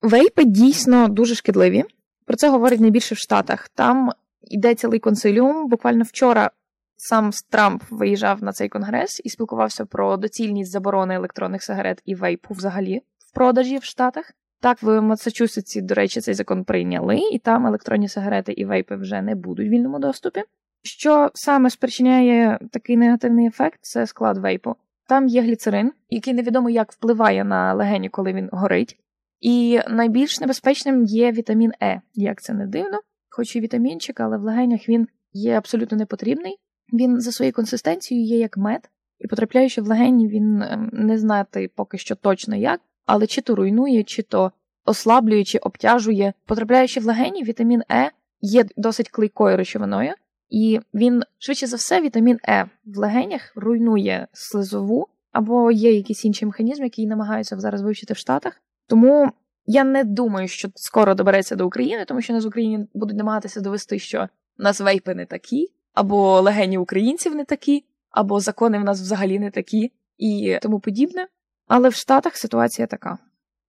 вейпи 0.03 0.45
дійсно 0.45 1.09
дуже 1.09 1.35
шкідливі. 1.35 1.85
Про 2.25 2.37
це 2.37 2.49
говорять 2.49 2.81
найбільше 2.81 3.15
в 3.15 3.19
Штатах. 3.19 3.69
Там 3.69 4.11
йде 4.43 4.75
цілий 4.75 5.01
консиліум. 5.01 5.69
Буквально 5.69 6.05
вчора 6.05 6.51
сам 6.97 7.31
Трамп 7.51 7.83
виїжджав 7.91 8.43
на 8.43 8.53
цей 8.53 8.69
конгрес 8.69 9.21
і 9.25 9.29
спілкувався 9.29 9.85
про 9.85 10.17
доцільність 10.17 10.71
заборони 10.71 11.15
електронних 11.15 11.63
сигарет 11.63 12.03
і 12.05 12.15
вейпу 12.15 12.55
взагалі 12.55 13.03
в 13.19 13.35
продажі 13.35 13.79
в 13.79 13.85
Штатах. 13.85 14.33
Так, 14.61 14.83
в 14.83 15.01
Масачусетсі, 15.01 15.83
до 15.83 15.95
речі, 15.95 16.21
цей 16.21 16.35
закон 16.35 16.65
прийняли, 16.65 17.19
і 17.33 17.39
там 17.39 17.67
електронні 17.67 18.09
сигарети 18.09 18.53
і 18.53 18.65
вейпи 18.65 18.97
вже 18.97 19.23
не 19.23 19.35
будуть 19.35 19.67
в 19.67 19.71
вільному 19.71 19.99
доступі. 19.99 20.43
Що 20.83 21.31
саме 21.35 21.71
спричиняє 21.71 22.59
такий 22.71 22.97
негативний 22.97 23.47
ефект, 23.47 23.79
це 23.83 24.07
склад 24.07 24.39
вейпу. 24.39 24.77
Там 25.09 25.27
є 25.27 25.43
гліцерин, 25.43 25.93
який 26.11 26.35
невідомо 26.35 26.71
як 26.71 26.93
впливає 26.93 27.45
на 27.45 27.75
легені, 27.75 28.09
коли 28.09 28.33
він 28.33 28.49
горить. 28.53 28.99
І 29.43 29.81
найбільш 29.89 30.41
небезпечним 30.41 31.05
є 31.05 31.33
вітамін 31.33 31.73
Е, 31.83 32.01
як 32.15 32.43
це 32.43 32.53
не 32.53 32.67
дивно, 32.67 33.01
хоч 33.29 33.57
і 33.57 33.61
вітамінчик, 33.61 34.21
але 34.21 34.39
в 34.39 34.43
легенях 34.43 34.89
він 34.89 35.09
є 35.33 35.53
абсолютно 35.53 35.99
непотрібний. 35.99 36.57
Він 36.93 37.21
за 37.21 37.33
своєю 37.33 37.53
консистенцією 37.53 38.27
є 38.27 38.39
як 38.39 38.57
мед, 38.57 38.91
і 39.19 39.27
потрапляючи 39.27 39.83
в 39.83 39.87
легені, 39.87 40.29
він 40.29 40.63
ем, 40.63 40.91
не 40.93 41.19
знати 41.19 41.71
поки 41.75 41.99
що 41.99 42.15
точно 42.15 42.57
як, 42.57 42.81
але 43.07 43.27
чи 43.27 43.41
то 43.41 43.55
руйнує, 43.55 44.05
чи 44.05 44.23
то 44.23 44.53
ослаблює, 44.85 45.45
чи 45.45 45.59
обтяжує. 45.59 46.33
Потрапляючи 46.47 47.01
в 47.01 47.05
легені, 47.05 47.43
вітамін 47.43 47.83
Е 47.91 48.11
є 48.41 48.65
досить 48.77 49.11
клейкою 49.11 49.57
речовиною, 49.57 50.15
і 50.49 50.81
він 50.95 51.23
швидше 51.39 51.67
за 51.67 51.77
все, 51.77 52.01
вітамін 52.01 52.39
Е 52.49 52.71
в 52.85 52.99
легенях 52.99 53.53
руйнує 53.57 54.29
слизову, 54.33 55.09
або 55.33 55.71
є 55.71 55.93
якийсь 55.93 56.25
інший 56.25 56.47
механізм, 56.47 56.85
який 56.85 57.07
намагаються 57.07 57.61
зараз 57.61 57.83
вивчити 57.83 58.15
в 58.15 58.17
Штатах. 58.17 58.61
Тому 58.93 59.33
я 59.67 59.85
не 59.85 60.05
думаю, 60.05 60.49
що 60.49 60.69
скоро 60.75 61.15
добереться 61.15 61.57
до 61.57 61.67
України, 61.67 62.05
тому 62.05 62.23
що 62.23 62.33
нас 62.33 62.45
в 62.45 62.49
Україні 62.49 62.87
будуть 62.95 63.17
намагатися 63.17 63.61
довести, 63.61 63.99
що 63.99 64.29
у 64.59 64.63
нас 64.63 64.81
вейпи 64.81 65.15
не 65.15 65.27
такі, 65.27 65.73
або 65.95 66.41
легені 66.41 66.79
українців 66.79 67.35
не 67.35 67.45
такі, 67.45 67.85
або 68.11 68.41
закони 68.41 68.79
в 68.79 68.85
нас 68.85 69.01
взагалі 69.01 69.39
не 69.39 69.51
такі 69.51 69.93
і 70.19 70.59
тому 70.63 70.81
подібне. 70.81 71.27
Але 71.67 71.89
в 71.89 71.95
Штатах 71.95 72.37
ситуація 72.37 72.87
така. 72.87 73.19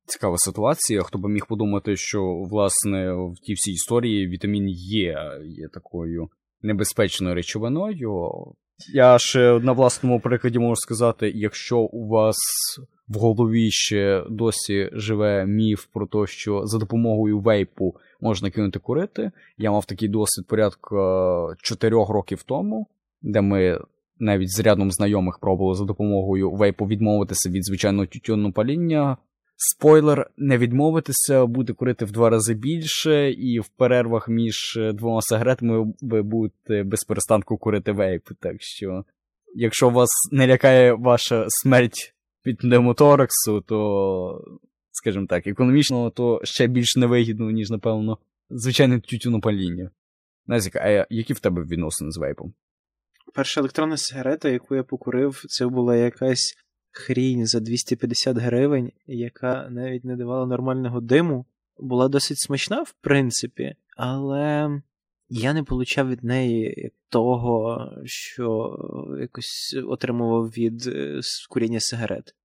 Цікава 0.06 0.38
ситуація. 0.38 1.04
Хто 1.04 1.18
би 1.18 1.30
міг 1.30 1.46
подумати, 1.48 1.96
що 1.96 2.24
власне 2.24 3.14
в 3.14 3.36
тій 3.44 3.54
всій 3.54 3.72
історії 3.72 4.28
вітамін 4.28 4.70
Є 4.70 5.18
є 5.46 5.68
такою 5.68 6.30
небезпечною 6.62 7.36
речовиною. 7.36 8.32
Я 8.94 9.20
ще 9.20 9.60
на 9.60 9.72
власному 9.72 10.20
прикладі 10.20 10.60
можу 10.60 10.76
сказати, 10.76 11.32
якщо 11.36 11.80
у 11.80 12.08
вас 12.08 12.38
в 13.08 13.18
голові 13.18 13.72
ще 13.72 14.24
досі 14.30 14.90
живе 14.94 15.46
міф 15.46 15.86
про 15.94 16.08
те, 16.08 16.28
що 16.28 16.66
за 16.66 16.78
допомогою 16.78 17.40
вейпу 17.40 17.96
можна 18.22 18.50
кинути 18.50 18.80
курити. 18.80 19.32
Я 19.58 19.72
мав 19.72 19.86
такий 19.86 20.10
досвід 20.10 20.48
порядка 20.48 20.98
4 21.62 21.96
років 21.96 22.44
тому, 22.44 22.88
де 23.22 23.42
ми 23.42 23.80
навіть 24.20 24.52
з 24.52 24.60
рядом 24.60 24.92
знайомих 24.92 25.40
пробували 25.40 25.76
за 25.76 25.86
допомогою 25.86 26.52
вейпу 26.52 26.86
відмовитися 26.86 27.50
від 27.50 27.66
звичайного 27.66 28.06
тютюнного 28.06 28.54
паління. 28.54 29.18
Спойлер, 29.56 30.30
не 30.38 30.58
відмовитися, 30.58 31.46
буде 31.46 31.74
курити 31.74 32.06
в 32.06 32.12
два 32.12 32.30
рази 32.30 32.54
більше, 32.54 33.32
і 33.32 33.60
в 33.60 33.68
перервах 33.68 34.30
між 34.30 34.80
двома 34.94 35.22
сигаретами 35.22 35.94
ви 36.02 36.22
будете 36.22 36.84
без 36.84 37.04
перестанку 37.04 37.58
курити 37.58 37.92
вейп. 37.92 38.24
Так 38.40 38.56
що, 38.60 39.06
якщо 39.56 39.90
вас 39.90 40.10
не 40.32 40.48
лякає 40.48 40.94
ваша 40.94 41.46
смерть 41.48 42.14
від 42.46 42.58
пневмотораксу, 42.58 43.62
то, 43.62 44.60
скажімо 44.92 45.26
так, 45.30 45.48
економічно, 45.48 46.10
то 46.10 46.42
ще 46.44 46.68
більш 46.68 46.96
невигідно, 46.96 47.52
ніж, 47.52 47.70
напевно, 47.70 48.18
звичайне 48.50 49.00
тютюнопаління. 49.00 49.92
Назіка, 50.48 50.80
а 50.80 51.08
які 51.10 51.34
в 51.34 51.40
тебе 51.40 51.64
відносини 51.64 52.12
з 52.12 52.18
вейпом? 52.18 52.54
Перша 53.34 53.62
електронна 53.62 53.98
сигарета, 53.98 54.50
яку 54.50 54.76
я 54.76 54.84
покурив, 54.84 55.44
це 55.48 55.68
була 55.68 55.96
якась 55.96 56.54
хрінь 56.94 57.48
за 57.48 57.60
250 57.60 58.38
гривень, 58.38 58.92
яка 59.08 59.68
навіть 59.70 60.06
не 60.06 60.16
давала 60.16 60.46
нормального 60.46 61.02
диму. 61.02 61.46
Була 61.80 62.08
досить 62.08 62.40
смачна, 62.40 62.82
в 62.82 62.94
принципі, 63.02 63.76
але 63.98 64.70
я 65.30 65.54
не 65.54 65.64
получав 65.64 66.10
від 66.10 66.24
неї 66.24 66.92
того, 67.10 67.88
що 68.06 68.78
якось 69.22 69.76
отримував 69.88 70.48
від 70.48 70.88
е, 70.88 71.22
куріння 71.50 71.80
сигарет. 71.80 72.36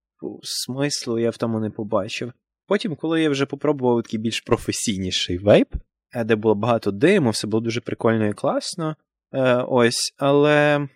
Смислу 0.42 1.18
я 1.18 1.30
в 1.30 1.36
тому 1.36 1.60
не 1.60 1.70
побачив. 1.70 2.32
Потім, 2.66 2.96
коли 2.96 3.22
я 3.22 3.30
вже 3.30 3.46
попробував 3.46 4.02
такий 4.02 4.20
більш 4.20 4.40
професійніший 4.40 5.38
вейп, 5.38 5.74
де 6.24 6.36
було 6.36 6.54
багато 6.54 6.90
диму, 6.90 7.30
все 7.30 7.46
було 7.46 7.60
дуже 7.60 7.80
прикольно 7.80 8.26
і 8.26 8.32
класно. 8.32 8.96
Е, 9.32 9.54
ось, 9.54 10.14
але 10.16 10.88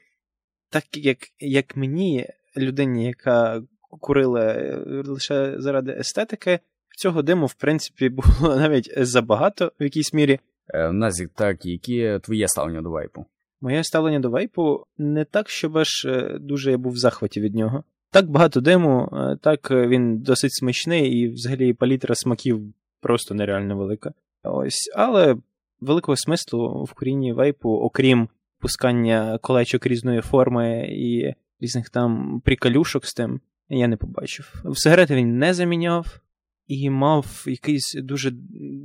так 0.70 0.84
як 0.92 1.18
як 1.38 1.76
мені, 1.76 2.26
людині, 2.57 3.07
яка 3.07 3.62
курила 4.00 4.76
лише 4.86 5.55
заради 5.59 5.92
естетики, 5.92 6.61
цього 6.96 7.22
диму, 7.22 7.46
в 7.46 7.55
принципі, 7.55 8.09
було 8.09 8.57
навіть 8.57 8.92
забагато 8.96 9.72
в 9.80 9.82
якійсь 9.82 10.12
мірі. 10.12 10.40
Е, 10.68 10.92
Назік, 10.92 11.30
так, 11.34 11.66
яке 11.66 12.18
твоє 12.18 12.48
ставлення 12.48 12.82
до 12.82 12.90
вейпу? 12.90 13.26
Моє 13.61 13.84
ставлення 13.84 14.20
до 14.20 14.30
вейпу 14.30 14.84
не 14.98 15.24
так, 15.24 15.48
щоб 15.50 15.78
аж 15.78 16.05
е, 16.05 16.38
дуже 16.40 16.70
я 16.70 16.78
був 16.78 16.92
в 16.92 16.96
захваті 16.96 17.40
від 17.40 17.55
нього. 17.55 17.84
Так 18.11 18.30
багато 18.30 18.61
диму, 18.61 19.09
е, 19.12 19.36
так 19.42 19.70
він 19.70 20.18
досить 20.18 20.55
смачний, 20.55 21.12
і 21.12 21.28
взагалі 21.28 21.72
палітра 21.72 22.14
смаків 22.14 22.74
просто 23.00 23.34
нереально 23.34 23.76
велика. 23.76 24.12
Ось, 24.42 24.92
але 24.96 25.36
великого 25.80 26.16
смислу 26.16 26.84
в 26.84 26.92
корінні 26.92 27.32
вейпу, 27.32 27.70
окрім 27.70 28.28
пускання 28.61 29.38
колечок 29.42 29.86
різної 29.86 30.20
форми 30.20 30.86
і 30.90 31.34
різних 31.62 31.90
там 31.90 32.40
приколюшок 32.44 33.06
з 33.06 33.14
тим, 33.14 33.40
я 33.68 33.88
не 33.88 33.96
побачив. 33.96 34.54
В 34.64 34.78
сигарети 34.78 35.14
він 35.14 35.38
не 35.38 35.54
заміняв 35.54 36.20
і 36.66 36.90
мав 36.90 37.44
якийсь 37.46 37.94
дуже 37.94 38.30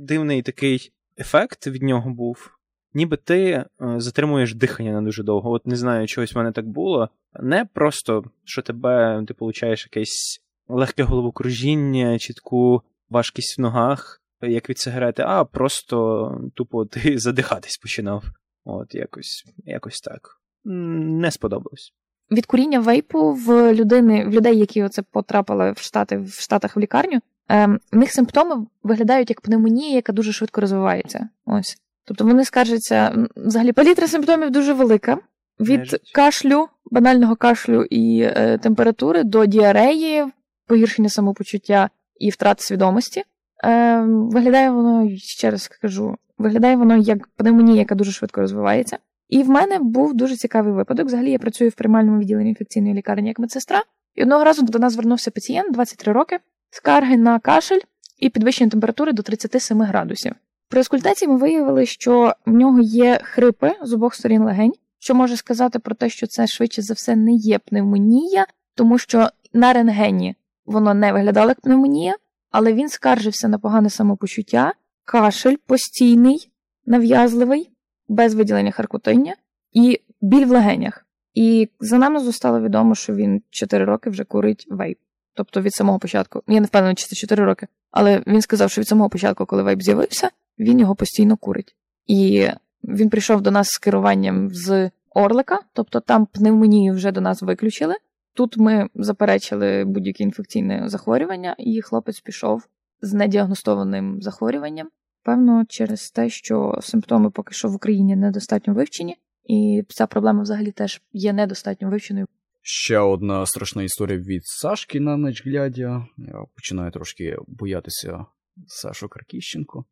дивний 0.06 0.42
такий 0.42 0.92
ефект 1.18 1.66
від 1.66 1.82
нього 1.82 2.10
був. 2.10 2.50
Ніби 2.94 3.16
ти 3.16 3.42
е, 3.50 3.66
затримуєш 3.80 4.54
дихання 4.54 4.92
на 4.92 5.02
дуже 5.02 5.22
довго. 5.22 5.50
От 5.50 5.66
не 5.66 5.76
знаю, 5.76 6.06
чогось 6.06 6.34
в 6.34 6.38
мене 6.38 6.52
так 6.52 6.68
було. 6.68 7.08
Не 7.40 7.64
просто, 7.64 8.24
що 8.44 8.62
тебе 8.62 9.24
ти 9.28 9.34
получаєш 9.34 9.88
якесь 9.92 10.42
легке 10.68 11.02
головокружіння, 11.02 12.18
чітку 12.18 12.82
важкість 13.10 13.58
в 13.58 13.60
ногах, 13.60 14.22
як 14.42 14.70
від 14.70 14.78
сигарети, 14.78 15.22
а 15.26 15.44
просто 15.44 16.50
тупо 16.54 16.84
ти 16.86 17.18
задихатись 17.18 17.78
починав. 17.78 18.24
От 18.64 18.94
якось 18.94 19.44
якось 19.56 20.00
так. 20.00 20.40
Не 20.64 21.30
сподобалось. 21.30 21.92
Від 22.30 22.46
куріння 22.46 22.80
вейпу 22.80 23.32
в 23.32 23.74
людини, 23.74 24.24
в 24.24 24.30
людей, 24.30 24.58
які 24.58 24.82
оце 24.82 25.02
потрапили 25.02 25.72
в 25.72 25.78
Штати 25.78 26.18
в 26.18 26.32
Штатах 26.32 26.76
в 26.76 26.78
лікарню, 26.78 27.20
ем, 27.48 27.80
в 27.92 27.96
них 27.96 28.12
симптоми 28.12 28.66
виглядають 28.82 29.30
як 29.30 29.40
пневмонія, 29.40 29.94
яка 29.94 30.12
дуже 30.12 30.32
швидко 30.32 30.60
розвивається. 30.60 31.28
Ось. 31.46 31.78
Тобто 32.04 32.24
вони 32.24 32.44
скаржаться, 32.44 33.26
взагалі 33.36 33.72
палітра 33.72 34.08
симптомів 34.08 34.50
дуже 34.50 34.72
велика. 34.72 35.18
Від 35.60 35.78
Нежить. 35.78 36.12
кашлю, 36.14 36.68
банального 36.90 37.36
кашлю 37.36 37.82
і 37.82 38.20
е, 38.20 38.58
температури 38.58 39.24
до 39.24 39.46
діареї, 39.46 40.24
погіршення 40.66 41.08
самопочуття 41.08 41.90
і 42.16 42.30
втрати 42.30 42.62
свідомості. 42.62 43.22
Е, 43.64 44.00
Виглядає 44.06 44.70
воно, 44.70 45.10
ще 45.16 45.50
раз 45.50 45.68
кажу, 45.68 46.16
виглядає 46.38 46.76
воно 46.76 46.96
як 46.96 47.28
пневмонія, 47.28 47.78
яка 47.78 47.94
дуже 47.94 48.12
швидко 48.12 48.40
розвивається. 48.40 48.98
І 49.28 49.42
в 49.42 49.48
мене 49.48 49.78
був 49.78 50.14
дуже 50.14 50.36
цікавий 50.36 50.72
випадок. 50.72 51.06
Взагалі 51.06 51.30
я 51.30 51.38
працюю 51.38 51.70
в 51.70 51.74
приймальному 51.74 52.18
відділенні 52.18 52.48
інфекційної 52.48 52.94
лікарні 52.94 53.28
як 53.28 53.38
медсестра. 53.38 53.82
І 54.14 54.22
одного 54.22 54.44
разу 54.44 54.62
до 54.62 54.78
нас 54.78 54.92
звернувся 54.92 55.30
пацієнт 55.30 55.72
23 55.72 56.12
роки, 56.12 56.38
скарги 56.70 57.16
на 57.16 57.38
кашель 57.38 57.80
і 58.18 58.30
підвищення 58.30 58.70
температури 58.70 59.12
до 59.12 59.22
37 59.22 59.82
градусів. 59.82 60.32
При 60.68 60.80
аскультації 60.80 61.28
ми 61.28 61.36
виявили, 61.36 61.86
що 61.86 62.32
в 62.46 62.52
нього 62.52 62.80
є 62.80 63.20
хрипи 63.22 63.72
з 63.82 63.92
обох 63.92 64.14
сторін 64.14 64.42
легень, 64.42 64.72
що 64.98 65.14
може 65.14 65.36
сказати 65.36 65.78
про 65.78 65.94
те, 65.94 66.08
що 66.08 66.26
це 66.26 66.46
швидше 66.46 66.82
за 66.82 66.94
все 66.94 67.16
не 67.16 67.32
є 67.32 67.58
пневмонія, 67.58 68.46
тому 68.74 68.98
що 68.98 69.28
на 69.52 69.72
рентгені 69.72 70.36
воно 70.66 70.94
не 70.94 71.12
виглядало 71.12 71.48
як 71.48 71.60
пневмонія, 71.60 72.14
але 72.50 72.72
він 72.72 72.88
скаржився 72.88 73.48
на 73.48 73.58
погане 73.58 73.90
самопочуття, 73.90 74.72
кашель 75.04 75.56
постійний, 75.66 76.50
нав'язливий, 76.86 77.70
без 78.08 78.34
виділення 78.34 78.70
харкотиння 78.70 79.34
і 79.72 80.00
біль 80.20 80.46
в 80.46 80.50
легенях. 80.50 81.06
І 81.34 81.68
за 81.80 81.98
нами 81.98 82.32
стало 82.32 82.60
відомо, 82.60 82.94
що 82.94 83.14
він 83.14 83.42
4 83.50 83.84
роки 83.84 84.10
вже 84.10 84.24
курить 84.24 84.66
вейп. 84.70 84.98
Тобто 85.34 85.60
від 85.60 85.74
самого 85.74 85.98
початку. 85.98 86.42
Я 86.48 86.60
не 86.60 86.66
впевнена, 86.66 86.94
чи 86.94 87.06
це 87.06 87.16
4 87.16 87.44
роки, 87.44 87.66
але 87.90 88.22
він 88.26 88.42
сказав, 88.42 88.70
що 88.70 88.80
від 88.80 88.88
самого 88.88 89.10
початку, 89.10 89.46
коли 89.46 89.62
вейп 89.62 89.82
з'явився, 89.82 90.30
він 90.58 90.80
його 90.80 90.94
постійно 90.94 91.36
курить. 91.36 91.76
І 92.06 92.48
він 92.84 93.10
прийшов 93.10 93.40
до 93.40 93.50
нас 93.50 93.68
з 93.68 93.78
керуванням 93.78 94.50
з 94.50 94.90
Орлика, 95.10 95.58
тобто 95.72 96.00
там 96.00 96.26
пневмонію 96.26 96.94
вже 96.94 97.12
до 97.12 97.20
нас 97.20 97.42
виключили. 97.42 97.94
Тут 98.34 98.56
ми 98.56 98.88
заперечили 98.94 99.84
будь-яке 99.84 100.24
інфекційне 100.24 100.88
захворювання, 100.88 101.54
і 101.58 101.82
хлопець 101.82 102.20
пішов 102.20 102.68
з 103.02 103.12
недіагностованим 103.12 104.22
захворюванням. 104.22 104.88
Певно, 105.28 105.64
через 105.68 106.10
те, 106.10 106.28
що 106.28 106.78
симптоми 106.82 107.30
поки 107.30 107.54
що 107.54 107.68
в 107.68 107.74
Україні 107.74 108.16
недостатньо 108.16 108.74
вивчені, 108.74 109.16
і 109.44 109.82
ця 109.88 110.06
проблема 110.06 110.42
взагалі 110.42 110.72
теж 110.72 111.02
є 111.12 111.32
недостатньо 111.32 111.90
вивченою. 111.90 112.26
Ще 112.62 112.98
одна 112.98 113.46
страшна 113.46 113.82
історія 113.82 114.18
від 114.18 114.42
Сашки 114.44 115.00
на 115.00 115.16
ніч 115.16 115.46
глядя. 115.46 116.06
Я 116.18 116.44
починаю 116.54 116.90
трошки 116.90 117.36
боятися 117.46 118.26
Сашу 118.66 119.08
Каркіщенко. 119.08 119.84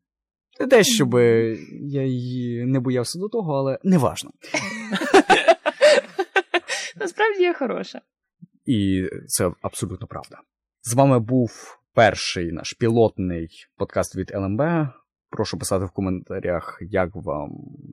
Не 0.59 0.67
те, 0.67 0.83
щоб 0.83 1.13
я 1.81 2.03
її 2.03 2.65
не 2.65 2.79
боявся 2.79 3.19
до 3.19 3.29
того, 3.29 3.53
але 3.53 3.79
неважно. 3.83 4.31
насправді 6.95 7.43
я 7.43 7.53
хороша. 7.53 8.01
І 8.65 9.09
це 9.27 9.51
абсолютно 9.61 10.07
правда. 10.07 10.37
З 10.81 10.93
вами 10.93 11.19
був 11.19 11.79
перший 11.93 12.51
наш 12.51 12.73
пілотний 12.73 13.49
подкаст 13.75 14.15
від 14.15 14.31
ЛМБ. 14.35 14.61
Прошу 15.29 15.57
писати 15.57 15.85
в 15.85 15.91
коментарях, 15.91 16.77
як 16.81 17.15
вам, 17.15 17.49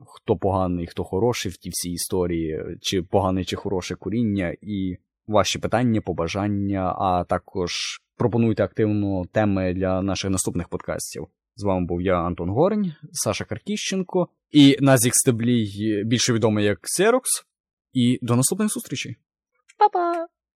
хто 0.07 0.37
поганий, 0.37 0.87
хто 0.87 1.03
хороший 1.03 1.51
в 1.51 1.57
тій 1.57 1.69
всій 1.69 1.91
історії, 1.91 2.77
чи 2.81 3.01
погане, 3.01 3.43
чи 3.43 3.55
хороше 3.55 3.95
куріння, 3.95 4.55
і 4.61 4.97
ваші 5.27 5.59
питання, 5.59 6.01
побажання, 6.01 6.95
а 6.97 7.23
також 7.23 7.71
пропонуйте 8.17 8.63
активно 8.63 9.25
теми 9.31 9.73
для 9.73 10.01
наших 10.01 10.31
наступних 10.31 10.67
подкастів. 10.69 11.27
З 11.55 11.63
вами 11.63 11.85
був 11.85 12.01
я, 12.01 12.15
Антон 12.15 12.49
Горень, 12.49 12.93
Саша 13.11 13.45
Каркіщенко 13.45 14.27
і 14.51 14.77
Назік 14.79 15.15
Стеблій, 15.15 16.03
більше 16.05 16.33
відомий 16.33 16.65
як 16.65 16.79
Xerox. 16.79 17.23
І 17.93 18.19
до 18.21 18.35
наступних 18.35 18.69
зустрічей. 18.69 19.15
Па-па! 19.77 20.27